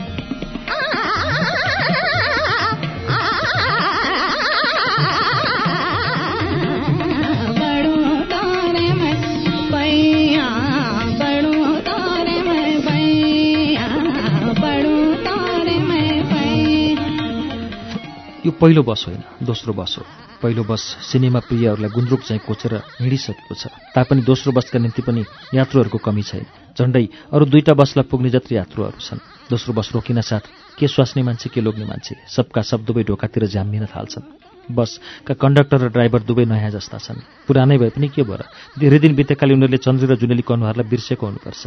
यो 18.49 18.53
पहिलो 18.57 18.83
बस 18.83 19.05
होइन 19.07 19.45
दोस्रो 19.45 19.73
बस 19.77 19.97
हो। 20.01 20.05
पहिलो 20.41 20.65
बस 20.65 20.81
सिनेमा 21.05 21.41
प्रियहरूलाई 21.45 21.93
गुन्द्रुक 21.93 22.21
चाहिँ 22.25 22.41
कोचेर 22.41 22.75
हिँडिसकेको 22.97 23.55
छ। 23.55 23.69
तापनि 23.93 24.25
दोस्रो 24.25 24.57
बसका 24.57 24.79
निम्ति 24.81 25.03
पनि 25.05 25.23
यात्रुहरूको 25.53 25.99
कमी 26.01 26.23
छैन। 26.25 26.49
झण्डै 26.73 27.05
अरू 27.29 27.45
दुईटा 27.45 27.77
बसलाई 27.77 28.09
पुग्ने 28.09 28.31
जति 28.33 28.57
यात्रुहरू 28.57 28.97
छन्। 28.97 29.21
दोस्रो 29.53 29.77
बस 29.77 29.93
रोकिन 29.93 30.21
साथ 30.25 30.49
के 30.81 30.89
स्वास्नी 30.89 31.23
मान्छे 31.29 31.53
के 31.53 31.61
लोग्ने 31.61 31.85
मान्छे 31.85 32.17
सबका 32.25 32.63
सब 32.65 32.89
दुवै 32.89 33.05
ढोकातिर 33.05 33.53
झ्याम्मिन 33.53 33.85
थाल्छन्। 33.93 34.25
बसका 34.73 35.35
कन्डक्टर 35.37 35.79
र 35.85 35.89
ड्राइभर 35.93 36.21
दुवै 36.25 36.45
नयाँ 36.49 36.73
जस्ता 36.73 36.97
छन्। 36.97 37.21
पुरानै 37.45 37.77
भए 37.77 37.93
पनि 37.93 38.09
के 38.09 38.25
भएर 38.25 38.49
धेरै 38.81 38.99
दिन 39.05 39.13
बितेकाले 39.13 39.53
उनीहरूले 39.53 39.77
चन्द्री 39.77 40.07
र 40.09 40.17
जुनेलीको 40.17 40.55
अनुहारलाई 40.57 40.89
बिर्सेको 40.89 41.25
हुनुपर्छ। 41.27 41.63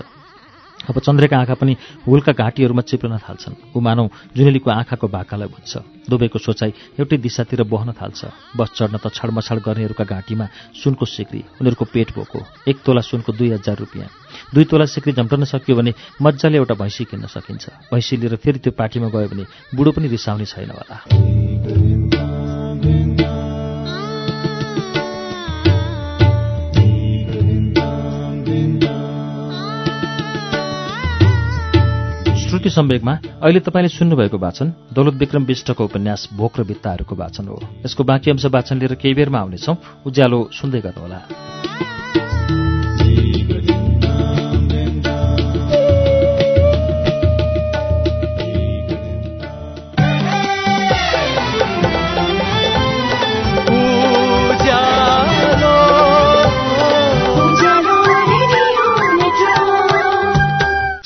अब 0.89 0.99
चन्द्रेका 0.99 1.37
आँखा 1.37 1.53
पनि 1.53 1.75
हुलका 2.07 2.31
घाँटीहरूमा 2.33 2.81
चिप्लन 2.81 3.17
थाल्छन्। 3.19 3.55
ऊ 3.75 3.79
मानौ 3.79 4.07
जुनेलीको 4.35 4.69
आँखाको 4.71 5.07
भाकालाई 5.07 5.47
बुझ्छ 5.47 5.77
दुवैको 6.09 6.39
सोचाइ 6.39 6.71
एउटै 6.99 7.17
दिशातिर 7.17 7.63
बहन 7.63 7.93
थाल्छ। 7.93 8.25
बस 8.57 8.69
चढ्न 8.75 8.97
त 8.97 9.13
छडमछाड 9.13 9.59
गर्नेहरूका 9.61 10.03
घाँटीमा 10.03 10.45
सुनको 10.73 11.05
सिक्री 11.05 11.41
उनीहरूको 11.61 11.85
पेट 11.85 12.09
बोको। 12.17 12.39
एक 12.67 12.77
तोला 12.81 13.01
सुनको 13.01 13.31
दुई 13.31 13.49
हजार 13.53 13.77
रुपियाँ। 13.77 14.09
दुई 14.53 14.65
तोला 14.65 14.85
सिक्री 14.85 15.13
झम्टन 15.13 15.43
सकियो 15.45 15.77
भने 15.77 15.93
मजाले 16.21 16.57
एउटा 16.57 16.73
भैँसी 16.73 17.05
किन्न 17.05 17.25
सकिन्छ। 17.29 17.93
भैँसी 17.93 18.17
लिएर 18.17 18.35
फेरि 18.41 18.59
त्यो 18.59 18.73
पार्टीमा 18.73 19.07
गयो 19.13 19.29
भने 19.29 19.45
बुढो 19.75 19.91
पनि 19.91 20.07
रिसाउने 20.07 20.45
छैन 20.45 20.71
होला। 20.71 21.50
श्रुति 32.61 32.75
सम्वेकमा 32.75 33.13
अहिले 33.41 33.59
तपाईँले 33.59 33.89
सुन्नुभएको 33.89 34.37
वाचन 34.37 34.73
दौलत 34.93 35.13
विक्रम 35.13 35.43
विष्टको 35.43 35.85
उपन्यास 35.85 36.29
भोक 36.33 36.59
र 36.59 36.63
भित्ताहरूको 36.63 37.15
वाचन 37.15 37.47
हो। 37.47 37.57
यसको 37.85 38.03
बाँकी 38.03 38.31
अंश 38.31 38.45
वाचन 38.45 38.77
लिएर 38.77 38.93
केही 39.01 39.13
बेरमा 39.13 39.39
आउनेछौँ। 39.39 39.75
उज्यालो 40.05 40.49
सुन्दै 40.53 40.81
गर्नुहोला। 40.81 41.19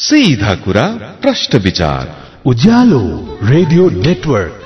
सीधा 0.05 0.53
कुरा 0.55 0.83
प्रश्न 1.21 1.57
विचार। 1.57 2.09
उज्यालो 2.45 2.99
रेडियो 3.43 3.89
नेटवर्क। 3.89 4.61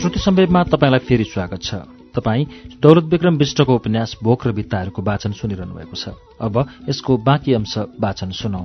श्रुति 0.00 0.18
सम्वेकमा 0.18 0.62
तपाईँलाई 0.64 0.98
फेरि 0.98 1.24
स्वागत 1.24 1.62
छ। 1.62 1.74
तपाईँ 2.14 2.46
दौलत 2.82 3.04
विक्रम 3.04 3.36
विष्टको 3.36 3.74
उपन्यास 3.74 4.16
भोक 4.22 4.46
र 4.46 4.52
भित्ताहरूको 4.52 5.02
वाचन 5.02 5.32
सुनिरहनु 5.32 5.74
भएको 5.74 5.96
छ। 5.96 6.16
अब 6.40 6.66
यसको 6.88 7.16
बाँकी 7.18 7.54
अंश 7.54 7.78
वाचन 7.78 8.30
सुनौ। 8.30 8.64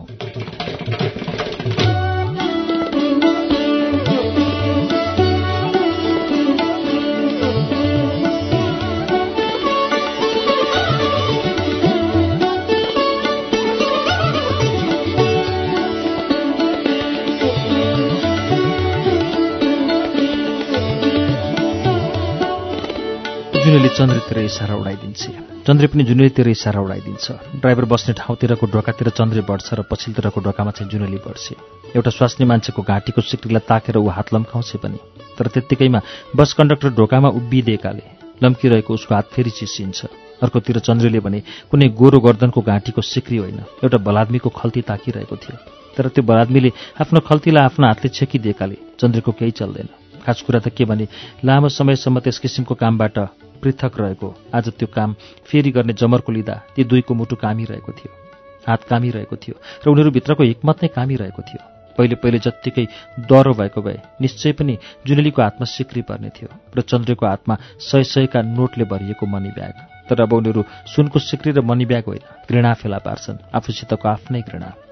जुनेली 23.66 23.90
चन्द्रतिर 23.90 24.38
इसारा 24.40 24.76
उडाइदिन्छ। 24.78 25.22
चन्द्रे 25.66 25.88
पनि 25.90 26.04
जुनेलीतिर 26.06 26.48
इसारा 26.48 26.82
उडाइदिन्छ। 26.86 27.26
ड्राइभर 27.58 27.86
बस्ने 27.90 28.14
ठाउँतिरको 28.14 28.66
ढोकातिर 28.70 29.10
चन्द्रे 29.10 29.42
बढ्छ 29.42 29.74
र 29.74 29.82
पछिल्लोतिरको 29.90 30.40
ढोकामा 30.46 30.72
चाहिँ 30.72 30.90
जुनेली 30.92 31.18
बढ्छ। 31.26 31.98
एउटा 31.98 32.12
स्वास्नी 32.14 32.46
मान्छेको 32.46 32.82
घाँटीको 32.86 33.22
सिक्रीलाई 33.26 33.66
ताकेर 33.66 33.98
ऊ 33.98 34.06
हात 34.06 34.34
लम्काउँछ 34.34 34.70
पनि। 34.86 35.00
तर 35.34 35.48
त्यत्तिकैमा 35.50 36.00
बस 36.38 36.54
कन्डक्टर 36.54 36.90
ढोकामा 36.94 37.30
उभिदिएकाले 37.42 38.06
लम्किरहेको 38.46 38.94
उसको 38.94 39.16
हात 39.18 39.34
फेरि 39.34 39.50
चिसिन्छ। 39.50 40.00
अर्कोतिर 40.46 40.80
चन्द्रले 40.86 41.20
भने 41.26 41.42
कुनै 41.74 41.90
गोरो 41.90 42.20
गर्दनको 42.22 42.62
घाँटीको 42.62 43.02
सिक्री 43.02 43.38
होइन। 43.38 43.60
एउटा 43.82 43.98
बलादमीको 43.98 44.50
खल्ती 44.52 44.82
ताकिरहेको 44.86 45.36
थियो। 45.42 45.58
तर 45.98 46.14
त्यो 46.14 46.22
बलादमीले 46.22 46.70
आफ्नो 47.02 47.20
खल्तीलाई 47.26 47.66
आफ्नो 47.66 47.86
हातले 47.88 48.10
छेकिदिएकाले। 48.14 48.78
चन्द्रको 49.02 49.32
केही 49.32 49.52
चल्दैन। 49.58 49.90
खास 50.22 50.42
कुरा 50.46 50.60
त 50.60 50.70
के 50.70 50.86
भने 50.86 51.08
लामो 51.42 51.70
समयसम्म 51.74 52.20
त्यस 52.22 52.38
किसिमको 52.46 52.76
कामबाट 52.78 53.18
पृथक 53.56 54.00
रहेको। 54.00 54.34
आज 54.54 54.70
त्यो 54.70 54.88
काम 54.88 55.16
फेरि 55.46 55.72
गर्ने 55.72 55.94
जमर्को 55.94 56.32
लिँदा 56.32 56.56
ती 56.76 56.84
दुईको 56.84 57.14
मुटु 57.14 57.36
कामिरहेको 57.36 57.92
थियो। 57.92 58.12
हात 58.68 58.84
कामिरहेको 58.84 59.36
थियो 59.36 59.56
र 59.86 59.90
उनीहरूभित्रको 59.90 60.44
हिक्मत 60.44 60.84
नै 60.84 60.90
कामिरहेको 60.90 61.42
थियो। 61.42 61.62
पहिले 61.98 62.16
पहिले 62.16 62.40
जत्तिकै 62.40 62.86
डह्रो 63.24 63.54
भएको 63.54 63.82
भए 63.82 64.00
निश्चय 64.22 64.52
पनि 64.52 64.78
जुनेलीको 65.08 65.42
हातमा 65.42 65.66
सिक्री 65.66 66.02
पर्ने 66.02 66.30
थियो 66.30 66.50
र 66.76 66.82
चन्द्रको 66.84 67.26
हातमा 67.26 67.56
सय 67.80 68.04
सयका 68.04 68.42
नोटले 68.42 68.86
भरिएको 68.86 69.26
मनी 69.26 69.50
ब्याग। 69.50 69.76
तर 70.10 70.22
अब 70.22 70.34
उनीहरू 70.34 70.64
सुनको 70.86 71.20
सिक्री 71.20 71.52
र 71.52 71.62
मनी 71.62 71.86
ब्याग 71.86 72.04
होइन 72.08 72.24
घृणा 72.50 72.74
फेला 72.74 72.98
पार्छन् 73.00 73.38
आफूसितको 73.56 74.08
आफ्नै 74.08 74.42
घृणा। 74.42 74.85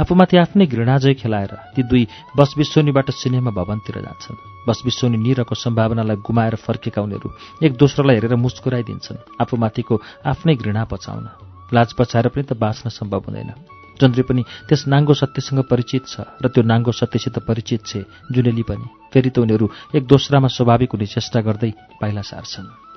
आफूमाथि 0.00 0.36
आफ्नै 0.36 0.66
घृणाजय 0.66 1.14
खेलाएर 1.14 1.52
ती 1.74 1.82
दुई 1.82 2.04
बस 2.36 2.54
बिस्वनीबाट 2.58 3.10
सिनेमा 3.10 3.50
भवनतिर 3.50 3.96
जान्छन्। 4.00 4.66
बस 4.68 4.78
बिस्वनी 4.84 5.18
निरको 5.18 5.54
सम्भावनालाई 5.54 6.16
गुमाएर 6.26 6.54
फर्केका 6.56 7.00
उनीहरू 7.02 7.28
एक 7.64 7.72
दोस्रोलाई 7.76 8.14
हेरेर 8.16 8.34
मुस्कुराइदिन्छन्। 8.36 9.24
आफूमाथिको 9.40 9.94
आफ्नै 10.26 10.54
घृणा 10.54 10.84
पचाउन। 10.84 11.24
लाज 11.74 11.88
पछाएर 11.98 12.28
पनि 12.28 12.44
त 12.44 12.52
बाँच्न 12.58 12.90
सम्भव 12.90 13.22
हुँदैन। 13.26 13.52
चन्द्री 14.00 14.22
पनि 14.22 14.42
त्यस 14.68 14.86
नाङ्गो 14.88 15.14
सत्यसँग 15.14 15.60
परिचित 15.70 16.02
छ 16.08 16.24
र 16.42 16.48
त्यो 16.48 16.62
नाङ्गो 16.64 16.92
सत्यसित 16.92 17.38
परिचित 17.44 17.80
छे 17.86 18.00
जुनेली 18.32 18.64
पनि। 18.64 18.86
फेरि 19.12 19.30
त 19.30 19.38
उनीहरू 19.44 19.66
एक 19.94 20.02
दोस्रामा 20.06 20.48
स्वाभाविक 20.48 20.90
हुने 20.92 21.06
चेष्टा 21.06 21.40
गर्दै 21.40 21.72
पाइला 22.00 22.22
सार्छन्। 22.24 22.89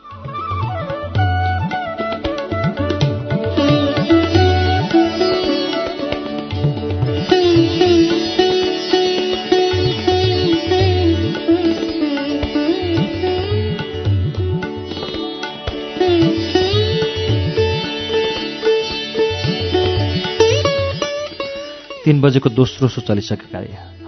तीन 22.03 22.19
बजेको 22.21 22.49
दोस्रो 22.51 22.87
सो 22.91 23.01
चलिसकेका 23.07 23.59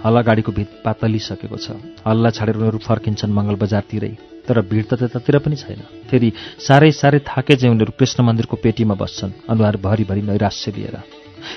हल्ला 0.04 0.20
गाडीको 0.22 0.52
भित 0.52 0.70
पातलिसकेको 0.84 1.56
छ। 1.56 1.80
हल्ला 2.04 2.30
छाडेर 2.36 2.56
उनीहरू 2.60 2.78
फर्किन्छन् 2.78 3.32
मङ्गल 3.32 3.56
बजारतिरै 3.56 4.12
तर 4.44 4.60
भिड 4.60 4.84
त 4.84 5.00
त्यतातिर 5.00 5.38
पनि 5.40 5.56
छैन। 5.56 5.80
फेरि 6.04 6.28
साह्रै 6.60 6.90
साह्रै 6.92 7.20
थाके 7.24 7.56
चाहिँ 7.56 7.72
उनीहरू 7.72 7.96
कृष्ण 7.96 8.18
मन्दिरको 8.28 8.56
पेटीमा 8.60 8.94
बस्छन्। 9.00 9.32
अनुहार 9.48 9.76
भरिभरि 9.80 10.22
नैराश्य 10.28 10.72
लिएर। 10.76 10.96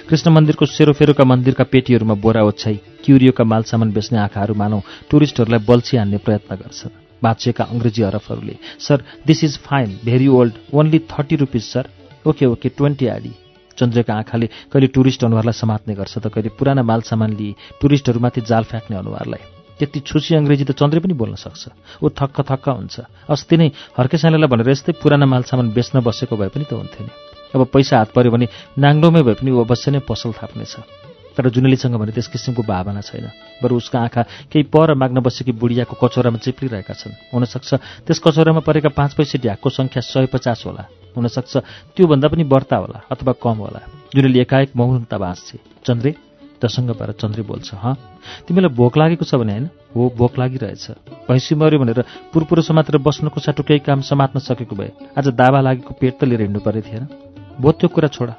कृष्ण 0.08 0.32
मन्दिरको 0.32 0.66
सेरोफेरोका 0.66 1.24
मन्दिरका 1.28 1.64
पेटीहरूमा 1.76 2.16
बोरा 2.24 2.42
ओछ्याई 2.48 3.04
क्युरियोका 3.04 3.44
मालसामान 3.44 3.92
बेच्ने 3.92 4.18
आँखाहरू 4.20 4.54
मानौ 4.56 4.80
टुरिस्टहरूलाई 5.12 5.62
बल्छी 5.68 5.98
हान्ने 5.98 6.18
प्रयत्न 6.24 6.56
गर्छन्। 6.56 6.96
बाँचिएका 7.20 7.64
अङ्ग्रेजी 7.68 8.02
हरफहरूले 8.02 8.56
sir 8.80 9.04
this 9.28 9.44
is 9.44 9.58
fine 9.68 10.00
very 10.08 10.28
old 10.40 10.54
only 10.72 11.00
thirty 11.12 11.36
rupees 11.44 11.64
sir 11.64 11.84
okay 12.26 12.46
okay 12.48 12.70
twenty 12.80 13.08
आडी 13.12 13.34
चन्द्रका 13.80 14.14
आँखाले 14.14 14.48
कहिले 14.72 14.88
टुरिस्ट 14.92 15.24
अनुहारलाई 15.24 15.56
समात्ने 15.56 15.94
गर्छ 15.96 16.18
त 16.20 16.28
कहिले 16.28 16.50
पुराना 16.60 16.84
माल 16.84 17.02
सामान 17.08 17.32
लिए 17.40 17.80
टुरिस्टहरूमाथि 17.80 18.42
जाल 18.44 18.64
फ्याँक्ने 18.68 18.98
अनुहारलाई। 18.98 19.44
त्यति 19.80 20.00
छुसी 20.04 20.36
अङ्ग्रेजी 20.36 20.64
त 20.68 20.72
चन्द्रे 20.76 21.00
पनि 21.00 21.16
बोल्न 21.16 21.36
सक्छ। 21.40 22.04
ऊ 22.04 22.10
थक्क 22.12 22.38
थक्क 22.52 22.68
हुन्छ। 22.68 22.96
अस्ति 23.32 23.56
नै 23.58 23.68
हर्के 23.96 24.18
साइनालाई 24.20 24.50
भनेर 24.52 24.70
यस्तै 24.70 25.00
पुराना 25.00 25.26
माल 25.26 25.44
सामान 25.48 25.72
बेच्न 25.72 26.04
बसेको 26.04 26.36
भए 26.36 26.52
पनि 26.52 26.68
त 26.68 26.76
हुन्थ्यो 26.76 27.04
नि। 27.08 27.12
अब 27.56 27.64
पैसा 27.72 27.98
हात 27.98 28.12
पर्यो 28.12 28.32
भने 28.36 28.48
नाङ्लोमै 28.76 29.24
भए 29.24 29.40
पनि 29.40 29.50
ऊ 29.56 29.64
अवश्य 29.64 29.92
नै 29.96 30.04
पसल 30.04 30.36
थाप्नेछ। 30.36 30.76
तर 31.40 31.48
जुनेलीसँग 31.56 31.96
भने 31.96 32.12
त्यस 32.12 32.28
किसिमको 32.28 32.68
भावना 32.68 33.00
छैन। 33.00 33.32
बरु 33.64 33.80
उसका 33.80 34.00
आँखा 34.04 34.52
केही 34.52 34.68
पर 34.68 34.94
माग्न 35.00 35.24
बसेकी 35.24 35.56
बुढियाको 35.56 35.96
कचौरामा 35.96 36.44
चिप्लिरहेका 36.44 36.94
छन्। 37.00 37.32
हुनसक्छ 37.32 38.04
त्यस 38.04 38.20
कचौरामा 38.20 38.60
परेका 38.60 38.92
पाँच 38.92 39.16
पैसे 39.16 39.40
ढ्याकको 39.40 39.70
सङ्ख्या 39.72 40.02
सय 40.04 40.28
पचास 40.28 40.64
होला। 40.68 40.84
हुनसक्छ। 41.16 41.58
त्योभन्दा 41.96 42.28
पनि 42.28 42.44
बढ्ता 42.46 42.76
होला 42.78 43.02
अथवा 43.12 43.34
कम 43.44 43.58
होला। 43.64 43.80
जुनेली 44.16 44.40
एकाएक 44.40 44.72
मौनता 44.76 45.18
बाँच्छे 45.18 45.60
चन्द्रे 45.86 46.16
जसँग 46.62 46.90
भएर 46.92 47.12
चन्द्रे 47.16 47.44
बोल्छ 47.44 47.74
हँ 47.74 47.96
तिमीलाई 48.48 48.76
भोक 48.76 48.98
लागेको 48.98 49.26
छ 49.26 49.36
भने 49.36 49.52
होइन? 49.52 49.70
हो 49.96 50.12
भोक 50.18 50.40
लागिरहेछ। 50.40 50.86
भैँसी 51.28 51.56
मऱ्यो 51.56 51.80
भनेर 51.80 52.04
पुरपुरो 52.34 52.62
समातेर 52.62 52.98
बस्नुको 53.00 53.40
साटो 53.40 53.64
केही 53.64 53.80
काम 53.80 54.02
समात्न 54.04 54.40
सकेको 54.40 54.76
भए 54.76 54.92
आज 55.18 55.28
दावा 55.34 55.62
लागेको 55.62 55.94
पेट 55.96 56.20
त 56.20 56.24
लिएर 56.24 56.42
हिँड्नु 56.42 56.60
परे 56.60 56.82
थिएन। 56.82 57.08
भो 57.62 57.72
त्यो 57.72 57.88
कुरा 57.90 58.08
छोडा। 58.12 58.36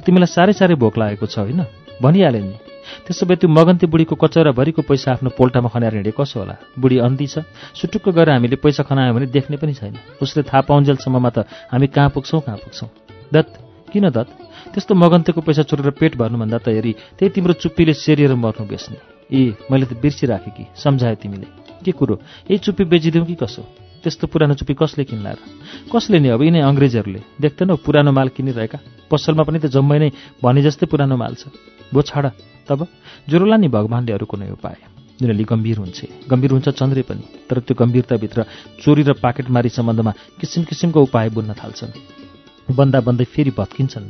तिमीलाई 0.00 0.26
साह्रै 0.26 0.52
साह्रै 0.52 0.74
भोक 0.74 0.98
लागेको 0.98 1.26
छ 1.26 1.38
होइन? 1.38 1.64
भनिहाले 2.02 2.40
नि। 2.40 2.67
त्यसो 3.06 3.26
भए 3.26 3.36
त्यो 3.36 3.48
मगन्ती 3.48 3.86
बुढीको 3.86 4.14
कचौराभरिको 4.14 4.82
पैसा 4.82 5.12
आफ्नो 5.12 5.30
पोल्टामा 5.36 5.68
खनाएर 5.68 5.94
हिँडे 5.94 6.12
कसो 6.16 6.40
होला? 6.40 6.54
बुढी 6.78 6.98
अन्धी 6.98 7.26
छ। 7.26 7.44
सुटुक्क 7.74 8.08
गएर 8.08 8.30
हामीले 8.30 8.56
पैसा 8.56 8.82
खनायो 8.82 9.14
भने 9.14 9.26
देख्ने 9.28 9.56
पनि 9.56 9.74
छैन। 9.74 9.96
उसले 10.22 10.42
थाहा 10.42 10.60
पाउन्जेलसम्ममा 10.68 11.30
त 11.30 11.38
हामी 11.72 11.86
कहाँ 11.86 12.10
पुग्छौँ 12.10 12.40
कहाँ 12.40 12.58
पुग्छौँ? 12.58 12.88
दत्त 13.32 13.52
किन 13.92 14.08
दत्त? 14.10 14.30
त्यस्तो 14.72 14.94
मगन्तेको 14.94 15.40
पैसा 15.40 15.62
चोरेर 15.64 15.90
पेट 15.96 16.16
भर्नुभन्दा 16.16 16.58
त 16.58 16.68
हेरी 16.68 16.92
त्यही 17.16 17.30
तिम्रो 17.32 17.52
चुप्पीले 17.62 17.92
सेरिएर 17.94 18.34
मर्नु 18.34 18.64
बेच्ने। 18.68 18.98
ए 19.32 19.54
मैले 19.70 19.86
त 19.86 19.96
बिर्सिराखेँ 19.96 20.52
कि 20.52 20.64
सम्झायो 20.76 21.16
तिमीले। 21.16 21.46
के 21.84 21.92
कुरो? 21.92 22.14
यही 22.50 22.58
चुप्पी 22.58 22.84
बेचिदिउँ 22.84 23.26
कि 23.26 23.34
कसो? 23.34 23.62
त्यस्तो 24.02 24.26
पुरानो 24.30 24.54
चुप्पी 24.54 24.74
कसले 24.78 25.04
किन्ला 25.04 25.30
र 25.30 25.38
कसले 25.90 26.18
नि 26.22 26.28
अब? 26.30 26.42
यिनै 26.42 26.60
अङ्ग्रेजहरूले। 26.62 27.20
देख्दैनौ 27.42 27.76
पुरानो 27.82 28.12
माल 28.12 28.28
किनिरहेका? 28.30 28.78
पसलमा 29.10 29.42
पनि 29.42 29.58
त 29.58 29.66
जम्मै 29.74 29.98
नै 29.98 30.08
भने 30.42 30.62
जस्तै 30.62 30.86
पुरानो 30.86 31.16
माल 31.18 31.34
छ। 31.34 31.50
भो 31.90 32.00
छाड। 32.02 32.30
तब 32.68 32.86
ज्वरोला 33.28 33.56
नि 33.56 33.68
भगवान्ले 33.68 34.12
अरू 34.12 34.26
कुनै 34.26 34.50
उपाय। 34.50 34.76
जुनले 35.20 35.44
गम्भीर 35.44 35.78
हुन्छ। 35.78 35.98
गम्भीर 36.30 36.50
हुन्छ 36.50 36.68
चन्द्रे 36.68 37.02
पनि 37.02 37.24
तर 37.50 37.58
त्यो 37.58 37.74
गम्भीरताभित्र 37.74 38.44
चोरी 38.82 39.02
र 39.02 39.12
पाकेटमारी 39.18 39.68
सम्बन्धमा 39.68 40.12
किसिम 40.40 40.64
किसिमको 40.64 41.02
उपाय 41.02 41.28
बुन्न 41.30 41.52
थाल्छन्। 41.54 41.92
बन्दा 42.76 43.00
बन्दै 43.00 43.24
फेरि 43.24 43.50
भत्किन्छन्। 43.50 44.06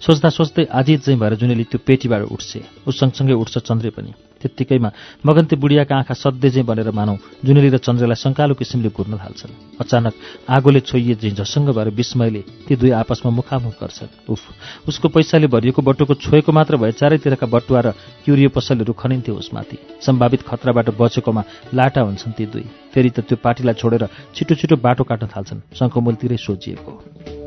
सोच्दा 0.00 0.28
सोच्दै 0.28 0.64
आधी 0.70 0.96
चाहिँ 0.96 1.18
भएर 1.20 1.34
जुनेली 1.34 1.64
त्यो 1.64 1.80
पेटीबाट 1.86 2.22
उठ्छे। 2.28 2.60
उस 2.86 3.00
सँगसँगै 3.00 3.34
उठ्छ 3.34 3.58
चन्द्रे 3.58 3.90
पनि। 3.90 4.12
त्यत्तिकैमा 4.42 4.90
मगन्ते 5.26 5.56
बुढियाका 5.56 5.94
आँखा 5.96 6.14
चाहिँ 6.14 6.66
बनेर 6.66 6.90
मानौ। 6.90 7.16
जुनेली 7.44 7.70
र 7.70 7.78
चन्द्रलाई 7.78 8.18
सङ्कालो 8.18 8.54
किसिमले 8.58 8.90
घुर्न 8.90 9.14
थाल्छन्। 9.22 9.78
अचानक 9.80 10.14
आगोले 10.50 10.80
छोइए 10.80 11.14
चाहिँ 11.14 11.34
झसङ्ग 11.38 11.68
भएर 11.70 11.88
विस्मयले 11.94 12.42
ती 12.66 12.76
दुई 12.76 12.90
आपसमा 12.90 13.30
मुखामुख 13.30 13.74
गर्छन्। 13.80 14.10
उफ 14.28 14.42
उसको 14.88 15.08
पैसाले 15.08 15.46
भरिएको 15.46 15.82
बटुको 15.82 16.14
छोएको 16.14 16.52
मात्र 16.52 16.76
भए 16.76 16.92
चारैतिरका 16.92 17.46
बटुवा 17.46 17.80
र 17.80 17.88
क्युरियो 18.24 18.48
पसलहरू 18.50 18.92
खनिन्थ्यो 18.92 19.34
उसमाथि। 19.34 19.76
सम्भावित 20.02 20.42
खतराबाट 20.42 20.88
बचेकोमा 20.98 21.42
लाटा 21.74 22.00
हुन्छन् 22.00 22.36
ती 22.36 22.46
दुई। 22.46 22.66
फेरि 22.94 23.10
त 23.10 23.20
त्यो 23.22 23.36
पार्टीलाई 23.38 23.74
छोडेर 23.74 24.08
छिटो 24.34 24.54
छिटो 24.54 24.76
बाटो 24.76 25.04
काट्न 25.04 25.26
थाल्छन्। 25.26 25.64
शङ्खमूलतिरै 25.78 26.36
सोचिएको। 26.36 27.41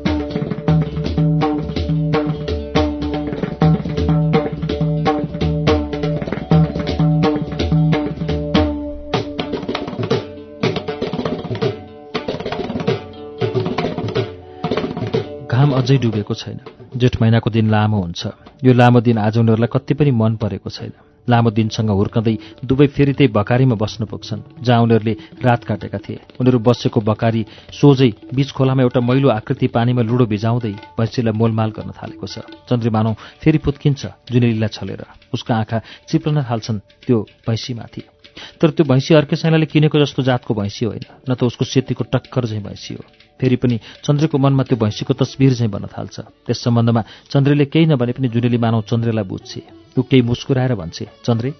अझै 15.76 15.96
डुबेको 16.00 16.34
छैन। 16.34 16.58
जेठ 16.96 17.20
महिनाको 17.20 17.48
दिन 17.52 17.68
लामो 17.68 17.98
हुन्छ। 18.00 18.22
यो 18.64 18.72
लामो 18.72 19.00
दिन 19.04 19.18
आज 19.20 19.36
उनीहरूलाई 19.38 19.68
कति 19.68 19.94
पनि 19.94 20.10
मन 20.10 20.36
परेको 20.40 20.70
छैन। 20.72 20.92
लामो 21.28 21.50
दिनसँग 21.52 21.90
हुर्कँदै 21.90 22.64
दुवै 22.64 22.86
फेरि 22.96 23.12
त्यही 23.12 23.28
बकारीमा 23.28 23.76
बस्न 23.76 24.08
पुग्छन् 24.08 24.64
जहाँ 24.64 24.80
उनीहरूले 24.80 25.14
रात 25.44 25.64
काटेका 25.68 25.98
थिए। 26.00 26.40
उनीहरू 26.40 26.58
बसेको 26.64 27.00
बकारी 27.02 27.42
सोझै 27.76 28.10
बीच 28.32 28.48
खोलामा 28.56 28.82
एउटा 28.82 29.00
मैलो 29.04 29.28
आकृति 29.28 29.66
पानीमा 29.68 30.02
लुडो 30.08 30.24
भिजाउँदै 30.32 30.96
भैँसीलाई 30.96 31.34
मोलमाल 31.36 31.70
गर्न 31.76 31.90
थालेको 31.92 32.24
छ। 32.24 32.48
चन्द्रमानौ 32.70 33.12
फेरि 33.44 33.58
पुत्किन्छ 33.60 34.32
जुनेलीलाई 34.32 34.70
छलेर। 34.72 35.04
उसका 35.34 35.52
आँखा 35.60 35.78
चिप्लन 36.08 36.40
थाल्छन् 36.40 36.80
त्यो 37.04 37.18
भैँसीमाथि। 37.44 38.02
तर 38.60 38.70
त्यो 38.70 38.84
भैँसी 38.88 39.12
अर्कै 39.14 39.36
सैनाले 39.36 39.66
किनेको 39.68 39.96
जस्तो 40.00 40.22
जातको 40.24 40.54
भैँसी 40.56 40.84
होइन 40.88 41.04
न 41.28 41.34
त 41.36 41.44
उसको 41.44 41.64
सेतीको 41.68 42.04
टक्कर 42.08 42.46
चाहिँ 42.48 42.64
भैँसी 42.64 42.94
हो। 42.96 43.04
फेरि 43.40 43.56
पनि 43.56 43.76
चन्द्रको 44.04 44.38
मनमा 44.38 44.62
त्यो 44.64 44.76
भैँसीको 44.80 45.14
तस्बिर 45.14 45.54
चाहिँ 45.54 45.70
बन्न 45.70 45.86
थाल्छ। 45.92 46.16
त्यस 46.46 46.58
सम्बन्धमा 46.64 47.02
चन्द्रले 47.30 47.64
केही 47.68 47.86
नभने 47.86 48.12
पनि 48.16 48.28
जुनेली 48.28 48.58
मानव 48.58 48.82
चन्द्रलाई 48.88 49.24
बुझ्छे। 49.24 49.60
ऊ 49.98 50.02
केही 50.02 50.22
मुस्कुराएर 50.22 50.74
भन्छे 50.74 51.04
चन्द्रे 51.24 51.50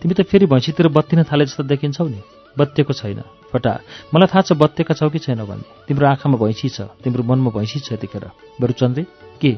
तिमी 0.00 0.14
त 0.14 0.22
फेरि 0.28 0.46
भैँसीतिर 0.46 0.88
बत्तिन 0.88 1.24
थाले 1.24 1.44
जस्तो 1.44 1.62
देखिन्छौ 1.64 2.08
नि। 2.08 2.20
बत्तिएको 2.58 2.92
छैन। 2.92 3.22
फटा 3.52 3.72
मलाई 4.14 4.26
थाहा 4.26 4.42
छ 4.42 4.52
बत्तेका 4.58 4.94
छौ 4.94 5.08
कि 5.10 5.18
छैन 5.22 5.42
भन्ने। 5.46 5.86
तिम्रो 5.86 6.06
आँखामा 6.06 6.36
भैँसी 6.36 6.68
छ 6.68 6.90
तिम्रो 7.02 7.22
मनमा 7.22 7.50
भैँसी 7.54 7.78
छ 7.80 7.94
यतिखेर। 7.94 8.26
बरु 8.60 8.72
चन्द्रे 8.74 9.06
के? 9.38 9.52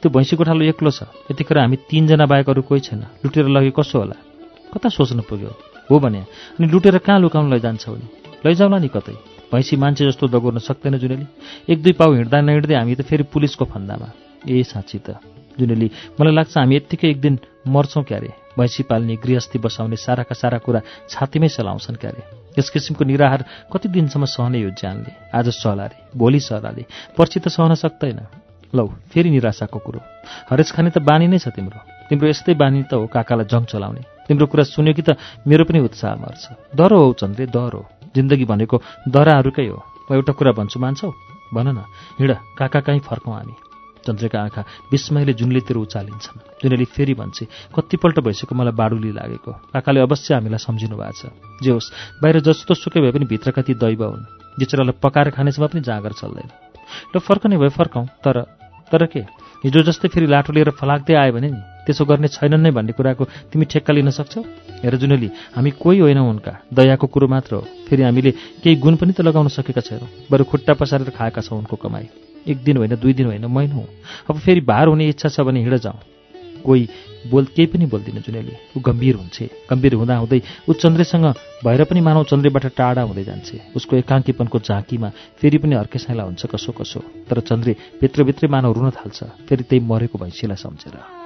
त्यो 0.00 0.08
भैँसी 0.08 0.36
गोठालो 0.36 0.64
एक्लो 0.72 0.90
छ। 0.90 1.08
यतिखेर 1.30 1.58
हामी 1.58 1.76
तिनजना 1.88 2.26
बाहेक 2.26 2.48
अरू 2.48 2.62
कोही 2.64 2.80
छैन। 2.80 3.04
लुटेर 3.24 3.48
लगे 3.48 3.70
कसो 3.76 3.98
होला? 4.00 4.16
कता 4.72 4.88
सोच्नु 4.88 5.22
पुग्यो? 5.28 5.52
हो 5.92 5.98
भने 6.00 6.20
अनि 6.56 6.66
लुटेर 6.68 6.98
कहाँ 7.04 7.20
लुकाउनु 7.20 7.48
लैजान्छौ 7.52 7.94
नि? 7.96 8.06
लैजाउला 8.44 8.78
नि 8.80 8.88
कतै? 8.88 9.16
भैँसी 9.52 9.76
मान्छे 9.76 10.06
जस्तो 10.06 10.28
दगोर्न 10.28 10.58
सक्दैन 10.58 10.98
जुनेली। 10.98 11.26
एक 11.72 11.82
दुई 11.82 11.92
पाउ 11.92 12.12
हिँड्दा 12.14 12.40
नहिँड्दै 12.40 12.74
हामी 12.74 12.94
त 12.94 13.02
फेरि 13.02 13.24
पुलिसको 13.32 13.64
फन्दामा। 13.64 14.08
ए 14.44 14.62
साँच्ची 14.62 14.98
त। 14.98 15.16
जुनेली 15.58 15.90
मलाई 16.20 16.34
लाग्छ 16.34 16.56
हामी 16.58 16.76
यत्तिकै 16.76 17.08
एक 17.08 17.20
दिन 17.20 17.38
मर्छौँ 17.66 18.04
क्यारे। 18.04 18.28
भैँसी 18.58 18.82
पाल्ने 18.84 19.16
गृहस्थी 19.16 19.58
बसाउने 19.58 19.96
साराका 19.96 20.34
सारा 20.34 20.58
कुरा 20.58 20.80
छातीमै 21.08 21.48
चलाउँछन् 21.48 21.96
क्यारे। 21.96 22.22
यस 22.58 22.68
किसिमको 22.70 23.04
निराहार 23.04 23.44
कति 23.72 23.88
दिनसम्म 23.88 24.24
सहने 24.26 24.58
यो 24.60 24.70
ज्यानले? 24.70 25.10
आज 25.32 25.48
सहलाले 25.48 25.96
भोलि 26.12 26.40
सहलाले। 26.40 26.84
पर्सि 27.16 27.40
त 27.40 27.48
सहन 27.48 27.74
सक्दैन। 27.74 28.20
लौ 28.74 28.86
फेरि 29.10 29.30
निराशाको 29.30 29.78
कुरो। 29.78 30.00
हरेस 30.50 30.70
खाने 30.76 30.90
त 30.90 30.98
बानी 31.00 31.26
नै 31.26 31.38
छ 31.38 31.48
तिम्रो। 31.56 31.80
तिम्रो 32.12 32.28
यस्तै 32.28 32.54
बानी 32.54 32.84
त 32.84 33.00
हो 33.00 33.06
काकालाई 33.08 33.48
जङ 33.48 33.64
चलाउने। 33.64 34.02
तिम्रो 34.28 34.46
कुरा 34.46 34.64
सुन्यो 34.64 34.92
कि 34.92 35.02
त 35.02 35.16
मेरो 35.48 35.64
पनि 35.64 35.80
उत्साह 35.88 36.14
मर्छ। 36.20 36.76
डह्रो 36.76 36.98
हो 37.00 37.12
चन्द्रे 37.16 37.46
डह्रो 37.48 37.80
जिन्दगी 38.14 38.44
भनेको 38.44 38.76
दराहरूकै 39.08 39.66
हो। 39.68 39.78
म 40.10 40.14
एउटा 40.14 40.32
कुरा 40.32 40.52
भन्छु 40.52 40.80
मान्छौ? 40.80 41.10
भन 41.54 41.66
न 41.68 41.84
हिँड 42.20 42.32
काका 42.58 42.80
कहीँ 42.80 43.00
फर्कौँ 43.00 43.34
हामी? 43.34 43.54
चन्द्रका 44.06 44.38
आँखा 44.40 44.62
विस्मयले 44.92 45.32
जुनलीतिर 45.32 45.76
उचालिन्छन्। 45.76 46.40
जुनेली 46.62 46.84
फेरि 46.84 47.14
भन्छे 47.14 47.44
कतिपल्ट 47.76 48.20
भइसक्यो 48.20 48.56
मलाई 48.56 48.72
बाडुली 48.72 49.12
लागेको। 49.12 49.52
काकाले 49.72 50.00
अवश्य 50.00 50.34
हामीलाई 50.34 50.58
सम्झिनु 50.58 50.96
भएको 50.96 51.12
छ। 51.12 51.32
जे 51.60 51.70
होस् 51.70 51.92
बाहिर 52.22 52.40
जस्तो 52.40 52.74
सुकै 52.74 53.00
भए 53.00 53.12
पनि 53.12 53.24
भित्रका 53.28 53.62
ती 53.62 53.74
दैव 53.74 54.02
हुन् 54.04 54.24
जिचरालाई 54.58 54.96
पकाएर 55.02 55.28
खानेसम्म 55.36 55.66
पनि 55.68 55.80
जाँगर 55.84 56.12
चल्दैन 56.16 56.48
ल 57.12 57.18
फर्कने 57.20 57.56
भए 57.60 57.68
फर्काउँ 57.68 58.06
तर 58.24 58.36
तर 58.88 59.06
के? 59.12 59.20
हिजो 59.64 59.82
जस्तै 59.84 60.08
फेरि 60.08 60.26
लाठो 60.26 60.52
लिएर 60.52 60.70
फलाक्दै 60.72 61.14
आयो 61.14 61.32
भने 61.32 61.48
नि। 61.52 61.60
त्यसो 61.88 62.04
गर्ने 62.04 62.28
छैनन् 62.28 62.62
नै 62.62 62.70
भन्ने 62.70 62.92
कुराको 62.92 63.24
तिमी 63.48 63.64
ठेक्का 63.64 63.92
लिन 63.96 64.10
सक्छौ? 64.12 64.40
हेर 64.84 64.94
जुनेली 65.00 65.28
हामी 65.56 65.70
कोही 65.80 65.98
होइनौँ 65.98 66.28
उनका। 66.28 66.52
दयाको 66.68 67.06
कुरो 67.08 67.26
मात्र 67.26 67.54
हो। 67.56 67.64
फेरि 67.88 68.02
हामीले 68.02 68.30
केही 68.62 68.76
गुण 68.76 68.96
पनि 69.00 69.12
त 69.12 69.24
लगाउन 69.24 69.48
सकेका 69.48 69.80
छैनौँ। 69.80 70.28
बरु 70.30 70.44
खुट्टा 70.44 70.74
पसारेर 70.76 71.10
खाएका 71.10 71.40
छौँ 71.40 71.58
उनको 71.58 71.76
कमाई। 71.76 72.08
एक 72.46 72.58
दिन 72.64 72.76
होइन 72.76 72.94
दुई 73.00 73.12
दिन 73.12 73.26
होइन 73.26 73.46
महिनौ 73.48 73.84
अब 74.28 74.38
फेरि 74.38 74.60
भार 74.60 74.86
हुने 74.88 75.08
इच्छा 75.08 75.28
छ 75.28 75.40
भने 75.40 75.60
हिँड 75.60 75.76
जाउँ। 75.80 76.00
कोही 76.58 76.88
बोल 77.30 77.44
केही 77.54 77.66
पनि 77.66 77.86
बोल्दिनँ 77.86 78.20
जुनेली। 78.20 78.54
ऊ 78.76 78.80
गम्भीर 78.80 79.14
हुन्छ। 79.14 79.70
गम्भीर 79.70 79.94
हुँदा 79.94 80.16
हुँदै 80.16 80.40
ऊ 80.68 80.72
चन्द्रेसँग 80.74 81.26
भएर 81.64 81.84
पनि 81.84 82.00
मानव 82.00 82.24
चन्द्रेबाट 82.30 82.66
टाढा 82.74 83.02
हुँदै 83.02 83.24
जान्छे। 83.24 83.60
उसको 83.76 83.96
एकाङ्कीपनको 83.96 84.58
झाँकीमा 84.58 85.08
फेरि 85.38 85.58
पनि 85.58 85.74
अर्केसाइला 85.74 86.22
हुन्छ 86.22 86.46
कसो 86.46 86.72
कसो। 86.72 87.00
तर 87.30 87.40
चन्द्रे 87.40 87.76
भित्रभित्रै 88.00 88.48
मानव 88.48 88.72
रुन 88.72 88.90
थाल्छ। 88.90 89.46
फेरि 89.46 89.64
त्यही 89.64 89.86
मरेको 89.86 90.18
भैँसीलाई 90.18 90.56
सम्झेर। 90.56 91.17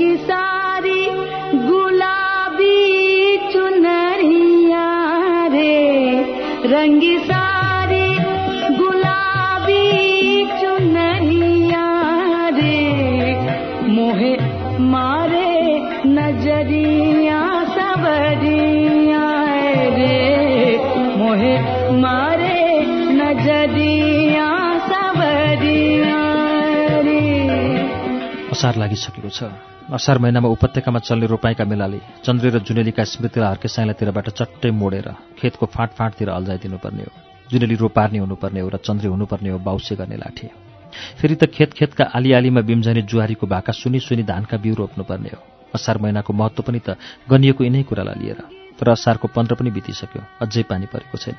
रंगी 0.00 0.16
सारी 0.16 1.00
गुलाबी 1.68 2.76
चुनरिया 3.52 4.84
रे। 5.46 5.76
रंगी 6.64 7.18
सारी 7.18 8.06
गुलाबी 8.78 9.84
चुनरिया 10.60 11.84
रे। 12.48 12.80
मोहे 13.88 14.32
मारे 14.80 15.52
नजरिया 16.08 17.42
सबरिया 17.76 19.26
रे। 19.98 20.18
मोहे 21.16 21.54
मारे 22.00 22.60
नजरिया 23.20 24.48
सबरिया 24.88 26.22
असार 28.52 28.76
लागिसकेको 28.76 29.28
छ। 29.28 29.69
असार 29.90 30.18
महिनामा 30.22 30.48
उपत्यकामा 30.48 30.98
चल्ने 31.02 31.26
रोपाइँका 31.26 31.64
मेलाले 31.66 31.98
चन्द्रे 32.22 32.50
र 32.50 32.58
जुनेलीका 32.62 33.04
स्मृतिलाई 33.10 33.50
हर्के 33.50 33.68
साइलातिरबाट 33.68 34.28
चट्टै 34.38 34.70
मोडेर 34.70 35.08
खेतको 35.34 35.66
फाँट 35.66 35.90
फाँटतिर 35.98 36.28
अल्झाइदिनुपर्ने 36.30 37.02
हो। 37.02 37.12
जुनेली 37.50 37.74
रोपार्ने 37.74 38.18
हुनुपर्ने 38.22 38.60
हो 38.60 38.68
र 38.70 38.76
चन्द्रे 38.86 39.08
हुनुपर्ने 39.10 39.50
हो 39.50 39.58
बाउसे 39.58 39.96
गर्ने 39.98 40.16
लाठे। 40.16 40.46
फेरि 41.18 41.34
त 41.34 41.50
खेत 41.50 41.74
खेतका 41.74 42.04
आली 42.14 42.32
आलीमा 42.38 42.60
बिम्झने 42.62 43.02
जुहारीको 43.02 43.46
भाका 43.50 43.72
सुनि 43.74 43.98
सुनि 43.98 44.22
धानका 44.30 44.56
बिउ 44.62 44.74
रोप्नुपर्ने 44.78 45.30
हो। 45.34 45.42
असार 45.74 45.98
महिनाको 45.98 46.32
महत्त्व 46.38 46.62
पनि 46.70 46.80
त 46.86 46.94
गनिएको 47.26 47.64
यिनै 47.66 47.82
कुरालाई 47.82 48.18
लिएर 48.22 48.40
तर 48.78 48.94
असारको 48.94 49.26
पन्ध्र 49.34 49.58
पनि 49.58 49.70
बितिसक्यो 49.74 50.22
अझै 50.38 50.62
पानी 50.70 50.86
परेको 50.86 51.18
छैन। 51.18 51.34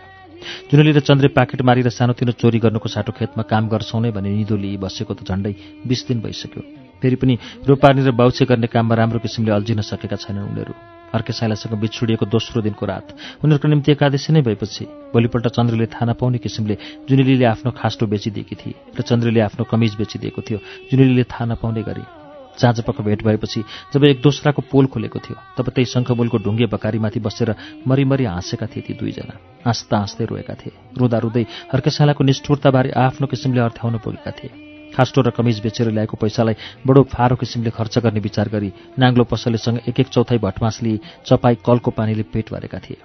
जुनेली 0.68 0.92
र 0.92 1.00
चन्द्रे 1.00 1.32
पाकेट 1.32 1.62
मारेर 1.64 1.88
सानोतिनो 1.88 2.36
चोरी 2.36 2.60
गर्नुको 2.60 2.90
साटो 2.92 3.16
खेतमा 3.16 3.48
काम 3.48 3.72
गर्छौँ 3.72 4.02
नै 4.04 4.12
भने 4.12 4.30
निदो 4.36 4.60
लिई 4.60 4.76
बसेको 4.76 5.14
त 5.16 5.24
झण्डै 5.24 5.56
बिस 5.88 6.08
दिन 6.08 6.20
भइसक्यो। 6.20 6.81
फेरि 7.02 7.16
पनि 7.16 7.38
रोपार्ने 7.68 8.02
र 8.06 8.12
बाउछे 8.14 8.46
गर्ने 8.46 8.68
काममा 8.68 8.96
राम्रो 8.96 9.20
किसिमले 9.20 9.52
अल्झिन 9.52 9.82
सकेका 9.82 10.16
छैनन् 10.16 10.48
उनीहरू। 10.48 10.74
अर्के 11.12 11.34
साइलासँग 11.34 11.74
बिछुडिएको 11.76 12.26
दोस्रो 12.26 12.62
दिनको 12.62 12.86
रात। 12.86 13.08
उनीहरूको 13.44 13.68
निम्ति 13.68 13.92
एकादशी 13.92 14.34
नै 14.34 14.42
भएपछि 14.42 15.12
भोलिपल्ट 15.12 15.48
चन्द्रले 15.52 15.86
थाहा 15.92 16.06
नपाउने 16.08 16.38
किसिमले 16.40 16.78
जुनेलीले 17.10 17.46
आफ्नो 17.46 17.72
खास्टो 17.76 18.08
बेचिदिएकी 18.08 18.56
थिए 18.56 18.76
र 18.96 19.02
चन्द्रले 19.02 19.40
आफ्नो 19.44 19.64
कमिज 19.68 19.96
बेचिदिएको 20.00 20.42
थियो 20.42 20.60
जुनेलीले 20.88 21.24
थाहा 21.28 21.46
नपाउने 21.52 21.84
गरी। 21.84 22.06
चाँजपक्क 22.52 23.02
भेट 23.02 23.24
भएपछि 23.24 23.64
जब 23.94 24.04
एक 24.04 24.22
दोस्राको 24.22 24.62
पोल 24.72 24.86
खोलेको 24.88 25.20
थियो 25.20 25.36
तब 25.58 25.70
त्यही 25.72 25.86
शङ्खबोलको 25.86 26.38
ढुङ्गे 26.38 26.66
बकारीमाथि 26.68 27.20
बसेर 27.20 27.56
मरिमरि 27.88 28.26
हाँसेका 28.26 28.68
थिए 28.72 28.84
ती 28.88 28.94
दुईजना। 28.94 29.36
हाँस्दा 29.68 29.98
हाँस्दै 29.98 30.26
रोएका 30.32 30.56
थिए। 30.56 30.72
रुँदा 30.96 31.18
रुँदै 31.18 31.44
हर्केसालाको 31.72 32.24
निष्ठुरताबारे 32.24 32.92
आफ्नो 32.92 33.28
किसिमले 33.28 33.60
अर्थ्याउन 33.62 33.98
पुगेका 34.00 34.32
थिए। 34.32 34.71
खास्टो 34.96 35.22
र 35.22 35.30
कमिज 35.32 35.60
बेचेर 35.64 35.92
ल्याएको 35.92 36.18
पैसालाई 36.18 36.56
बडो 36.88 37.02
फारो 37.14 37.36
किसिमले 37.36 37.70
खर्च 37.72 37.98
गर्ने 38.04 38.20
विचार 38.20 38.50
गरी 38.50 38.72
नाङ्लो 39.00 39.24
पसलेसँग 39.24 39.88
एक 39.88 40.00
एक 40.00 40.08
चौथाइ 40.08 40.38
भटमास 40.38 40.80
लिई 40.84 41.00
चपाई 41.26 41.56
कलको 41.66 41.92
पानीले 41.92 42.24
पेट 42.34 42.52
भरेका 42.52 42.80
थिए। 42.80 42.98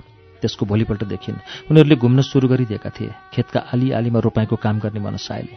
त्यसको 0.43 0.66
भोलिपल्टदेखि 0.66 1.32
उनीहरूले 1.70 1.97
घुम्न 1.97 2.20
सुरु 2.22 2.49
गरिदिएका 2.49 2.91
थिए। 2.91 3.11
खेतका 3.34 3.61
आली 3.72 3.91
आलीमा 3.93 4.20
रोपाइँको 4.20 4.57
काम 4.57 4.78
गर्ने 4.78 5.01
मनसायले। 5.01 5.55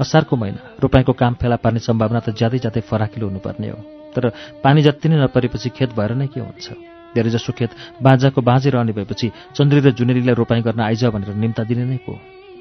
असारको 0.00 0.36
महिना 0.36 0.60
रोपाइँको 0.82 1.12
काम 1.12 1.34
फेला 1.40 1.56
पार्ने 1.56 1.80
सम्भावना 1.80 2.20
त 2.20 2.36
ज्यादै 2.36 2.58
ज्यादै 2.58 2.80
फराकिलो 2.82 3.26
हुनुपर्ने 3.28 3.68
हो। 3.68 3.78
तर 4.12 4.28
पानी 4.64 4.82
जति 4.82 5.08
नै 5.08 5.16
नपरेपछि 5.22 5.68
खेत 5.76 5.90
भएर 5.96 6.12
नै 6.18 6.26
के 6.26 6.40
हुन्छ? 6.40 6.66
धेरैजसो 7.14 7.52
खेत 7.52 7.70
बाजाको 8.02 8.40
बाँझै 8.40 8.70
रहने 8.70 8.92
भएपछि 8.92 9.30
चन्द्री 9.56 9.80
र 9.80 9.90
जुनेरीलाई 9.92 10.34
रोपाइँ 10.34 10.62
गर्न 10.62 10.80
आइज 10.80 11.04
भनेर 11.12 11.34
निम्ता 11.36 11.62
दिने 11.64 11.84
नै 11.84 11.96
को? 12.04 12.12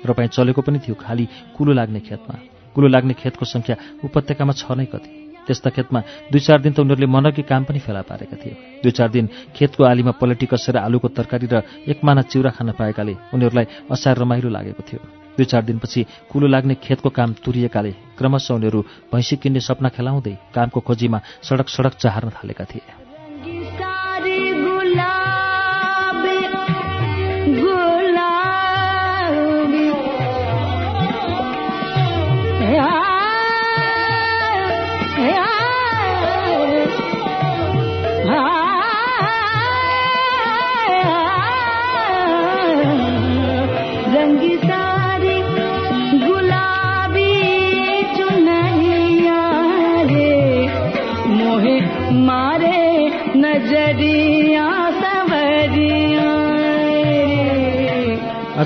रोपाइँ 0.05 0.29
चलेको 0.29 0.61
पनि 0.61 0.79
थियो 0.79 0.95
खाली 0.95 1.25
कुलो 1.57 1.71
लाग्ने 1.73 1.99
खेतमा। 1.99 2.35
कुलो 2.76 2.88
लाग्ने 2.88 3.13
खेतको 3.13 3.45
सङ्ख्या 3.45 3.76
उपत्यकामा 4.05 4.53
छ 4.53 4.65
नै 4.72 4.86
कति। 4.86 5.09
त्यस्ता 5.41 5.69
खेतमा 5.74 5.99
दुई 6.32 6.39
चार 6.39 6.59
दिन 6.61 6.74
त 6.74 6.80
उनीहरूले 6.86 7.09
मनकी 7.09 7.43
काम 7.49 7.63
पनि 7.65 7.80
फेला 7.82 8.01
पारेका 8.05 8.38
थिए। 8.38 8.82
दुई 8.86 8.91
चार 8.93 9.09
दिन 9.09 9.26
खेतको 9.57 9.82
आलीमा 9.84 10.13
पलेटी 10.22 10.45
कसेर 10.45 10.78
आलुको 10.78 11.07
तरकारी 11.17 11.47
र 11.49 11.65
एकमाना 11.89 12.22
चिउरा 12.30 12.51
खान 12.53 12.72
पाएकाले 12.78 13.34
उनीहरूलाई 13.34 13.65
असार 13.89 14.22
रमाइलो 14.22 14.49
लागेको 14.49 14.82
थियो। 14.86 15.01
दुई 15.34 15.45
चार 15.49 15.63
दिनपछि 15.65 16.30
कुलो 16.30 16.47
लाग्ने 16.47 16.76
खेतको 16.78 17.09
काम 17.09 17.34
तुरिएकाले 17.41 17.91
क्रमशः 18.17 18.53
उनीहरू 18.53 18.80
भैँसी 19.09 19.36
किन्ने 19.41 19.59
सपना 19.59 19.89
खेलाउँदै 19.89 20.36
कामको 20.53 20.80
खोजीमा 20.80 21.19
सडक 21.41 21.67
सडक 21.67 21.93
चाहर्न 21.97 22.30
थालेका 22.38 22.65
थिए। 22.69 23.00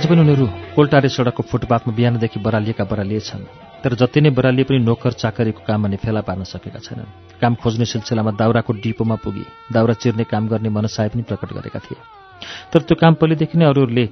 पनि 0.08 0.22
उनीहरू 0.22 0.46
कोल्टारे 0.76 1.10
सडकको 1.10 1.44
फुटपाथमा 1.50 1.92
बिहानदेखि 1.96 2.40
बरालिएका 2.40 2.84
बरालिए 2.92 3.20
छन् 3.20 3.46
तर 3.84 3.94
जति 3.96 4.22
नै 4.22 4.30
बरालिए 4.38 4.66
पनि 4.66 4.80
नोकर 4.82 5.14
चाकरीको 5.22 5.62
काम 5.68 5.84
भने 5.84 5.98
फेला 6.02 6.22
पार्न 6.22 6.44
सकेका 6.44 6.80
छैनन्। 6.80 7.40
काम 7.42 7.54
खोज्ने 7.62 7.86
सिलसिलामा 7.86 8.32
दाउराको 8.42 8.74
डिपोमा 8.74 9.16
पुगी 9.24 9.46
दाउरा 9.74 9.94
चिर्ने 10.02 10.24
काम 10.26 10.48
गर्ने 10.48 10.70
मनसाय 10.70 11.10
पनि 11.10 11.24
प्रकट 11.30 11.50
गरेका 11.54 11.80
थिए। 11.86 11.98
तर 12.74 12.82
त्यो 12.88 12.96
काम 12.98 13.14
पहिलेदेखि 13.22 13.58
नै 13.58 13.66
अरूहरूले 13.66 14.06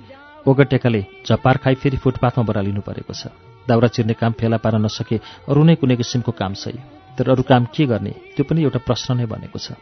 ओगटेकाले 0.45 1.01
झपार 1.25 1.57
खाई 1.63 1.75
फेरि 1.81 1.97
फुटपाथमा 1.97 2.43
बरालिनु 2.43 2.81
परेको 2.81 3.13
छ। 3.13 3.33
दाउरा 3.65 3.87
चिर्ने 3.95 4.13
काम 4.13 4.31
फेला 4.37 4.57
पार्न 4.61 4.85
नसके 4.85 5.17
अरू 5.49 5.63
नै 5.63 5.75
कुनै 5.81 5.95
किसिमको 5.95 6.31
काम 6.37 6.53
सही। 6.53 6.79
तर 7.17 7.29
अरू 7.31 7.43
काम 7.47 7.65
के 7.73 7.85
गर्ने 7.85 8.13
त्यो 8.35 8.43
पनि 8.45 8.61
एउटा 8.61 8.79
प्रश्न 8.85 9.17
नै 9.17 9.25
बनेको 9.25 9.57
छ। 9.57 9.73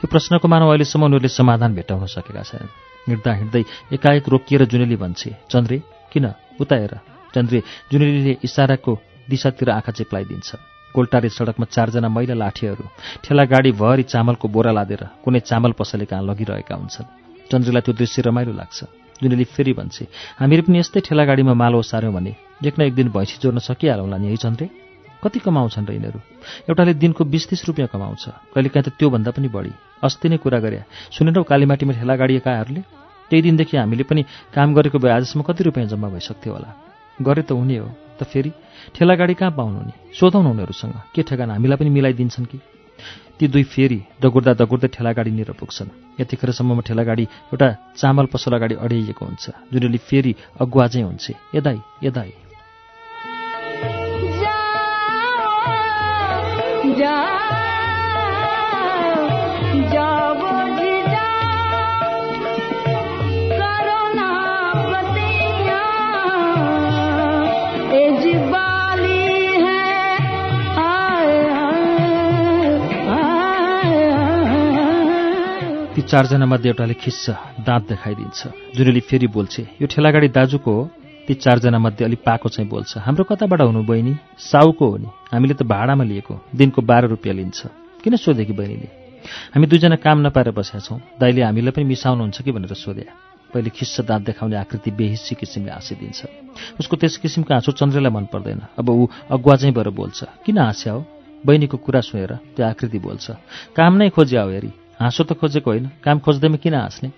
यो 0.00 0.06
प्रश्नको 0.06 0.46
मानव 0.46 0.68
अहिलेसम्म 0.70 1.02
उनीहरूले 1.08 1.30
समाधान 1.32 1.70
भेटाउन 1.74 2.06
सकेका 2.06 2.42
छैनन्। 2.46 2.91
हिँड्दा 3.08 3.32
हिँड्दै 3.34 3.62
एकाएक 3.92 4.28
रोकिएर 4.28 4.64
जुनेली 4.64 4.96
भन्छे 4.96 5.30
चन्द्रे 5.50 5.82
किन? 6.12 6.26
उता 6.60 6.76
हेर 6.76 6.94
चन्द्रे 7.34 7.62
जुनेलीले 7.92 8.36
इसाराको 8.44 8.92
दिशातिर 9.30 9.70
आँखा 9.70 9.92
चिप्लाइदिन्छ। 9.92 10.50
कोल्टारे 10.94 11.28
सडकमा 11.28 11.66
चारजना 11.66 12.08
महिला 12.08 12.34
लाठीहरू 12.34 12.84
ठेला 13.24 13.44
गाडी 13.48 13.72
भरि 13.72 14.02
चामलको 14.12 14.48
बोरा 14.48 14.72
लादेर 14.72 15.02
कुनै 15.24 15.40
चामल 15.40 15.72
पसले 15.72 16.04
कहाँ 16.04 16.22
लगिरहेका 16.22 16.74
हुन्छन्। 16.74 17.10
चन्द्रलाई 17.50 17.82
त्यो 17.82 17.94
दृश्य 17.96 18.22
रमाइलो 18.22 18.52
लाग्छ। 18.52 18.78
जुनेली 19.22 19.44
फेरि 19.54 19.72
भन्छे 19.72 20.04
हामीहरू 20.38 20.62
पनि 20.66 20.78
यस्तै 20.78 21.00
ठेला 21.06 21.24
गाडीमा 21.24 21.54
माल 21.54 21.74
ओसार्यौँ 21.80 22.12
भने 22.12 22.32
एक 22.66 22.74
न 22.78 22.82
एक 22.82 22.94
दिन 22.94 23.08
भैँसी 23.08 23.38
जोड्न 23.42 23.58
सकिहालौँला 23.58 24.16
नि 24.18 24.28
है 24.28 24.36
चन्द्रे? 24.36 24.66
कति 25.22 25.38
कमाउँछन् 25.38 25.86
र 25.86 25.92
यिनीहरू? 25.92 26.20
एउटाले 26.68 26.94
दिनको 26.94 27.24
बिस 27.24 27.48
तिस 27.48 27.64
रुपियाँ 27.68 27.88
कमाउँछ। 27.92 28.24
कहिलेकाहीँ 28.54 28.84
त 28.84 28.88
त्योभन्दा 28.98 29.30
पनि 29.30 29.48
बढी। 29.48 29.72
अस्ति 30.02 30.28
नै 30.28 30.36
कुरा 30.36 30.58
गरे। 30.58 30.82
सुनेनौ 31.14 31.42
कालीमाटीमा 31.42 31.92
ठेला 31.92 32.14
गाडिएकाहरूले 32.16 32.82
त्यही 33.30 33.42
दिनदेखि 33.42 33.76
हामीले 33.76 34.04
पनि 34.04 34.22
काम 34.54 34.74
गरेको 34.74 34.98
भए 34.98 35.10
आजसम्म 35.10 35.42
कति 35.42 35.64
रुपियाँ 35.64 35.88
जम्मा 35.88 36.08
भइसक्थ्यो 36.08 36.52
होला। 36.52 36.70
गरे 37.22 37.42
त 37.42 37.52
हुने 37.52 37.76
हो। 37.78 37.88
त 38.18 38.24
फेरि 38.26 38.50
ठेला 38.94 39.14
गाडी 39.14 39.34
कहाँ 39.34 39.52
पाउनु 39.56 39.80
नि 39.86 39.94
सोधौँ 40.18 40.42
न 40.42 40.46
उनीहरूसँग। 40.52 41.14
के 41.14 41.22
ठेगाना 41.22 41.54
हामीलाई 41.54 41.78
पनि 41.78 41.90
मिलाइदिन्छन् 41.90 42.46
कि? 42.46 42.58
ती 43.38 43.48
दुई 43.48 43.62
फेरि 43.64 43.98
दगुर्दा 44.22 44.52
दगुर्दै 44.58 44.88
ठेला 44.90 45.12
गाडी 45.12 45.30
लिएर 45.30 45.52
पुग्छन्। 45.54 46.20
यतिखेरसम्ममा 46.20 46.82
ठेला 46.82 47.02
गाडी 47.02 47.24
एउटा 47.54 47.68
चामल 47.96 48.26
पसल 48.26 48.52
अगाडि 48.58 48.74
अड्याइएको 48.74 49.24
हुन्छ 49.24 49.44
जुनले 49.72 49.98
फेरि 49.98 50.34
अगुवा 50.60 50.86
चाहिँ 50.86 51.06
हुन्छ। 51.06 51.26
यदाई 51.54 51.78
यदाई। 52.04 52.41
चारजनामध्ये 76.12 76.68
एउटाले 76.70 76.94
खिस्छ 76.94 77.30
दाँत 77.64 77.82
देखाइदिन्छ। 77.88 78.40
जुनेली 78.76 79.00
फेरि 79.00 79.26
बोल्छे 79.26 79.62
यो 79.80 79.86
ठेलागाडी 79.88 80.28
दाजुको 80.28 80.72
हो। 80.72 80.82
ती 81.24 81.34
चारजनामध्ये 81.34 82.04
अलिक 82.04 82.20
पाको 82.20 82.48
चाहिँ 82.52 82.68
बोल्छ। 82.68 82.98
हाम्रो 83.00 83.24
कताबाट 83.24 83.60
हुनु 83.60 83.82
बहिनी? 83.82 84.12
साउको 84.36 84.88
हो 84.90 84.96
नि। 84.96 85.08
हामीले 85.32 85.54
त 85.54 85.62
भाडामा 85.64 86.04
लिएको। 86.04 86.34
दिनको 86.52 86.82
बाह्र 86.84 87.16
रुपियाँ 87.16 87.36
लिन्छ। 87.36 87.60
किन 88.04 88.16
सोधे 88.16 88.44
कि 88.44 88.52
बहिनीले? 88.52 88.88
हामी 89.56 89.66
दुईजना 89.66 89.96
काम 89.96 90.26
नपाएर 90.26 90.50
बसेका 90.52 90.84
छौँ। 90.84 91.00
दाइले 91.16 91.42
हामीलाई 91.48 91.72
पनि 91.72 91.84
मिसाउनुहुन्छ 91.88 92.42
कि 92.44 92.52
भनेर 92.52 92.76
सोधे 92.76 93.06
पहिले 93.48 93.70
खिस्छ 93.72 94.04
दाँत 94.04 94.22
देखाउने 94.22 94.56
आकृति 94.56 94.90
बेहिसी 94.92 95.32
किसिमले 95.32 95.72
हाँसिदिन्छ। 95.72 96.20
उसको 96.76 96.96
त्यस 97.00 97.16
किसिमको 97.24 97.54
हाँसो 97.54 97.72
चन्द्रलाई 97.72 98.12
मन 98.12 98.28
पर्दैन। 98.28 98.60
अब 98.76 98.88
ऊ 98.90 99.08
अगुवा 99.32 99.56
चाहिँ 99.56 99.72
भएर 99.72 99.88
बोल्छ। 99.88 100.44
किन 100.44 100.58
हाँस्या 100.58 100.92
हो? 100.92 101.00
बहिनीको 101.46 101.76
कुरा 101.76 102.00
सुनेर 102.04 102.36
त्यो 102.52 102.66
आकृति 102.66 102.98
बोल्छ। 102.98 103.30
काम 103.76 103.96
नै 103.96 104.08
खोज्या 104.12 104.42
हो 104.42 104.50
हेरी। 104.50 104.72
हाँसो 105.02 105.22
त 105.24 105.32
खोजेको 105.34 105.70
होइन। 105.70 105.86
काम 106.04 106.18
खोज्दैमा 106.22 106.56
किन 106.62 106.74
हाँस्ने? 106.74 107.10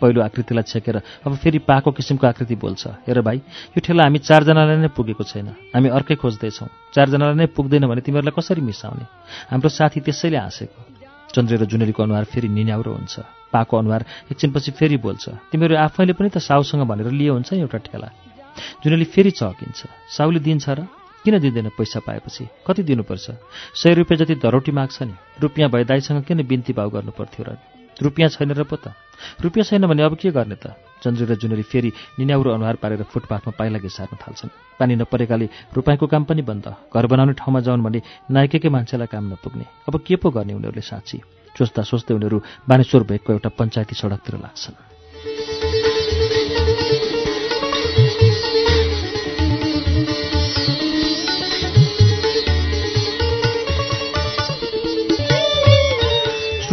पहिलो 0.00 0.20
आकृतिलाई 0.22 0.64
छेकेर 0.64 0.96
अब 1.24 1.36
फेरि 1.36 1.58
पाको 1.64 1.90
किसिमको 1.92 2.26
आकृति 2.26 2.54
बोल्छ। 2.56 3.08
हेर 3.08 3.20
भाइ 3.20 3.36
यो 3.72 3.80
ठेला 3.80 4.02
हामी 4.04 4.18
चारजनालाई 4.18 4.76
नै 4.84 4.88
पुगेको 4.92 5.24
छैन। 5.24 5.48
हामी 5.72 5.88
अर्कै 5.88 6.16
खोज्दैछौँ। 6.20 6.68
चारजनालाई 6.92 7.36
नै 7.36 7.46
पुग्दैन 7.56 7.88
भने 7.88 8.00
तिमीहरूलाई 8.04 8.34
कसरी 8.36 8.60
मिसाउने? 8.60 9.04
हाम्रो 9.52 9.68
साथी 9.68 10.00
त्यसैले 10.00 10.36
हाँसेको। 10.36 10.80
चन्द्र 11.32 11.56
र 11.60 11.64
जुनेलीको 11.64 12.00
अनुहार 12.02 12.24
फेरि 12.24 12.48
निन्याउरो 12.48 12.92
हुन्छ। 12.92 13.14
पाको 13.52 13.72
अनुहार 13.76 14.02
एकछिनपछि 14.32 14.70
फेरि 14.76 14.96
बोल्छ। 14.96 15.24
तिमीहरू 15.52 15.74
आफैले 15.76 16.12
पनि 16.12 16.28
त 16.28 16.38
साउसँग 16.44 16.84
भनेर 16.84 17.08
लिए 17.12 17.30
हुन्छ 17.32 17.52
एउटा 17.56 17.78
ठेला। 17.88 18.08
जुनेली 18.84 19.04
फेरि 19.04 19.30
चहकिन्छ। 19.32 19.80
साउले 20.12 20.40
दिन्छ 20.40 20.64
र 20.68 20.88
किन 21.26 21.38
दिँदैन 21.42 21.68
पैसा 21.74 22.00
पाएपछि? 22.06 22.46
कति 22.66 22.82
दिनुपर्छ? 22.82 23.30
सय 23.74 23.94
रुपियाँ 23.94 24.18
जति 24.22 24.34
धरोटी 24.34 24.72
माग्छ 24.72 25.02
नि। 25.02 25.14
रुपियाँ 25.42 25.70
भए 25.70 25.84
दाईसँग 25.84 26.22
किन 26.22 26.46
बिन्ती 26.46 26.72
भाउ 26.72 26.90
गर्नु 26.90 27.10
पर्थ्यो 27.10 27.44
र? 27.48 27.58
रुपियाँ 28.02 28.30
छैन 28.30 28.54
र 28.54 28.62
पो 28.62 28.76
त। 28.76 28.94
रुपियाँ 29.42 29.64
छैन 29.64 29.86
भने 29.86 30.02
अब 30.06 30.14
के 30.14 30.30
गर्ने 30.30 30.54
त? 30.54 30.78
चन्द्री 31.02 31.26
र 31.26 31.34
जुनेरी 31.34 31.62
फेरि 31.62 31.92
निन्याउरो 32.18 32.50
अनुहार 32.54 32.76
पारेर 32.78 33.02
फुटपाथमा 33.02 33.52
पाइला 33.58 33.78
घिसार्न 33.82 34.16
थाल्छन्। 34.22 34.54
पानी 34.78 34.94
नपरेकाले 35.02 35.48
रुपाईँको 35.74 36.06
काम 36.06 36.24
पनि 36.24 36.42
बन्द। 36.46 36.66
घर 36.94 37.06
बनाउने 37.06 37.32
ठाउँमा 37.34 37.60
जाउन् 37.60 37.82
भने 37.82 38.02
नायकेकै 38.30 38.68
मान्छेलाई 38.68 39.10
काम 39.10 39.32
नपुग्ने। 39.32 39.66
अब 39.90 39.94
के 40.06 40.16
पो 40.22 40.30
गर्ने 40.30 40.54
उनीहरूले 40.54 40.86
साँच्ची? 40.86 41.18
सोच्दा 41.58 41.82
सोच्दै 41.82 42.14
उनीहरू 42.14 42.38
बानेश्वर 42.70 43.02
भेगको 43.02 43.32
एउटा 43.32 43.50
पञ्चायती 43.58 43.94
सडकतिर 43.98 44.34
लाग्छन्। 44.38 45.55